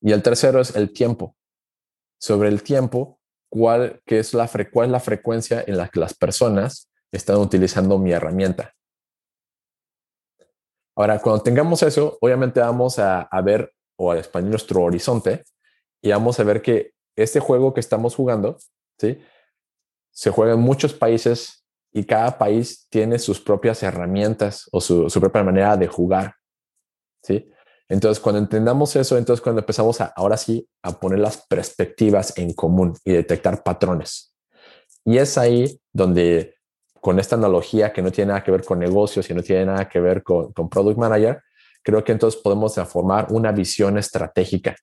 Y 0.00 0.12
el 0.12 0.22
tercero 0.22 0.60
es 0.60 0.76
el 0.76 0.92
tiempo. 0.92 1.36
Sobre 2.18 2.48
el 2.48 2.62
tiempo, 2.62 3.18
¿cuál, 3.48 4.02
qué 4.04 4.18
es 4.18 4.34
la 4.34 4.44
es 4.44 4.88
la 4.88 5.00
frecuencia 5.00 5.64
en 5.66 5.76
la 5.76 5.88
que 5.88 6.00
las 6.00 6.14
personas 6.14 6.90
están 7.10 7.36
utilizando 7.36 7.98
mi 7.98 8.12
herramienta? 8.12 8.74
Ahora, 10.96 11.18
cuando 11.20 11.42
tengamos 11.42 11.82
eso, 11.82 12.18
obviamente 12.20 12.60
vamos 12.60 12.98
a, 12.98 13.22
a 13.22 13.42
ver 13.42 13.72
o 13.96 14.12
a 14.12 14.18
expandir 14.18 14.50
nuestro 14.50 14.82
horizonte 14.82 15.44
y 16.02 16.10
vamos 16.10 16.38
a 16.38 16.44
ver 16.44 16.62
que 16.62 16.92
este 17.16 17.40
juego 17.40 17.72
que 17.72 17.80
estamos 17.80 18.14
jugando, 18.14 18.58
¿sí? 18.98 19.18
Se 20.12 20.30
juega 20.30 20.52
en 20.52 20.60
muchos 20.60 20.92
países 20.92 21.63
y 21.96 22.04
cada 22.04 22.36
país 22.36 22.88
tiene 22.90 23.20
sus 23.20 23.40
propias 23.40 23.82
herramientas 23.84 24.68
o 24.72 24.80
su, 24.80 25.08
su 25.08 25.20
propia 25.20 25.44
manera 25.44 25.76
de 25.76 25.86
jugar, 25.86 26.34
¿sí? 27.22 27.48
Entonces, 27.88 28.20
cuando 28.20 28.40
entendamos 28.40 28.96
eso, 28.96 29.16
entonces 29.16 29.40
cuando 29.40 29.60
empezamos 29.60 30.00
a, 30.00 30.06
ahora 30.16 30.36
sí, 30.36 30.68
a 30.82 30.98
poner 30.98 31.20
las 31.20 31.46
perspectivas 31.46 32.36
en 32.36 32.52
común 32.52 32.94
y 33.04 33.12
detectar 33.12 33.62
patrones. 33.62 34.34
Y 35.04 35.18
es 35.18 35.38
ahí 35.38 35.80
donde, 35.92 36.56
con 37.00 37.20
esta 37.20 37.36
analogía 37.36 37.92
que 37.92 38.02
no 38.02 38.10
tiene 38.10 38.30
nada 38.30 38.42
que 38.42 38.50
ver 38.50 38.64
con 38.64 38.80
negocios 38.80 39.30
y 39.30 39.34
no 39.34 39.42
tiene 39.42 39.66
nada 39.66 39.88
que 39.88 40.00
ver 40.00 40.24
con, 40.24 40.52
con 40.52 40.68
Product 40.68 40.98
Manager, 40.98 41.42
creo 41.82 42.02
que 42.02 42.12
entonces 42.12 42.40
podemos 42.40 42.74
formar 42.88 43.28
una 43.30 43.52
visión 43.52 43.98
estratégica. 43.98 44.74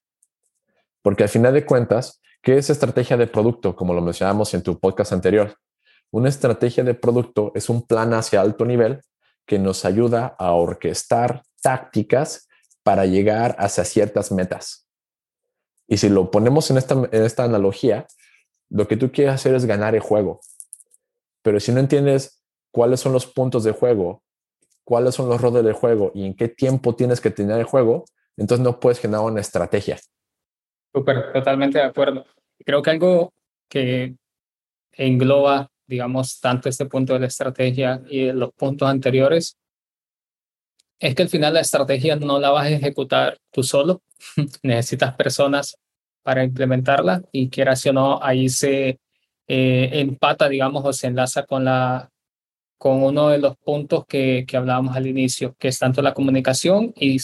Porque 1.01 1.23
al 1.23 1.29
final 1.29 1.53
de 1.53 1.65
cuentas, 1.65 2.21
¿qué 2.41 2.57
es 2.57 2.69
estrategia 2.69 3.17
de 3.17 3.27
producto? 3.27 3.75
Como 3.75 3.93
lo 3.93 4.01
mencionamos 4.01 4.53
en 4.53 4.61
tu 4.61 4.79
podcast 4.79 5.11
anterior. 5.11 5.57
Una 6.11 6.29
estrategia 6.29 6.83
de 6.83 6.93
producto 6.93 7.51
es 7.55 7.69
un 7.69 7.87
plan 7.87 8.13
hacia 8.13 8.41
alto 8.41 8.65
nivel 8.65 9.01
que 9.45 9.59
nos 9.59 9.85
ayuda 9.85 10.35
a 10.37 10.51
orquestar 10.53 11.43
tácticas 11.61 12.49
para 12.83 13.05
llegar 13.05 13.55
hacia 13.59 13.85
ciertas 13.85 14.31
metas. 14.31 14.87
Y 15.87 15.97
si 15.97 16.09
lo 16.09 16.31
ponemos 16.31 16.69
en 16.71 16.77
esta, 16.77 16.93
en 16.93 17.23
esta 17.23 17.43
analogía, 17.43 18.07
lo 18.69 18.87
que 18.87 18.97
tú 18.97 19.11
quieres 19.11 19.35
hacer 19.35 19.55
es 19.55 19.65
ganar 19.65 19.95
el 19.95 20.01
juego. 20.01 20.39
Pero 21.41 21.59
si 21.59 21.71
no 21.71 21.79
entiendes 21.79 22.43
cuáles 22.71 22.99
son 22.99 23.13
los 23.13 23.25
puntos 23.25 23.63
de 23.63 23.71
juego, 23.71 24.23
cuáles 24.83 25.15
son 25.15 25.29
los 25.29 25.39
roles 25.41 25.63
del 25.63 25.73
juego 25.73 26.11
y 26.13 26.25
en 26.25 26.35
qué 26.35 26.47
tiempo 26.47 26.95
tienes 26.95 27.21
que 27.21 27.31
tener 27.31 27.57
el 27.57 27.65
juego, 27.65 28.05
entonces 28.37 28.63
no 28.63 28.79
puedes 28.79 28.99
generar 28.99 29.23
una 29.23 29.41
estrategia. 29.41 29.97
Súper, 30.93 31.31
totalmente 31.33 31.79
de 31.79 31.85
acuerdo. 31.85 32.25
Creo 32.65 32.81
que 32.81 32.89
algo 32.89 33.33
que 33.69 34.15
engloba, 34.93 35.70
digamos, 35.91 36.39
tanto 36.39 36.69
este 36.69 36.85
punto 36.85 37.13
de 37.13 37.19
la 37.19 37.27
estrategia 37.27 38.01
y 38.09 38.31
los 38.31 38.53
puntos 38.53 38.89
anteriores 38.89 39.57
es 40.99 41.13
que 41.15 41.23
al 41.23 41.29
final 41.29 41.53
la 41.53 41.59
estrategia 41.59 42.15
no 42.15 42.39
la 42.39 42.49
vas 42.51 42.67
a 42.67 42.69
ejecutar 42.69 43.37
tú 43.51 43.61
solo, 43.61 44.01
necesitas 44.63 45.13
personas 45.15 45.77
para 46.23 46.43
implementarla 46.43 47.23
y 47.33 47.49
quieras 47.49 47.85
o 47.87 47.93
no, 47.93 48.19
ahí 48.23 48.47
se 48.47 48.99
eh, 49.47 49.89
empata, 49.93 50.47
digamos, 50.47 50.85
o 50.85 50.93
se 50.93 51.07
enlaza 51.07 51.43
con, 51.43 51.65
la, 51.65 52.09
con 52.77 53.03
uno 53.03 53.29
de 53.29 53.39
los 53.39 53.57
puntos 53.57 54.05
que, 54.05 54.45
que 54.47 54.55
hablábamos 54.55 54.95
al 54.95 55.07
inicio, 55.07 55.55
que 55.59 55.67
es 55.67 55.77
tanto 55.77 56.01
la 56.01 56.13
comunicación 56.13 56.93
y 56.95 57.17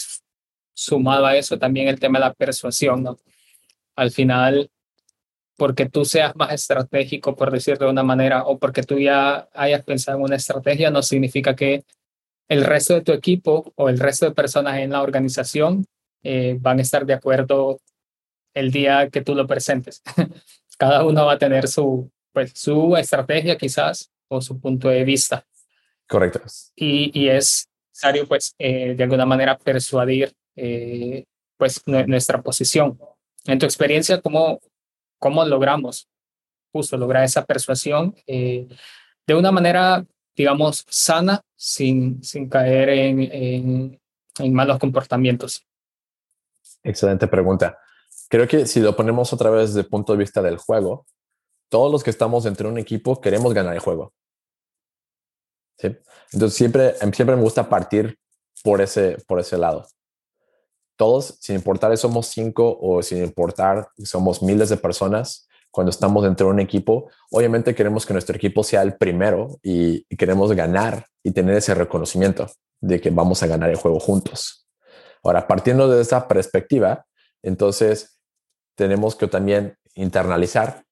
sumado 0.74 1.24
a 1.24 1.36
eso 1.36 1.58
también 1.58 1.88
el 1.88 1.98
tema 1.98 2.18
de 2.18 2.26
la 2.26 2.34
persuasión, 2.34 3.02
¿no? 3.02 3.16
Al 3.96 4.10
final, 4.10 4.70
porque 5.58 5.88
tú 5.88 6.04
seas 6.04 6.36
más 6.36 6.52
estratégico, 6.52 7.34
por 7.34 7.50
decirlo 7.50 7.86
de 7.86 7.92
una 7.92 8.04
manera, 8.04 8.44
o 8.44 8.58
porque 8.58 8.84
tú 8.84 8.96
ya 8.96 9.48
hayas 9.52 9.82
pensado 9.82 10.16
en 10.16 10.24
una 10.24 10.36
estrategia, 10.36 10.92
no 10.92 11.02
significa 11.02 11.56
que 11.56 11.84
el 12.48 12.64
resto 12.64 12.94
de 12.94 13.00
tu 13.00 13.12
equipo 13.12 13.72
o 13.74 13.88
el 13.88 13.98
resto 13.98 14.26
de 14.26 14.34
personas 14.34 14.78
en 14.78 14.90
la 14.90 15.02
organización 15.02 15.84
eh, 16.22 16.56
van 16.60 16.78
a 16.78 16.82
estar 16.82 17.04
de 17.04 17.14
acuerdo 17.14 17.80
el 18.54 18.70
día 18.70 19.10
que 19.10 19.20
tú 19.20 19.34
lo 19.34 19.48
presentes. 19.48 20.00
Cada 20.78 21.04
uno 21.04 21.26
va 21.26 21.32
a 21.32 21.38
tener 21.38 21.66
su, 21.66 22.08
pues, 22.32 22.52
su 22.54 22.96
estrategia 22.96 23.58
quizás 23.58 24.12
o 24.28 24.40
su 24.40 24.60
punto 24.60 24.88
de 24.88 25.02
vista. 25.02 25.44
Correcto. 26.08 26.40
Y, 26.76 27.10
y 27.20 27.30
es 27.30 27.68
necesario, 27.92 28.28
pues, 28.28 28.54
eh, 28.60 28.94
de 28.94 29.02
alguna 29.02 29.26
manera 29.26 29.58
persuadir, 29.58 30.32
eh, 30.54 31.24
pues, 31.56 31.82
nuestra 31.84 32.40
posición. 32.42 32.96
En 33.44 33.58
tu 33.58 33.66
experiencia, 33.66 34.20
¿cómo, 34.20 34.60
cómo 35.18 35.44
logramos 35.44 36.08
justo 36.72 36.96
lograr 36.96 37.24
esa 37.24 37.44
persuasión 37.44 38.14
de 38.26 39.34
una 39.34 39.50
manera 39.50 40.04
digamos, 40.38 40.86
sana 40.88 41.42
sin, 41.56 42.22
sin 42.22 42.48
caer 42.48 42.88
en, 42.88 43.20
en, 43.20 44.00
en 44.38 44.54
malos 44.54 44.78
comportamientos? 44.78 45.66
Excelente 46.84 47.26
pregunta. 47.26 47.76
Creo 48.28 48.46
que 48.46 48.64
si 48.64 48.78
lo 48.80 48.94
ponemos 48.94 49.32
otra 49.32 49.50
vez 49.50 49.70
desde 49.70 49.80
el 49.80 49.88
punto 49.88 50.12
de 50.12 50.20
vista 50.20 50.40
del 50.40 50.56
juego, 50.56 51.06
todos 51.68 51.90
los 51.90 52.04
que 52.04 52.10
estamos 52.10 52.44
dentro 52.44 52.68
de 52.68 52.72
un 52.74 52.78
equipo 52.78 53.20
queremos 53.20 53.52
ganar 53.52 53.74
el 53.74 53.80
juego. 53.80 54.14
¿Sí? 55.76 55.88
Entonces 56.32 56.56
siempre, 56.56 56.94
siempre 57.12 57.36
me 57.36 57.42
gusta 57.42 57.68
partir 57.68 58.16
por 58.62 58.80
ese, 58.80 59.18
por 59.26 59.40
ese 59.40 59.58
lado. 59.58 59.86
Todos, 60.98 61.38
sin 61.40 61.54
importar 61.54 61.92
si 61.92 62.02
somos 62.02 62.26
cinco 62.26 62.76
o 62.82 63.02
sin 63.02 63.22
importar 63.22 63.88
si 63.96 64.04
somos 64.04 64.42
miles 64.42 64.68
de 64.68 64.76
personas, 64.76 65.48
cuando 65.70 65.90
estamos 65.90 66.24
dentro 66.24 66.48
de 66.48 66.54
un 66.54 66.58
equipo, 66.58 67.08
obviamente 67.30 67.72
queremos 67.72 68.04
que 68.04 68.12
nuestro 68.12 68.34
equipo 68.34 68.64
sea 68.64 68.82
el 68.82 68.96
primero 68.96 69.60
y, 69.62 70.04
queremos 70.16 70.52
ganar 70.52 71.06
y 71.22 71.30
tener 71.30 71.54
ese 71.54 71.72
reconocimiento 71.72 72.50
de 72.80 73.00
que 73.00 73.10
vamos 73.10 73.44
a 73.44 73.46
ganar 73.46 73.70
el 73.70 73.76
juego 73.76 74.00
juntos. 74.00 74.66
Ahora, 75.22 75.46
partiendo 75.46 75.88
de 75.88 76.02
esa 76.02 76.26
perspectiva, 76.26 77.06
entonces 77.44 78.18
tenemos 78.74 79.14
que 79.14 79.28
también 79.28 79.76
internalizar 79.94 80.82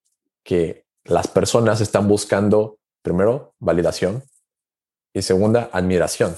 que 0.44 0.84
las 1.02 1.26
personas 1.26 1.80
están 1.80 2.06
buscando 2.06 2.78
primero 3.02 3.54
validación 3.58 4.22
Y 5.12 5.22
segunda, 5.22 5.68
admiración. 5.72 6.36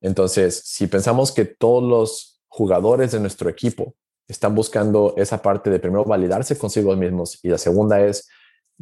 Entonces, 0.00 0.62
si 0.64 0.86
pensamos 0.86 1.32
que 1.32 1.44
todos 1.44 1.82
los 1.82 2.42
jugadores 2.48 3.12
de 3.12 3.20
nuestro 3.20 3.48
equipo 3.48 3.94
están 4.26 4.54
buscando 4.54 5.14
esa 5.16 5.42
parte 5.42 5.70
de 5.70 5.78
primero 5.78 6.04
validarse 6.04 6.56
consigo 6.56 6.94
mismos 6.96 7.38
y 7.42 7.48
la 7.48 7.58
segunda 7.58 8.00
es 8.00 8.28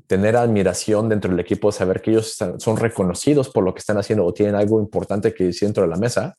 tener 0.07 0.37
admiración 0.37 1.09
dentro 1.09 1.31
del 1.31 1.41
equipo, 1.41 1.73
saber 1.73 2.01
que 2.01 2.11
ellos 2.12 2.37
son 2.59 2.77
reconocidos 2.77 3.49
por 3.49 3.64
lo 3.64 3.75
que 3.75 3.81
están 3.81 3.99
haciendo 3.99 4.25
o 4.25 4.33
tienen 4.33 4.55
algo 4.55 4.81
importante 4.81 5.35
que 5.35 5.45
decir 5.45 5.69
dentro 5.69 5.83
de 5.83 5.89
la 5.89 5.97
mesa, 5.97 6.37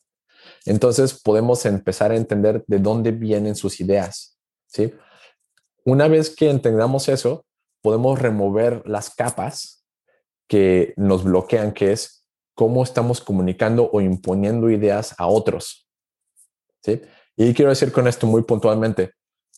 entonces 0.64 1.20
podemos 1.20 1.64
empezar 1.66 2.10
a 2.10 2.16
entender 2.16 2.64
de 2.66 2.78
dónde 2.78 3.12
vienen 3.12 3.54
sus 3.54 3.80
ideas. 3.80 4.38
¿sí? 4.66 4.92
Una 5.84 6.08
vez 6.08 6.34
que 6.34 6.50
entendamos 6.50 7.08
eso, 7.08 7.44
podemos 7.82 8.18
remover 8.18 8.82
las 8.86 9.14
capas 9.14 9.84
que 10.48 10.94
nos 10.96 11.24
bloquean, 11.24 11.72
que 11.72 11.92
es 11.92 12.19
cómo 12.60 12.82
estamos 12.82 13.22
comunicando 13.22 13.88
o 13.90 14.02
imponiendo 14.02 14.68
ideas 14.68 15.14
a 15.16 15.26
otros. 15.26 15.88
¿sí? 16.84 17.00
Y 17.34 17.54
quiero 17.54 17.70
decir 17.70 17.90
con 17.90 18.06
esto 18.06 18.26
muy 18.26 18.42
puntualmente, 18.42 19.14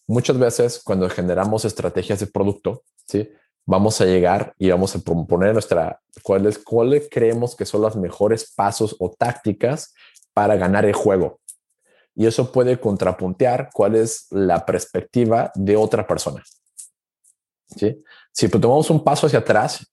muchas 0.07 0.39
veces 0.39 0.81
cuando 0.85 1.11
generamos 1.11 1.65
estrategias 1.65 2.21
de 2.21 2.29
producto, 2.29 2.85
¿sí? 3.09 3.29
vamos 3.67 4.01
a 4.01 4.05
llegar 4.05 4.55
y 4.57 4.71
vamos 4.71 4.95
a 4.95 5.01
proponer 5.01 5.53
nuestra, 5.53 6.01
cuáles 6.23 6.61
cuáles 6.61 7.09
creemos 7.11 7.57
que 7.57 7.65
son 7.65 7.81
los 7.81 7.97
mejores 7.97 8.53
pasos 8.55 8.95
o 9.01 9.11
tácticas 9.11 9.93
para 10.33 10.55
ganar 10.55 10.85
el 10.85 10.93
juego. 10.95 11.41
Y 12.15 12.27
eso 12.27 12.53
puede 12.53 12.79
contrapuntear 12.79 13.71
cuál 13.73 13.97
es 13.97 14.29
la 14.31 14.65
perspectiva 14.65 15.51
de 15.57 15.77
otra 15.77 16.07
persona. 16.07 16.45
¿Sí? 17.67 18.01
Si 18.31 18.49
tomamos 18.49 18.91
un 18.91 19.03
paso 19.03 19.27
hacia 19.27 19.41
atrás 19.41 19.93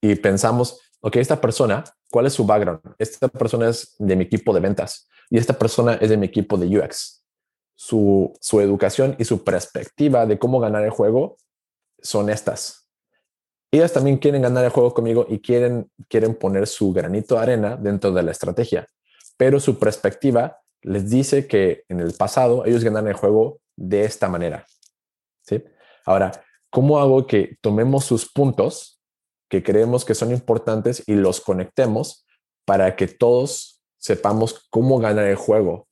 y 0.00 0.14
pensamos, 0.14 0.80
ok, 1.00 1.16
esta 1.16 1.40
persona, 1.40 1.82
¿cuál 2.10 2.26
es 2.26 2.32
su 2.32 2.44
background? 2.44 2.80
Esta 2.98 3.28
persona 3.28 3.68
es 3.68 3.94
de 3.98 4.16
mi 4.16 4.24
equipo 4.24 4.52
de 4.52 4.60
ventas 4.60 5.08
y 5.30 5.38
esta 5.38 5.58
persona 5.58 5.94
es 5.94 6.10
de 6.10 6.16
mi 6.16 6.26
equipo 6.26 6.56
de 6.56 6.78
UX. 6.78 7.24
Su, 7.74 8.32
su 8.40 8.60
educación 8.60 9.14
y 9.18 9.24
su 9.24 9.44
perspectiva 9.44 10.26
de 10.26 10.38
cómo 10.38 10.58
ganar 10.58 10.84
el 10.84 10.90
juego 10.90 11.36
son 12.00 12.30
estas. 12.30 12.88
Ellas 13.70 13.92
también 13.92 14.16
quieren 14.16 14.42
ganar 14.42 14.64
el 14.64 14.70
juego 14.70 14.94
conmigo 14.94 15.26
y 15.28 15.40
quieren, 15.40 15.90
quieren 16.08 16.34
poner 16.34 16.66
su 16.66 16.92
granito 16.92 17.34
de 17.34 17.42
arena 17.42 17.76
dentro 17.76 18.12
de 18.12 18.22
la 18.22 18.30
estrategia, 18.30 18.86
pero 19.36 19.60
su 19.60 19.78
perspectiva 19.78 20.58
les 20.82 21.10
dice 21.10 21.46
que 21.46 21.84
en 21.88 22.00
el 22.00 22.14
pasado 22.14 22.64
ellos 22.64 22.82
ganaron 22.82 23.08
el 23.08 23.14
juego 23.14 23.60
de 23.76 24.04
esta 24.04 24.28
manera. 24.28 24.66
¿sí? 25.42 25.62
Ahora, 26.06 26.32
¿cómo 26.70 26.98
hago 26.98 27.26
que 27.26 27.58
tomemos 27.60 28.04
sus 28.04 28.30
puntos 28.30 28.97
que 29.48 29.62
creemos 29.62 30.04
que 30.04 30.14
son 30.14 30.30
importantes 30.30 31.02
y 31.06 31.14
los 31.14 31.40
conectemos 31.40 32.26
para 32.64 32.96
que 32.96 33.08
todos 33.08 33.82
sepamos 33.96 34.66
cómo 34.70 34.98
ganar 34.98 35.26
el 35.26 35.36
juego? 35.36 35.86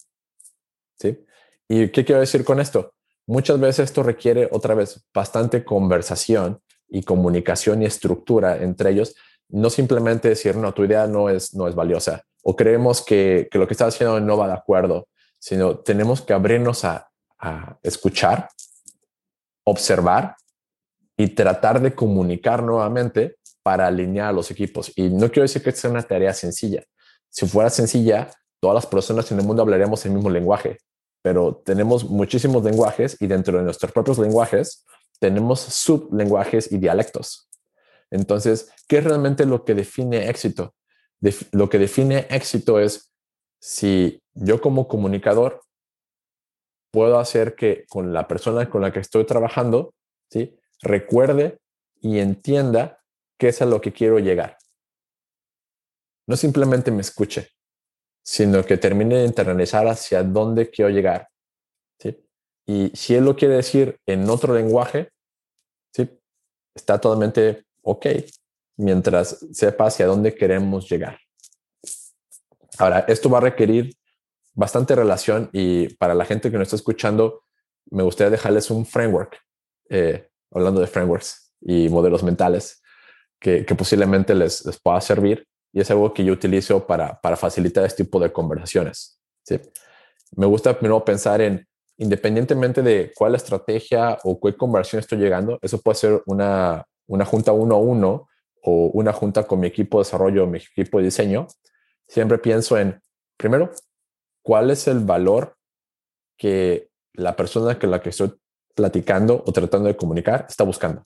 ¿Sí? 0.98 1.24
¿Y 1.68 1.88
qué 1.88 2.04
quiero 2.04 2.20
decir 2.20 2.44
con 2.44 2.60
esto? 2.60 2.94
Muchas 3.26 3.58
veces 3.58 3.86
esto 3.86 4.02
requiere 4.02 4.48
otra 4.52 4.74
vez 4.74 5.04
bastante 5.12 5.64
conversación 5.64 6.60
y 6.88 7.02
comunicación 7.02 7.82
y 7.82 7.86
estructura 7.86 8.58
entre 8.62 8.90
ellos, 8.90 9.16
no 9.48 9.70
simplemente 9.70 10.28
decir, 10.28 10.56
no, 10.56 10.72
tu 10.72 10.84
idea 10.84 11.06
no 11.06 11.28
es, 11.28 11.54
no 11.54 11.66
es 11.66 11.74
valiosa 11.74 12.24
o 12.48 12.54
creemos 12.54 13.02
que, 13.02 13.48
que 13.50 13.58
lo 13.58 13.66
que 13.66 13.74
estás 13.74 13.92
haciendo 13.92 14.20
no 14.20 14.36
va 14.36 14.46
de 14.46 14.52
acuerdo, 14.52 15.08
sino 15.36 15.80
tenemos 15.80 16.22
que 16.22 16.32
abrirnos 16.32 16.84
a, 16.84 17.10
a 17.40 17.76
escuchar, 17.82 18.48
observar 19.64 20.36
y 21.16 21.28
tratar 21.28 21.80
de 21.80 21.94
comunicar 21.94 22.62
nuevamente 22.62 23.36
para 23.62 23.86
alinear 23.86 24.28
a 24.28 24.32
los 24.32 24.50
equipos. 24.50 24.92
Y 24.96 25.08
no 25.08 25.28
quiero 25.28 25.42
decir 25.42 25.62
que 25.62 25.72
sea 25.72 25.90
una 25.90 26.02
tarea 26.02 26.32
sencilla. 26.32 26.84
Si 27.28 27.46
fuera 27.46 27.70
sencilla, 27.70 28.30
todas 28.60 28.74
las 28.74 28.86
personas 28.86 29.30
en 29.32 29.40
el 29.40 29.46
mundo 29.46 29.62
hablaríamos 29.62 30.04
el 30.06 30.12
mismo 30.12 30.30
lenguaje, 30.30 30.78
pero 31.22 31.62
tenemos 31.64 32.04
muchísimos 32.04 32.62
lenguajes 32.62 33.16
y 33.20 33.26
dentro 33.26 33.58
de 33.58 33.64
nuestros 33.64 33.92
propios 33.92 34.18
lenguajes 34.18 34.84
tenemos 35.18 35.60
sublenguajes 35.60 36.70
y 36.70 36.78
dialectos. 36.78 37.48
Entonces, 38.10 38.70
¿qué 38.86 38.98
es 38.98 39.04
realmente 39.04 39.46
lo 39.46 39.64
que 39.64 39.74
define 39.74 40.28
éxito? 40.28 40.74
lo 41.52 41.68
que 41.68 41.78
define 41.78 42.26
éxito 42.30 42.78
es 42.78 43.12
si 43.58 44.22
yo 44.34 44.60
como 44.60 44.86
comunicador 44.86 45.62
puedo 46.92 47.18
hacer 47.18 47.56
que 47.56 47.84
con 47.88 48.12
la 48.12 48.28
persona 48.28 48.68
con 48.70 48.82
la 48.82 48.92
que 48.92 49.00
estoy 49.00 49.24
trabajando, 49.24 49.94
¿sí? 50.30 50.56
Recuerde 50.82 51.58
y 52.00 52.18
entienda 52.18 53.02
qué 53.38 53.48
es 53.48 53.62
a 53.62 53.66
lo 53.66 53.80
que 53.80 53.92
quiero 53.92 54.18
llegar. 54.18 54.58
No 56.26 56.36
simplemente 56.36 56.90
me 56.90 57.02
escuche, 57.02 57.50
sino 58.22 58.64
que 58.64 58.76
termine 58.76 59.18
de 59.18 59.26
internalizar 59.26 59.86
hacia 59.86 60.22
dónde 60.22 60.70
quiero 60.70 60.90
llegar. 60.90 61.28
Y 62.68 62.90
si 62.94 63.14
él 63.14 63.24
lo 63.24 63.36
quiere 63.36 63.54
decir 63.54 64.00
en 64.06 64.28
otro 64.28 64.52
lenguaje, 64.52 65.12
¿sí? 65.92 66.10
está 66.74 67.00
totalmente 67.00 67.64
ok, 67.82 68.06
mientras 68.78 69.46
sepa 69.52 69.86
hacia 69.86 70.06
dónde 70.06 70.34
queremos 70.34 70.90
llegar. 70.90 71.20
Ahora, 72.78 73.04
esto 73.06 73.30
va 73.30 73.38
a 73.38 73.42
requerir 73.42 73.94
bastante 74.52 74.96
relación 74.96 75.48
y 75.52 75.94
para 75.94 76.14
la 76.14 76.24
gente 76.24 76.50
que 76.50 76.58
nos 76.58 76.66
está 76.66 76.76
escuchando, 76.76 77.44
me 77.90 78.02
gustaría 78.02 78.30
dejarles 78.32 78.70
un 78.70 78.84
framework, 78.84 79.38
eh, 79.88 80.28
hablando 80.52 80.80
de 80.80 80.86
frameworks 80.86 81.52
y 81.60 81.88
modelos 81.88 82.22
mentales, 82.22 82.82
que, 83.40 83.64
posiblemente 83.76 84.34
les, 84.34 84.64
pueda 84.82 85.00
servir 85.00 85.46
y 85.72 85.80
es 85.80 85.90
algo 85.90 86.12
que 86.12 86.24
yo 86.24 86.32
utilizo 86.32 86.86
para, 86.86 87.20
para 87.20 87.36
facilitar 87.36 87.84
este 87.84 88.04
tipo 88.04 88.18
de 88.18 88.32
conversaciones. 88.32 89.20
¿sí? 89.42 89.60
Me 90.36 90.46
gusta 90.46 90.78
primero 90.78 91.04
pensar 91.04 91.40
en, 91.40 91.66
independientemente 91.98 92.82
de 92.82 93.12
cuál 93.14 93.34
estrategia 93.34 94.18
o 94.24 94.40
qué 94.40 94.56
conversación 94.56 95.00
estoy 95.00 95.18
llegando, 95.18 95.58
eso 95.62 95.80
puede 95.80 95.96
ser 95.96 96.22
una, 96.26 96.84
una 97.06 97.24
junta 97.24 97.52
uno 97.52 97.76
a 97.76 97.78
uno 97.78 98.28
o 98.62 98.86
una 98.94 99.12
junta 99.12 99.46
con 99.46 99.60
mi 99.60 99.66
equipo 99.66 99.98
de 99.98 100.04
desarrollo, 100.04 100.46
mi 100.46 100.58
equipo 100.58 100.98
de 100.98 101.04
diseño, 101.04 101.46
siempre 102.08 102.38
pienso 102.38 102.78
en, 102.78 103.00
primero, 103.36 103.70
cuál 104.42 104.70
es 104.70 104.88
el 104.88 105.00
valor 105.00 105.56
que 106.36 106.90
la 107.14 107.36
persona 107.36 107.78
con 107.78 107.90
la 107.90 108.00
que 108.00 108.10
estoy 108.10 108.32
platicando 108.76 109.42
o 109.44 109.52
tratando 109.52 109.88
de 109.88 109.96
comunicar 109.96 110.46
está 110.48 110.62
buscando. 110.62 111.02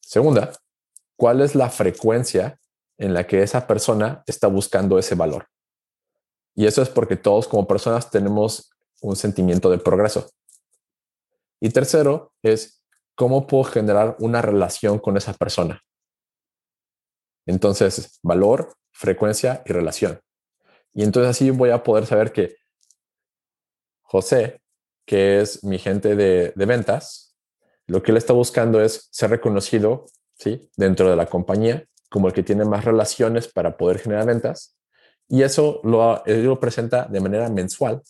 Segunda, 0.00 0.52
cuál 1.16 1.40
es 1.40 1.54
la 1.54 1.70
frecuencia 1.70 2.58
en 2.98 3.14
la 3.14 3.26
que 3.26 3.42
esa 3.42 3.66
persona 3.66 4.22
está 4.26 4.48
buscando 4.48 4.98
ese 4.98 5.14
valor. 5.14 5.46
Y 6.54 6.66
eso 6.66 6.82
es 6.82 6.88
porque 6.88 7.16
todos 7.16 7.48
como 7.48 7.66
personas 7.66 8.10
tenemos 8.10 8.70
un 9.00 9.16
sentimiento 9.16 9.70
de 9.70 9.78
progreso. 9.78 10.30
Y 11.60 11.70
tercero 11.70 12.32
es 12.42 12.84
¿cómo 13.14 13.46
puedo 13.46 13.64
generar 13.64 14.16
una 14.20 14.42
relación 14.42 14.98
con 14.98 15.16
esa 15.16 15.32
persona? 15.32 15.82
Entonces, 17.46 18.18
valor, 18.22 18.74
frecuencia 18.92 19.62
y 19.66 19.72
relación. 19.72 20.20
Y 20.92 21.02
entonces 21.02 21.30
así 21.30 21.50
voy 21.50 21.70
a 21.70 21.82
poder 21.82 22.06
saber 22.06 22.32
que 22.32 22.56
José, 24.02 24.62
que 25.06 25.40
es 25.40 25.62
mi 25.64 25.78
gente 25.78 26.16
de, 26.16 26.52
ventas, 26.56 27.36
lo 27.86 28.02
que 28.02 28.10
él 28.10 28.16
está 28.16 28.32
buscando 28.32 28.80
es 28.80 29.08
ser 29.10 29.30
reconocido 29.30 30.06
¿sí? 30.38 30.68
dentro 30.76 31.10
de 31.10 31.16
la 31.16 31.26
compañía 31.26 31.86
como 32.08 32.28
el 32.28 32.32
que 32.32 32.44
tiene 32.44 32.64
más 32.64 32.84
relaciones 32.84 33.48
para 33.48 33.76
poder 33.76 33.98
generar 33.98 34.26
ventas. 34.26 34.76
Y 35.28 35.42
eso 35.42 35.80
lo, 35.82 36.24
él 36.26 36.44
lo 36.44 36.60
presenta 36.60 37.06
de 37.06 37.20
manera 37.20 37.48
mensual. 37.48 38.02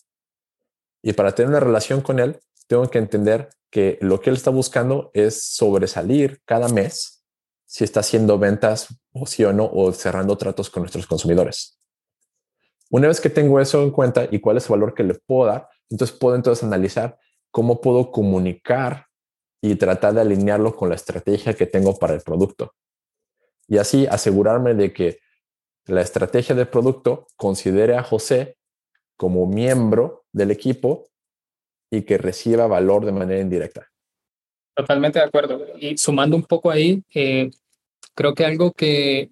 Y 1.02 1.14
para 1.14 1.34
tener 1.34 1.48
una 1.48 1.60
relación 1.60 2.02
con 2.02 2.18
él, 2.18 2.38
tengo 2.66 2.88
que 2.90 2.98
entender 2.98 3.48
que 3.70 3.98
lo 4.02 4.20
que 4.20 4.30
él 4.30 4.36
está 4.36 4.50
buscando 4.50 5.10
es 5.14 5.42
sobresalir 5.42 6.40
cada 6.44 6.68
mes 6.68 7.24
si 7.66 7.82
está 7.82 8.00
haciendo 8.00 8.38
ventas 8.38 8.88
o 9.12 9.26
sí 9.26 9.42
o 9.44 9.52
no, 9.52 9.68
o 9.72 9.90
cerrando 9.92 10.36
tratos 10.36 10.70
con 10.70 10.82
nuestros 10.82 11.06
consumidores. 11.06 11.80
Una 12.90 13.08
vez 13.08 13.20
que 13.20 13.30
tengo 13.30 13.58
eso 13.58 13.82
en 13.82 13.90
cuenta 13.90 14.28
y 14.30 14.38
cuál 14.38 14.58
es 14.58 14.66
el 14.66 14.72
valor 14.72 14.94
que 14.94 15.02
le 15.02 15.14
puedo 15.14 15.46
dar, 15.46 15.68
entonces 15.90 16.16
puedo 16.16 16.36
entonces 16.36 16.64
analizar 16.64 17.18
cómo 17.50 17.80
puedo 17.80 18.10
comunicar 18.10 19.06
y 19.62 19.76
tratar 19.76 20.14
de 20.14 20.20
alinearlo 20.20 20.74
con 20.74 20.88
la 20.88 20.94
estrategia 20.94 21.54
que 21.54 21.66
tengo 21.66 21.98
para 21.98 22.14
el 22.14 22.20
producto. 22.20 22.74
Y 23.68 23.78
así 23.78 24.06
asegurarme 24.06 24.74
de 24.74 24.92
que 24.92 25.20
la 25.86 26.00
estrategia 26.00 26.54
del 26.54 26.68
producto 26.68 27.26
considere 27.36 27.96
a 27.96 28.02
José 28.02 28.56
como 29.16 29.46
miembro 29.46 30.24
del 30.32 30.50
equipo 30.50 31.06
y 31.90 32.02
que 32.02 32.18
reciba 32.18 32.66
valor 32.66 33.04
de 33.04 33.12
manera 33.12 33.40
indirecta. 33.40 33.88
Totalmente 34.74 35.18
de 35.18 35.24
acuerdo. 35.24 35.64
Y 35.78 35.96
sumando 35.96 36.36
un 36.36 36.42
poco 36.42 36.70
ahí, 36.70 37.02
eh, 37.14 37.50
creo 38.14 38.34
que 38.34 38.44
algo 38.44 38.72
que 38.72 39.30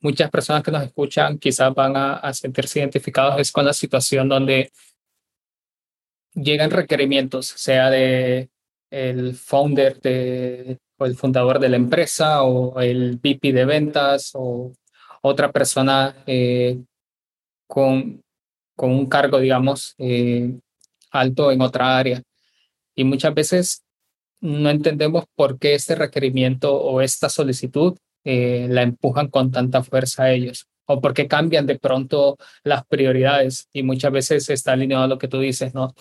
muchas 0.00 0.30
personas 0.30 0.62
que 0.62 0.70
nos 0.70 0.82
escuchan 0.82 1.38
quizás 1.38 1.72
van 1.74 1.94
a, 1.96 2.32
sentirse 2.34 2.80
identificados 2.80 3.40
es 3.40 3.50
con 3.50 3.64
la 3.64 3.72
situación 3.72 4.28
donde 4.28 4.70
llegan 6.34 6.70
requerimientos, 6.70 7.46
sea 7.46 7.90
de 7.90 8.50
el 8.90 9.34
founder 9.34 10.00
de, 10.00 10.78
o 10.98 11.06
el 11.06 11.16
fundador 11.16 11.58
de 11.58 11.70
la 11.70 11.76
empresa 11.76 12.42
o 12.42 12.80
el 12.80 13.16
VP 13.16 13.52
de 13.52 13.64
ventas 13.64 14.32
o 14.34 14.72
otra 15.22 15.50
persona 15.50 16.14
eh, 16.26 16.78
con, 17.66 18.22
con 18.76 18.90
un 18.90 19.06
cargo, 19.06 19.38
digamos, 19.38 19.94
eh, 19.98 20.58
alto 21.10 21.52
en 21.52 21.62
otra 21.62 21.96
área. 21.98 22.22
Y 22.94 23.04
muchas 23.04 23.34
veces 23.34 23.82
no 24.40 24.68
entendemos 24.70 25.24
por 25.34 25.58
qué 25.58 25.74
este 25.74 25.94
requerimiento 25.94 26.74
o 26.74 27.00
esta 27.00 27.28
solicitud 27.28 27.96
eh, 28.24 28.66
la 28.68 28.82
empujan 28.82 29.28
con 29.28 29.50
tanta 29.50 29.82
fuerza 29.82 30.24
a 30.24 30.32
ellos 30.32 30.68
o 30.86 31.00
por 31.00 31.14
qué 31.14 31.28
cambian 31.28 31.66
de 31.66 31.78
pronto 31.78 32.36
las 32.64 32.84
prioridades 32.86 33.68
y 33.72 33.82
muchas 33.82 34.12
veces 34.12 34.50
está 34.50 34.72
alineado 34.72 35.04
a 35.04 35.08
lo 35.08 35.18
que 35.18 35.28
tú 35.28 35.40
dices, 35.40 35.74
¿no? 35.74 35.94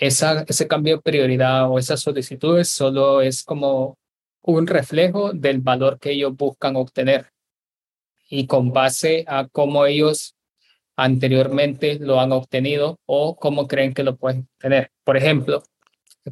Esa, 0.00 0.44
ese 0.48 0.66
cambio 0.66 0.96
de 0.96 1.02
prioridad 1.02 1.70
o 1.70 1.78
esas 1.78 2.00
solicitudes 2.00 2.68
solo 2.68 3.20
es 3.20 3.44
como 3.44 3.96
un 4.42 4.66
reflejo 4.66 5.32
del 5.32 5.60
valor 5.60 5.98
que 5.98 6.10
ellos 6.10 6.36
buscan 6.36 6.76
obtener 6.76 7.30
y 8.28 8.46
con 8.46 8.72
base 8.72 9.24
a 9.26 9.48
cómo 9.48 9.86
ellos 9.86 10.34
anteriormente 10.96 11.98
lo 11.98 12.20
han 12.20 12.32
obtenido 12.32 12.98
o 13.06 13.36
cómo 13.36 13.66
creen 13.66 13.94
que 13.94 14.04
lo 14.04 14.16
pueden 14.16 14.48
tener. 14.58 14.90
Por 15.04 15.16
ejemplo, 15.16 15.62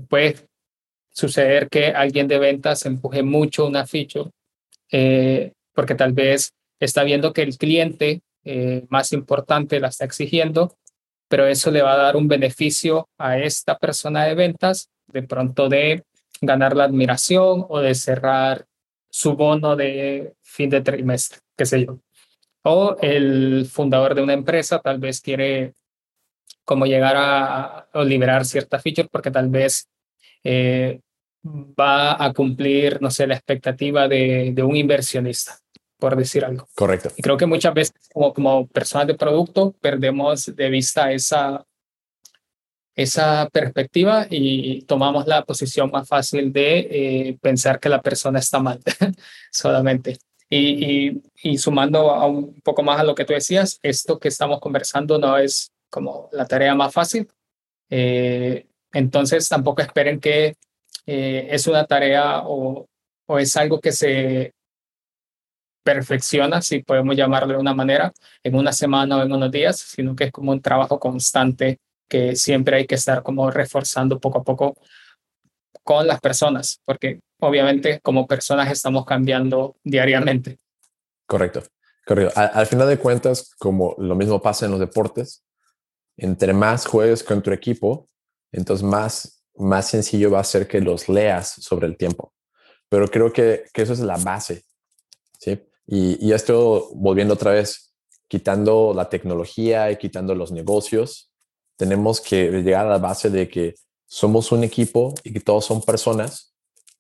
puede 0.08 0.36
suceder 1.10 1.68
que 1.68 1.86
alguien 1.88 2.28
de 2.28 2.38
ventas 2.38 2.86
empuje 2.86 3.22
mucho 3.22 3.66
una 3.66 3.86
ficha 3.86 4.20
eh, 4.90 5.52
porque 5.74 5.94
tal 5.94 6.12
vez 6.12 6.52
está 6.80 7.02
viendo 7.04 7.32
que 7.32 7.42
el 7.42 7.56
cliente 7.56 8.22
eh, 8.44 8.84
más 8.88 9.12
importante 9.12 9.80
la 9.80 9.88
está 9.88 10.04
exigiendo, 10.04 10.76
pero 11.33 11.47
eso 11.47 11.70
le 11.70 11.80
va 11.80 11.95
a 11.95 11.97
dar 11.97 12.16
un 12.18 12.28
beneficio 12.28 13.09
a 13.16 13.39
esta 13.39 13.78
persona 13.78 14.26
de 14.26 14.35
ventas, 14.35 14.91
de 15.07 15.22
pronto 15.22 15.70
de 15.70 16.05
ganar 16.43 16.76
la 16.76 16.85
admiración 16.85 17.64
o 17.70 17.80
de 17.80 17.95
cerrar 17.95 18.66
su 19.09 19.35
bono 19.35 19.74
de 19.74 20.35
fin 20.43 20.68
de 20.68 20.83
trimestre, 20.83 21.39
qué 21.57 21.64
sé 21.64 21.87
yo. 21.87 22.01
O 22.64 22.99
el 23.01 23.64
fundador 23.64 24.14
de 24.14 24.22
una 24.22 24.35
empresa 24.35 24.80
tal 24.80 24.99
vez 24.99 25.22
quiere 25.22 25.72
como 26.66 26.85
llegar 26.85 27.14
a, 27.16 27.89
liberar 28.05 28.45
cierta 28.45 28.78
feature 28.78 29.09
porque 29.11 29.30
tal 29.30 29.49
vez 29.49 29.89
eh, 30.45 31.01
va 31.43 32.22
a 32.22 32.30
cumplir, 32.35 33.01
no 33.01 33.11
sé, 33.11 33.26
la 33.26 33.37
expectativa 33.37 34.07
de, 34.07 34.55
un 34.62 34.76
inversionista, 34.76 35.61
por 36.03 36.16
decir 36.16 36.44
algo. 36.44 36.68
Correcto. 36.74 37.11
Y 37.16 37.22
creo 37.22 37.36
que 37.36 37.46
muchas 37.46 37.72
veces 37.72 37.94
como, 38.12 38.34
como 38.34 38.66
personas 38.66 39.07
de 39.07 39.14
producto 39.14 39.72
perdemos 39.80 40.46
de 40.46 40.68
vista 40.68 41.12
esa, 41.12 41.64
esa 42.96 43.48
perspectiva 43.53 44.26
y 44.28 44.82
tomamos 44.82 45.28
la 45.28 45.44
posición 45.44 45.92
más 45.92 46.09
fácil 46.09 46.53
de 46.53 46.78
eh, 46.90 47.38
pensar 47.40 47.78
que 47.78 47.88
la 47.88 48.03
persona 48.03 48.40
está 48.40 48.59
mal 48.59 48.80
solamente. 49.53 50.18
Y, 50.50 50.59
y, 50.84 51.22
y, 51.44 51.59
sumando 51.59 52.11
a 52.11 52.26
un 52.26 52.61
poco 52.62 52.82
más 52.82 52.98
a 52.98 53.05
lo 53.05 53.14
que 53.14 53.24
tú 53.24 53.32
decías, 53.32 53.78
esto 53.84 54.18
que 54.18 54.26
estamos 54.26 54.59
conversando 54.59 55.20
no 55.20 55.38
es 55.38 55.70
como 55.88 56.28
la 56.32 56.46
tarea 56.46 56.74
más 56.74 56.92
fácil. 56.92 57.28
Eh, 57.90 58.66
entonces 58.92 59.48
tampoco 59.48 59.82
esperen 59.82 60.18
que 60.18 60.57
eh, 61.07 61.46
es 61.48 61.68
una 61.68 61.86
tarea 61.86 62.42
o, 62.44 62.88
o 63.26 63.38
es 63.38 63.57
algo 63.57 63.80
que 63.80 63.92
se 63.92 64.53
perfecciona, 65.83 66.62
si 66.62 66.83
podemos 66.83 67.16
llamarlo 67.16 67.55
de 67.55 67.61
una 67.61 67.74
manera, 67.74 68.12
en 68.43 68.55
una 68.55 68.72
semana 68.72 69.18
o 69.18 69.22
en 69.22 69.33
unos 69.33 69.51
días, 69.51 69.78
sino 69.78 70.14
que 70.14 70.24
es 70.24 70.33
como 70.33 70.53
un 70.53 70.61
trabajo 70.61 70.99
constante 70.99 71.78
que 72.09 72.37
siempre 72.37 72.76
hay 72.76 72.87
que 72.87 72.95
estar 72.95 73.22
como 73.22 73.51
reforzando 73.51 74.20
poco 74.20 74.39
a 74.39 74.43
poco 74.45 74.76
con 75.83 76.07
las 76.07 76.20
personas, 76.20 76.80
porque 76.85 77.20
obviamente 77.41 78.01
como 78.03 78.26
personas 78.26 78.70
estamos 78.70 79.05
cambiando 79.05 79.76
diariamente. 79.83 80.59
Correcto, 81.26 81.62
correcto. 82.07 82.39
Al, 82.39 82.66
final 82.66 82.89
de 82.89 82.99
cuentas, 82.99 83.55
como 83.59 83.95
lo 83.99 84.14
mismo 84.14 84.41
pasa 84.41 84.66
en 84.66 84.72
los 84.72 84.80
deportes, 84.80 85.43
entre 86.16 86.53
más 86.53 86.87
juegues 86.87 87.24
con 87.24 87.43
tu 87.43 87.51
equipo, 87.51 88.09
entonces 88.53 88.87
más, 88.87 89.43
más 89.57 89.89
sencillo 89.89 90.30
va 90.30 90.41
a 90.41 90.45
ser 90.45 90.68
que 90.68 90.80
los 90.80 91.09
leas 91.09 91.49
sobre 91.49 91.87
el 91.87 91.97
tiempo. 91.97 92.35
Pero 92.89 93.09
creo 93.09 93.33
que, 93.33 93.64
que 93.72 93.83
eso 93.83 93.95
es 93.95 94.01
la 94.01 94.18
base, 94.18 94.64
¿sí? 95.39 95.59
Y, 95.87 96.24
y 96.26 96.33
esto, 96.33 96.91
volviendo 96.95 97.35
otra 97.35 97.53
vez, 97.53 97.93
quitando 98.28 98.93
la 98.95 99.09
tecnología 99.09 99.91
y 99.91 99.99
quitando 99.99 100.35
los 100.35 100.53
negocios, 100.53 101.30
tenemos 101.76 102.20
que 102.20 102.51
llegar 102.62 102.87
a 102.87 102.91
la 102.91 102.99
base 102.99 103.30
de 103.30 103.49
que 103.49 103.74
somos 104.07 104.53
un 104.53 104.64
equipo 104.64 105.14
y 105.24 105.33
que 105.33 105.41
todos 105.41 105.64
son 105.64 105.83
personas 105.83 106.53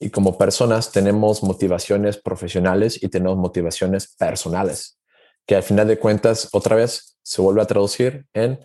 y 0.02 0.10
como 0.10 0.36
personas 0.36 0.90
tenemos 0.90 1.44
motivaciones 1.44 2.16
profesionales 2.16 3.00
y 3.00 3.08
tenemos 3.08 3.36
motivaciones 3.36 4.08
personales, 4.16 4.98
que 5.46 5.54
al 5.54 5.62
final 5.62 5.86
de 5.86 5.96
cuentas 5.96 6.48
otra 6.52 6.74
vez 6.74 7.16
se 7.22 7.40
vuelve 7.40 7.62
a 7.62 7.66
traducir 7.66 8.26
en 8.34 8.58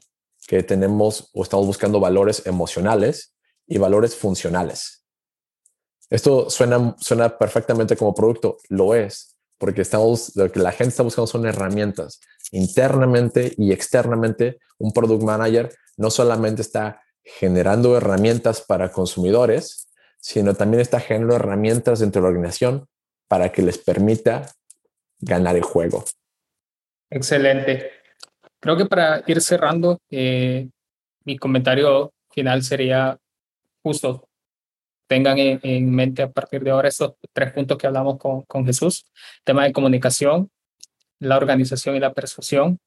que 0.47 0.63
tenemos 0.63 1.30
o 1.34 1.43
estamos 1.43 1.68
buscando 1.68 1.99
valores 1.99 2.47
emocionales 2.47 3.36
y 3.68 3.78
valores 3.78 4.15
funcionales. 4.15 5.03
Esto 6.09 6.49
suena, 6.49 6.95
suena 6.99 7.38
perfectamente 7.38 7.95
como 7.95 8.15
producto, 8.15 8.57
lo 8.70 8.95
es, 8.95 9.36
porque 9.57 9.81
estamos, 9.81 10.35
lo 10.35 10.51
que 10.51 10.59
la 10.59 10.71
gente 10.71 10.89
está 10.89 11.03
buscando 11.03 11.27
son 11.27 11.45
herramientas 11.45 12.19
internamente 12.51 13.53
y 13.57 13.71
externamente. 13.71 14.59
Un 14.77 14.91
product 14.91 15.23
manager 15.23 15.73
no 15.97 16.09
solamente 16.09 16.61
está 16.61 17.01
generando 17.23 17.97
herramientas 17.97 18.61
para 18.61 18.91
consumidores, 18.91 19.89
sino 20.19 20.53
también 20.53 20.81
está 20.81 20.99
generando 20.99 21.35
herramientas 21.35 21.99
dentro 21.99 22.21
de 22.21 22.23
la 22.23 22.29
organización 22.29 22.87
para 23.27 23.51
que 23.51 23.61
les 23.61 23.77
permita 23.77 24.51
ganar 25.19 25.55
el 25.55 25.63
juego. 25.63 26.05
Excelente. 27.09 27.91
Creo 28.59 28.77
que 28.77 28.85
para 28.85 29.23
ir 29.27 29.41
cerrando, 29.41 29.99
eh, 30.09 30.69
mi 31.25 31.37
comentario 31.37 32.13
final 32.31 32.63
sería 32.63 33.17
justo, 33.83 34.26
tengan 35.07 35.37
en, 35.39 35.91
mente 35.91 36.21
a 36.21 36.31
partir 36.31 36.63
de 36.63 36.71
ahora 36.71 36.89
estos 36.89 37.13
tres 37.33 37.53
puntos 37.53 37.77
que 37.77 37.87
hablamos 37.87 38.17
con, 38.17 38.43
con 38.43 38.65
Jesús, 38.65 39.05
tema 39.43 39.63
de 39.63 39.73
comunicación, 39.73 40.49
la 41.19 41.37
organización 41.37 41.95
y 41.95 41.99
la 41.99 42.13
persuasión, 42.13 42.79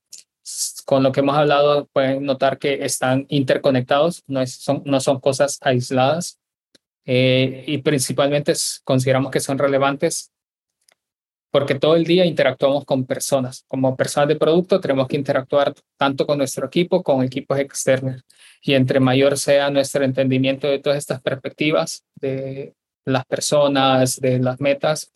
con 0.85 1.03
lo 1.03 1.13
que 1.13 1.21
hemos 1.21 1.37
hablado 1.37 1.87
pueden 1.93 2.25
notar 2.25 2.59
que 2.59 2.85
están 2.85 3.27
interconectados, 3.29 4.23
no, 4.27 4.45
son, 4.47 4.83
no 4.85 5.01
son 5.01 5.21
cosas 5.21 5.59
aisladas. 5.63 6.39
Eh, 7.07 7.65
y 7.67 7.79
principalmente 7.79 8.53
consideramos 8.85 9.31
que 9.31 9.41
son 9.41 9.59
relevantes 9.59 10.31
porque 11.51 11.75
todo 11.75 11.97
el 11.97 12.05
día 12.05 12.25
interactuamos 12.25 12.85
con 12.85 13.05
personas. 13.07 13.65
Como 13.69 13.97
personas 13.97 14.29
de 14.29 14.37
producto 14.37 14.81
tenemos 14.81 15.09
que 15.09 15.17
interactuar 15.17 15.75
tanto 15.97 16.27
con 16.27 16.39
nuestro 16.39 16.67
equipo, 16.67 17.03
con 17.03 17.23
equipos 17.23 17.59
externos. 17.59 18.23
Y 18.63 18.75
entre 18.75 19.01
mayor 19.01 19.39
sea 19.39 19.71
nuestro 19.71 20.05
entendimiento 20.05 20.69
de 20.69 20.79
todas 20.79 20.99
estas 20.99 21.21
perspectivas, 21.21 22.05
de 22.17 22.75
las 23.05 23.25
personas, 23.25 24.21
de 24.21 24.39
las 24.39 24.61
metas, 24.61 25.13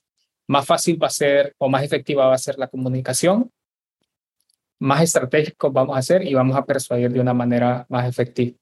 más 0.48 0.66
fácil 0.66 1.02
va 1.02 1.06
a 1.06 1.10
ser 1.10 1.54
o 1.58 1.68
más 1.68 1.82
efectiva 1.82 2.26
va 2.26 2.34
a 2.34 2.38
ser 2.38 2.58
la 2.58 2.68
comunicación 2.68 3.50
más 4.84 5.02
estratégicos 5.02 5.72
vamos 5.72 5.96
a 5.96 6.00
hacer 6.00 6.26
y 6.26 6.34
vamos 6.34 6.56
a 6.56 6.64
persuadir 6.64 7.10
de 7.10 7.20
una 7.20 7.34
manera 7.34 7.86
más 7.88 8.08
efectiva. 8.08 8.56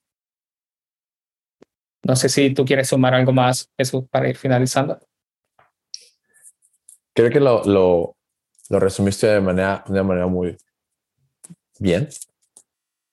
No 2.05 2.16
sé 2.16 2.29
si 2.29 2.53
tú 2.53 2.64
quieres 2.64 2.89
sumar 2.89 3.14
algo 3.14 3.33
más, 3.33 3.70
Jesús, 3.77 4.05
para 4.11 4.29
ir 4.29 4.37
finalizando. 4.37 4.99
Creo 7.15 7.31
que 7.31 7.41
lo, 7.41 7.65
lo, 7.65 8.17
lo 8.69 8.81
resumiste 8.81 9.27
de 9.27 9.41
manera, 9.41 9.85
de 9.87 10.03
manera 10.03 10.27
muy 10.27 10.57
bien, 11.79 12.09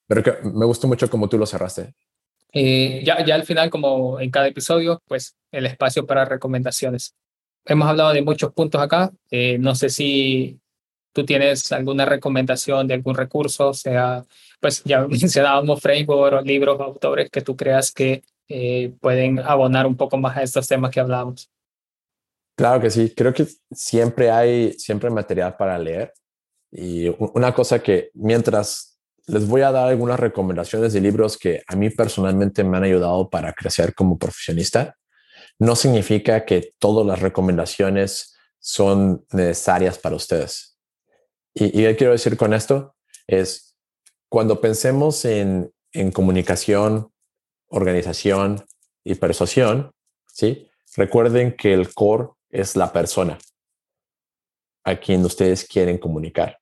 pero 0.06 0.22
que 0.22 0.32
me 0.42 0.64
gustó 0.64 0.88
mucho 0.88 1.08
como 1.10 1.28
tú 1.28 1.38
lo 1.38 1.46
cerraste. 1.46 1.94
Eh, 2.52 3.02
ya, 3.04 3.24
ya 3.24 3.34
al 3.34 3.44
final, 3.44 3.70
como 3.70 4.18
en 4.20 4.30
cada 4.30 4.48
episodio, 4.48 5.02
pues 5.06 5.36
el 5.52 5.66
espacio 5.66 6.06
para 6.06 6.24
recomendaciones. 6.24 7.14
Hemos 7.64 7.88
hablado 7.88 8.12
de 8.12 8.22
muchos 8.22 8.52
puntos 8.52 8.80
acá. 8.80 9.12
Eh, 9.30 9.58
no 9.58 9.74
sé 9.74 9.90
si 9.90 10.58
tú 11.12 11.24
tienes 11.24 11.70
alguna 11.72 12.04
recomendación 12.06 12.86
de 12.86 12.94
algún 12.94 13.14
recurso, 13.14 13.72
sea, 13.74 14.24
pues 14.60 14.82
ya 14.84 15.06
mencionábamos 15.08 15.80
framework 15.80 16.44
libros 16.46 16.80
autores 16.80 17.30
que 17.30 17.42
tú 17.42 17.56
creas 17.56 17.92
que 17.92 18.22
eh, 18.48 18.92
pueden 19.00 19.38
abonar 19.38 19.86
un 19.86 19.96
poco 19.96 20.16
más 20.16 20.36
a 20.36 20.42
estos 20.42 20.66
temas 20.66 20.90
que 20.90 21.00
hablábamos. 21.00 21.50
Claro 22.60 22.78
que 22.78 22.90
sí, 22.90 23.14
creo 23.16 23.32
que 23.32 23.46
siempre 23.70 24.30
hay, 24.30 24.74
siempre 24.74 25.08
material 25.08 25.56
para 25.56 25.78
leer. 25.78 26.12
Y 26.70 27.08
una 27.08 27.54
cosa 27.54 27.82
que 27.82 28.10
mientras 28.12 28.98
les 29.26 29.48
voy 29.48 29.62
a 29.62 29.72
dar 29.72 29.88
algunas 29.88 30.20
recomendaciones 30.20 30.92
de 30.92 31.00
libros 31.00 31.38
que 31.38 31.62
a 31.66 31.74
mí 31.74 31.88
personalmente 31.88 32.62
me 32.62 32.76
han 32.76 32.84
ayudado 32.84 33.30
para 33.30 33.54
crecer 33.54 33.94
como 33.94 34.18
profesionista, 34.18 34.98
no 35.58 35.74
significa 35.74 36.44
que 36.44 36.74
todas 36.78 37.06
las 37.06 37.20
recomendaciones 37.20 38.36
son 38.58 39.24
necesarias 39.32 39.96
para 39.98 40.16
ustedes 40.16 40.76
y, 41.54 41.64
y 41.64 41.94
quiero 41.96 42.12
decir 42.12 42.36
con 42.36 42.52
esto 42.52 42.94
es 43.26 43.74
cuando 44.28 44.60
pensemos 44.60 45.24
en, 45.24 45.72
en 45.92 46.12
comunicación, 46.12 47.10
organización 47.68 48.66
y 49.02 49.14
persuasión, 49.14 49.92
¿sí? 50.26 50.68
Recuerden 50.94 51.56
que 51.56 51.72
el 51.72 51.94
core 51.94 52.28
es 52.50 52.76
la 52.76 52.92
persona. 52.92 53.38
a 54.82 54.96
quien 54.96 55.22
ustedes 55.26 55.66
quieren 55.66 55.98
comunicar. 55.98 56.58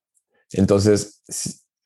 Entonces, 0.52 1.22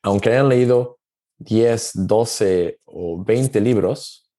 aunque 0.03 0.31
hayan 0.31 0.49
leído 0.49 0.99
10, 1.39 1.91
12 2.07 2.81
o 2.87 3.23
20 3.23 3.61
libros, 3.61 4.31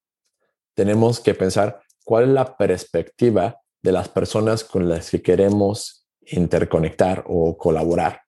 tenemos 0.74 1.20
que 1.20 1.34
pensar 1.34 1.80
cuál 2.04 2.24
es 2.24 2.30
la 2.30 2.56
perspectiva 2.56 3.60
de 3.80 3.92
las 3.92 4.08
personas 4.08 4.64
con 4.64 4.88
las 4.88 5.10
que 5.10 5.22
queremos 5.22 6.06
interconectar 6.26 7.24
o 7.28 7.56
colaborar. 7.56 8.22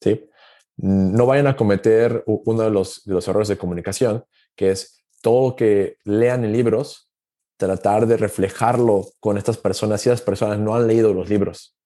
¿sí? 0.00 0.28
No 0.76 1.26
vayan 1.26 1.48
a 1.48 1.56
cometer 1.56 2.22
uno 2.26 2.62
de 2.62 2.70
los, 2.70 3.04
de 3.04 3.14
los 3.14 3.28
errores 3.28 3.48
de 3.48 3.58
comunicación, 3.58 4.24
que 4.56 4.70
es 4.70 5.04
todo 5.20 5.50
lo 5.50 5.56
que 5.56 5.96
lean 6.04 6.44
en 6.44 6.52
libros, 6.52 7.11
tratar 7.66 8.08
de 8.08 8.16
reflejarlo 8.16 9.06
con 9.20 9.38
estas 9.38 9.56
personas 9.56 10.00
si 10.00 10.08
las 10.08 10.20
personas 10.20 10.58
no 10.58 10.74
han 10.74 10.88
leído 10.88 11.14
los 11.14 11.28
libros. 11.28 11.76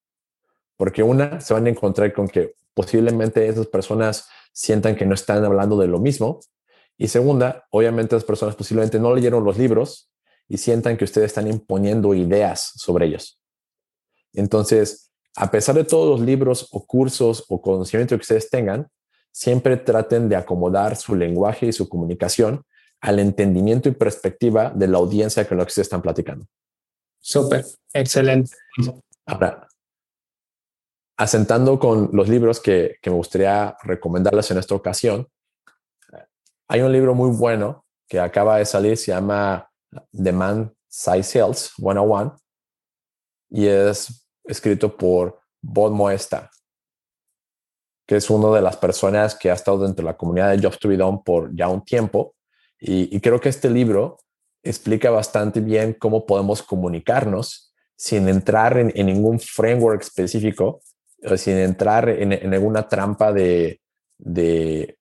Porque 0.79 1.03
una, 1.03 1.43
se 1.43 1.53
van 1.53 1.67
a 1.67 1.69
encontrar 1.69 2.15
con 2.15 2.29
que 2.29 2.55
posiblemente 2.73 3.47
esas 3.47 3.67
personas 3.67 4.27
sientan 4.55 4.97
que 4.97 5.05
no 5.05 5.15
están 5.15 5.45
hablando 5.45 5.77
de 5.77 5.87
lo 5.87 5.99
mismo. 5.99 6.41
Y 6.97 7.09
segunda, 7.09 7.67
obviamente 7.71 8.15
las 8.15 8.25
personas 8.25 8.57
posiblemente 8.57 8.99
no 8.99 9.15
leyeron 9.15 9.45
los 9.45 9.59
libros 9.59 10.11
y 10.49 10.57
sientan 10.57 10.97
que 10.97 11.05
ustedes 11.05 11.27
están 11.27 11.47
imponiendo 11.47 12.15
ideas 12.15 12.73
sobre 12.77 13.05
ellos. 13.07 13.39
Entonces, 14.33 15.13
a 15.37 15.51
pesar 15.51 15.75
de 15.75 15.85
todos 15.85 16.19
los 16.19 16.27
libros 16.27 16.69
o 16.71 16.87
cursos 16.87 17.45
o 17.51 17.61
conocimiento 17.61 18.17
que 18.17 18.23
ustedes 18.23 18.49
tengan, 18.49 18.89
siempre 19.31 19.77
traten 19.77 20.31
de 20.31 20.37
acomodar 20.37 20.97
su 20.97 21.15
lenguaje 21.15 21.67
y 21.67 21.73
su 21.73 21.87
comunicación 21.87 22.65
al 23.01 23.19
entendimiento 23.19 23.89
y 23.89 23.93
perspectiva 23.93 24.71
de 24.71 24.89
la 24.89 24.99
audiencia 24.99 25.47
con 25.47 25.59
la 25.59 25.65
que 25.65 25.69
ustedes 25.69 25.87
están 25.87 26.03
platicando. 26.03 26.47
Súper, 27.21 27.65
excelente. 27.93 28.57
Ahora, 29.27 29.67
asentando 31.17 31.79
con 31.79 32.11
los 32.13 32.29
libros 32.29 32.61
que, 32.61 32.97
me 33.05 33.13
gustaría 33.13 33.77
recomendarles 33.83 34.51
en 34.51 34.59
esta 34.59 34.75
ocasión, 34.75 35.29
hay 36.69 36.83
un 36.83 36.93
libro 36.93 37.15
muy 37.15 37.31
bueno 37.31 37.85
que 38.09 38.21
acaba 38.21 38.59
de 38.59 38.65
salir, 38.65 38.97
se 38.97 39.13
llama 39.13 39.69
Demand 40.13 40.73
Side 40.89 41.23
Sales 41.23 41.73
101 41.77 42.37
y 43.51 43.67
es 43.67 44.29
escrito 44.45 44.97
por 44.97 45.41
Bob 45.61 45.93
Moesta, 45.93 46.51
que 48.07 48.17
es 48.17 48.31
una 48.31 48.55
de 48.55 48.63
las 48.63 48.77
personas 48.77 49.35
que 49.35 49.51
ha 49.51 49.55
estado 49.55 49.79
dentro 49.79 50.05
de 50.05 50.13
la 50.13 50.17
comunidad 50.17 50.51
de 50.51 50.63
Jobs 50.63 50.79
to 50.79 50.89
be 50.89 50.97
Done 50.97 51.23
por 51.25 51.55
ya 51.55 51.69
un 51.69 51.85
tiempo. 51.85 52.36
Y, 52.79 53.21
creo 53.21 53.41
que 53.41 53.49
este 53.49 53.71
libro 53.71 54.19
explica 54.63 55.11
bastante 55.11 55.61
bien 55.61 55.95
cómo 55.99 56.27
podemos 56.27 56.63
comunicarnos 56.63 57.73
sin 57.97 58.29
entrar 58.29 58.77
en 58.77 59.07
ningún 59.07 59.41
framework 59.41 60.03
específico, 60.03 60.81
sin 61.37 61.57
entrar 61.57 62.09
en, 62.09 62.33
en 62.33 62.53
alguna 62.53 62.89
trampa 62.89 63.33
de, 63.33 63.81
de, 64.19 64.99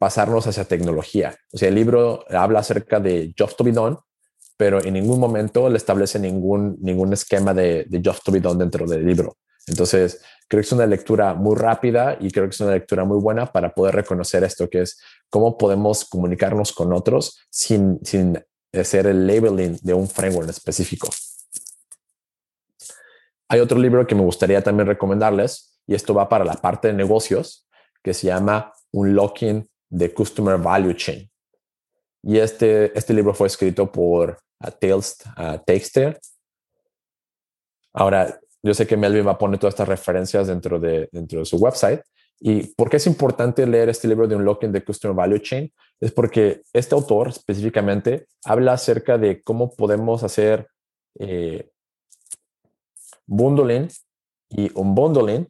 pasarnos 0.00 0.46
hacia 0.46 0.64
tecnología. 0.64 1.36
O 1.52 1.58
sea, 1.58 1.68
el 1.68 1.74
libro 1.74 2.24
habla 2.30 2.60
acerca 2.60 3.00
de 3.00 3.34
jobs 3.38 3.54
to 3.54 3.64
be 3.64 3.70
done, 3.70 3.98
pero 4.56 4.82
en 4.82 4.94
ningún 4.94 5.20
momento 5.20 5.68
le 5.68 5.76
establece 5.76 6.18
ningún, 6.18 6.78
ningún 6.80 7.12
esquema 7.12 7.52
de, 7.52 7.84
de 7.86 8.00
jobs 8.02 8.22
to 8.22 8.32
be 8.32 8.40
done 8.40 8.58
dentro 8.58 8.86
del 8.86 9.04
libro. 9.04 9.36
Entonces, 9.66 10.22
creo 10.48 10.60
que 10.60 10.66
es 10.66 10.72
una 10.72 10.86
lectura 10.86 11.34
muy 11.34 11.56
rápida 11.56 12.16
y 12.20 12.30
creo 12.30 12.46
que 12.46 12.50
es 12.50 12.60
una 12.60 12.72
lectura 12.72 13.04
muy 13.04 13.18
buena 13.20 13.46
para 13.46 13.72
poder 13.72 13.94
reconocer 13.94 14.42
esto, 14.42 14.68
que 14.68 14.82
es 14.82 15.00
cómo 15.28 15.56
podemos 15.56 16.04
comunicarnos 16.04 16.72
con 16.72 16.92
otros 16.92 17.40
sin, 17.50 18.00
sin 18.04 18.42
hacer 18.72 19.06
el 19.06 19.26
labeling 19.26 19.78
de 19.82 19.94
un 19.94 20.08
framework 20.08 20.48
específico. 20.48 21.08
Hay 23.48 23.60
otro 23.60 23.78
libro 23.78 24.06
que 24.06 24.14
me 24.14 24.22
gustaría 24.22 24.62
también 24.62 24.86
recomendarles, 24.86 25.80
y 25.86 25.94
esto 25.94 26.14
va 26.14 26.28
para 26.28 26.44
la 26.44 26.54
parte 26.54 26.88
de 26.88 26.94
negocios, 26.94 27.68
que 28.02 28.14
se 28.14 28.28
llama 28.28 28.72
Unlocking 28.92 29.68
the 29.96 30.14
Customer 30.14 30.56
Value 30.56 30.94
Chain. 30.94 31.30
Y 32.22 32.38
este, 32.38 32.96
este 32.96 33.12
libro 33.14 33.34
fue 33.34 33.46
escrito 33.46 33.90
por 33.90 34.38
uh, 34.60 34.70
Tales 34.78 35.16
uh, 35.36 36.12
Ahora, 37.92 38.38
yo 38.62 38.74
sé 38.74 38.86
que 38.86 38.96
Melvin 38.96 39.26
va 39.26 39.32
a 39.32 39.38
poner 39.38 39.58
todas 39.58 39.74
estas 39.74 39.88
referencias 39.88 40.46
dentro 40.48 40.78
de, 40.78 41.08
dentro 41.12 41.40
de 41.40 41.44
su 41.44 41.56
website. 41.56 42.02
¿Y 42.38 42.62
por 42.74 42.88
qué 42.88 42.96
es 42.96 43.06
importante 43.06 43.66
leer 43.66 43.90
este 43.90 44.08
libro 44.08 44.26
de 44.26 44.36
Unlocking 44.36 44.72
the 44.72 44.82
Customer 44.82 45.14
Value 45.14 45.38
Chain? 45.38 45.72
Es 46.00 46.12
porque 46.12 46.62
este 46.72 46.94
autor 46.94 47.28
específicamente 47.28 48.26
habla 48.44 48.72
acerca 48.72 49.18
de 49.18 49.42
cómo 49.42 49.70
podemos 49.74 50.22
hacer 50.22 50.66
eh, 51.18 51.70
bundling 53.26 53.88
y 54.48 54.70
un 54.74 54.94
bundling 54.94 55.46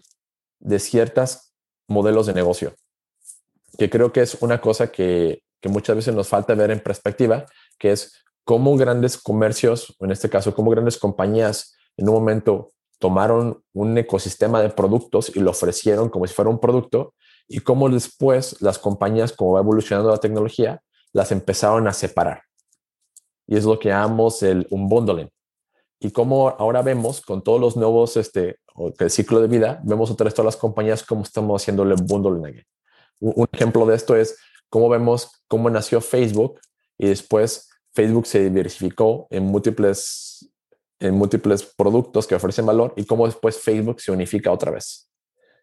de 0.58 0.78
ciertos 0.78 1.52
modelos 1.88 2.26
de 2.26 2.34
negocio, 2.34 2.74
que 3.78 3.88
creo 3.88 4.12
que 4.12 4.20
es 4.20 4.36
una 4.42 4.61
cosa 4.61 4.92
que, 4.92 5.42
muchas 5.64 5.96
veces 5.96 6.14
nos 6.14 6.28
falta 6.28 6.54
ver 6.54 6.70
en 6.70 6.80
perspectiva, 6.80 7.46
que 7.78 7.92
es 7.92 8.24
cómo 8.44 8.76
grandes 8.76 9.18
comercios, 9.18 9.94
en 10.00 10.11
este 10.11 10.30
caso, 10.30 10.54
cómo 10.54 10.70
grandes 10.70 10.98
compañías 10.98 11.76
en 11.96 12.08
un 12.08 12.14
momento 12.14 12.72
tomaron 13.01 13.64
un 13.72 13.98
ecosistema 13.98 14.62
de 14.62 14.68
productos 14.68 15.34
y 15.34 15.40
lo 15.40 15.51
ofrecieron 15.51 16.09
como 16.09 16.26
si 16.28 16.34
fuera 16.34 16.51
un 16.51 16.61
producto 16.61 17.14
y 17.48 17.59
cómo 17.59 17.88
después 17.88 18.62
las 18.62 18.78
compañías, 18.78 19.32
como 19.32 19.55
va 19.55 19.61
evolucionando 19.61 20.11
la 20.11 20.18
tecnología, 20.18 20.80
las 21.12 21.32
empezaron 21.32 21.88
a 21.88 21.92
separar. 21.92 22.42
Y 23.48 23.57
es 23.57 23.64
lo 23.64 23.78
que 23.80 23.88
llamamos 23.88 24.44
el 24.44 24.68
unbundling 24.70 25.28
y 26.01 26.11
como 26.12 26.48
ahora 26.48 26.80
vemos 26.80 27.20
con 27.20 27.44
todos 27.44 27.61
los 27.61 27.76
nuevos, 27.76 28.16
este, 28.16 28.57
el 28.98 29.11
ciclo 29.11 29.40
de 29.40 29.48
vida, 29.48 29.80
vemos 29.84 30.11
otra 30.11 30.24
vez 30.24 30.32
todas 30.32 30.46
las 30.46 30.57
compañías 30.57 31.03
como 31.03 31.22
estamos 31.22 31.61
haciéndole 31.61 31.94
bundling. 31.94 32.64
Un, 33.20 33.34
un 33.36 33.46
ejemplo 33.53 33.84
de 33.84 33.96
esto 33.96 34.16
es 34.16 34.38
cómo 34.70 34.88
vemos 34.88 35.30
cómo 35.46 35.68
nació 35.68 36.01
Facebook 36.01 36.59
y 36.96 37.09
después 37.09 37.68
Facebook 37.92 38.26
se 38.26 38.48
diversificó 38.48 39.26
en 39.30 39.44
múltiples, 39.44 40.49
en 41.01 41.14
múltiples 41.14 41.64
productos 41.76 42.26
que 42.26 42.34
ofrecen 42.34 42.66
valor 42.66 42.92
y 42.94 43.05
cómo 43.05 43.26
después 43.26 43.59
Facebook 43.59 44.01
se 44.01 44.12
unifica 44.12 44.53
otra 44.53 44.70
vez. 44.70 45.09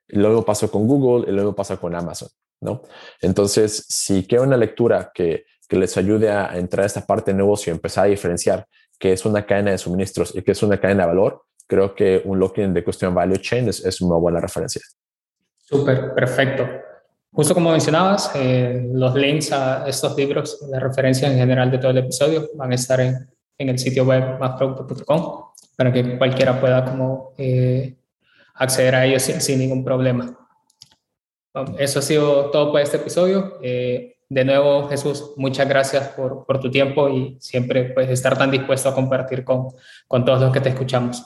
Y 0.08 0.18
luego 0.18 0.44
pasó 0.44 0.70
con 0.70 0.88
Google 0.88 1.30
y 1.30 1.34
luego 1.34 1.56
pasa 1.56 1.78
con 1.78 1.96
Amazon, 1.96 2.30
¿no? 2.62 2.82
Entonces, 3.22 3.86
si 3.88 4.26
queda 4.26 4.42
una 4.42 4.58
lectura 4.58 5.12
que, 5.14 5.46
que 5.68 5.78
les 5.78 5.96
ayude 5.98 6.32
a 6.32 6.58
entrar 6.58 6.84
a 6.84 6.88
esta 6.88 7.06
parte 7.06 7.32
de 7.32 7.38
negocio 7.38 7.72
y 7.72 7.76
empezar 7.76 8.06
a 8.06 8.08
diferenciar 8.08 8.68
que 8.98 9.14
es 9.14 9.26
una 9.26 9.46
cadena 9.46 9.72
de 9.72 9.78
suministros 9.78 10.36
y 10.36 10.42
que 10.42 10.54
es 10.54 10.64
una 10.64 10.80
cadena 10.80 11.04
de 11.04 11.08
valor, 11.10 11.44
creo 11.68 11.94
que 11.94 12.22
un 12.26 12.40
locking 12.40 12.74
de 12.74 12.84
Customer 12.84 13.14
Value 13.14 13.38
Chain 13.38 13.68
es, 13.68 14.02
una 14.02 14.16
buena 14.16 14.40
referencia. 14.40 14.82
Súper, 15.58 16.16
perfecto. 16.16 16.66
Justo 17.32 17.54
como 17.54 17.72
mencionabas, 17.72 18.32
eh, 18.36 18.90
los 18.92 19.14
links 19.14 19.52
a 19.52 19.88
estos 19.88 20.16
libros 20.18 20.68
de 20.72 20.80
referencia 20.80 21.30
en 21.30 21.38
general 21.38 21.70
de 21.70 21.78
todo 21.78 21.92
el 21.92 22.00
episodio 22.00 22.50
van 22.56 22.72
a 22.72 22.76
estar 22.76 23.00
en, 23.02 23.30
en 23.58 23.70
el 23.70 23.80
sitio 23.80 24.06
web 24.06 24.40
másproducto.com 24.40 25.44
para 25.76 25.92
que 25.92 26.18
cualquiera 26.18 26.60
pueda 26.60 26.84
como 26.86 27.34
eh, 27.38 27.98
acceder 28.56 28.96
a 28.96 29.06
ellos 29.06 29.22
sin, 29.24 29.60
ningún 29.60 29.84
problema. 29.84 30.38
eso 31.78 32.00
ha 32.00 32.02
sido 32.02 32.50
todo 32.52 32.72
por 32.72 32.82
este 32.82 32.98
episodio. 32.98 33.60
Eh, 33.62 34.16
de 34.30 34.44
nuevo, 34.44 34.90
Jesús, 34.90 35.34
muchas 35.38 35.70
gracias 35.70 36.10
por, 36.10 36.46
por 36.46 36.60
tu 36.60 36.70
tiempo 36.70 37.08
y 37.10 37.38
siempre 37.40 37.86
pues, 37.86 38.10
estar 38.10 38.38
tan 38.38 38.52
dispuesto 38.52 38.90
a 38.90 38.96
compartir 38.96 39.44
con, 39.44 39.70
con 40.08 40.26
todos 40.26 40.42
los 40.42 40.52
que 40.52 40.60
te 40.60 40.70
escuchamos. 40.70 41.24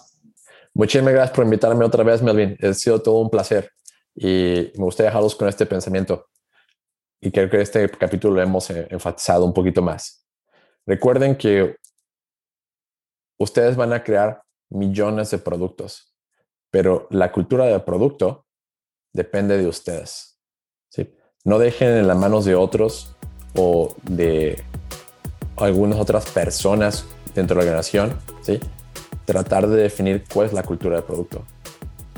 Muchísimas 0.73 1.13
gracias 1.13 1.35
por 1.35 1.43
invitarme 1.43 1.83
otra 1.83 2.03
vez, 2.03 2.21
Melvin. 2.21 2.57
Ha 2.61 2.73
sido 2.73 3.01
todo 3.01 3.19
un 3.19 3.29
placer 3.29 3.71
y 4.15 4.71
me 4.75 4.83
gustaría 4.83 5.09
dejarlos 5.09 5.35
con 5.35 5.47
este 5.47 5.65
pensamiento. 5.65 6.27
Y 7.19 7.31
creo 7.31 7.49
que 7.49 7.61
este 7.61 7.89
capítulo 7.89 8.35
lo 8.35 8.41
hemos 8.41 8.69
eh, 8.69 8.87
enfatizado 8.89 9.45
un 9.45 9.53
poquito 9.53 9.81
más. 9.81 10.25
Recuerden 10.85 11.35
que 11.35 11.77
ustedes 13.41 13.75
van 13.75 13.91
a 13.91 14.03
crear 14.03 14.43
millones 14.69 15.31
de 15.31 15.39
productos, 15.39 16.13
pero 16.69 17.07
la 17.09 17.31
cultura 17.31 17.65
del 17.65 17.81
producto 17.81 18.45
depende 19.13 19.57
de 19.57 19.67
ustedes. 19.67 20.27
No 21.43 21.57
dejen 21.57 21.89
en 21.89 22.07
las 22.07 22.15
manos 22.15 22.45
de 22.45 22.53
otros 22.53 23.15
o 23.55 23.95
de 24.03 24.63
algunas 25.57 25.99
otras 25.99 26.29
personas 26.29 27.03
dentro 27.33 27.55
de 27.55 27.65
la 27.65 27.71
organización, 27.71 28.15
¿sí? 28.43 28.59
tratar 29.25 29.67
de 29.67 29.81
definir 29.81 30.23
cuál 30.31 30.45
es 30.45 30.53
la 30.53 30.61
cultura 30.61 30.97
del 30.97 31.03
producto. 31.03 31.43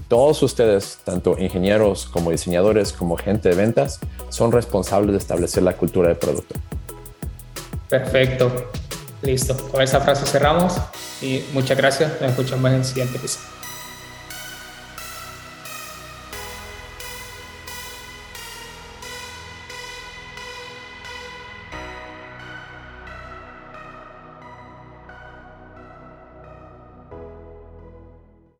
Todos 0.09 0.43
ustedes, 0.43 0.99
tanto 1.05 1.39
ingenieros 1.39 2.05
como 2.05 2.31
diseñadores 2.31 2.91
como 2.91 3.15
gente 3.15 3.47
de 3.47 3.55
ventas, 3.55 4.01
son 4.27 4.51
responsables 4.51 5.13
de 5.13 5.19
establecer 5.19 5.63
la 5.63 5.77
cultura 5.77 6.09
del 6.09 6.17
producto. 6.17 6.55
Perfecto. 7.87 8.51
Listo. 9.23 9.55
Con 9.71 9.81
esa 9.81 10.01
frase 10.01 10.25
cerramos 10.25 10.73
y 11.21 11.45
muchas 11.53 11.77
gracias. 11.77 12.21
Nos 12.21 12.31
escuchamos 12.31 12.71
en 12.71 12.77
el 12.77 12.85
siguiente 12.85 13.17
episodio. 13.17 13.62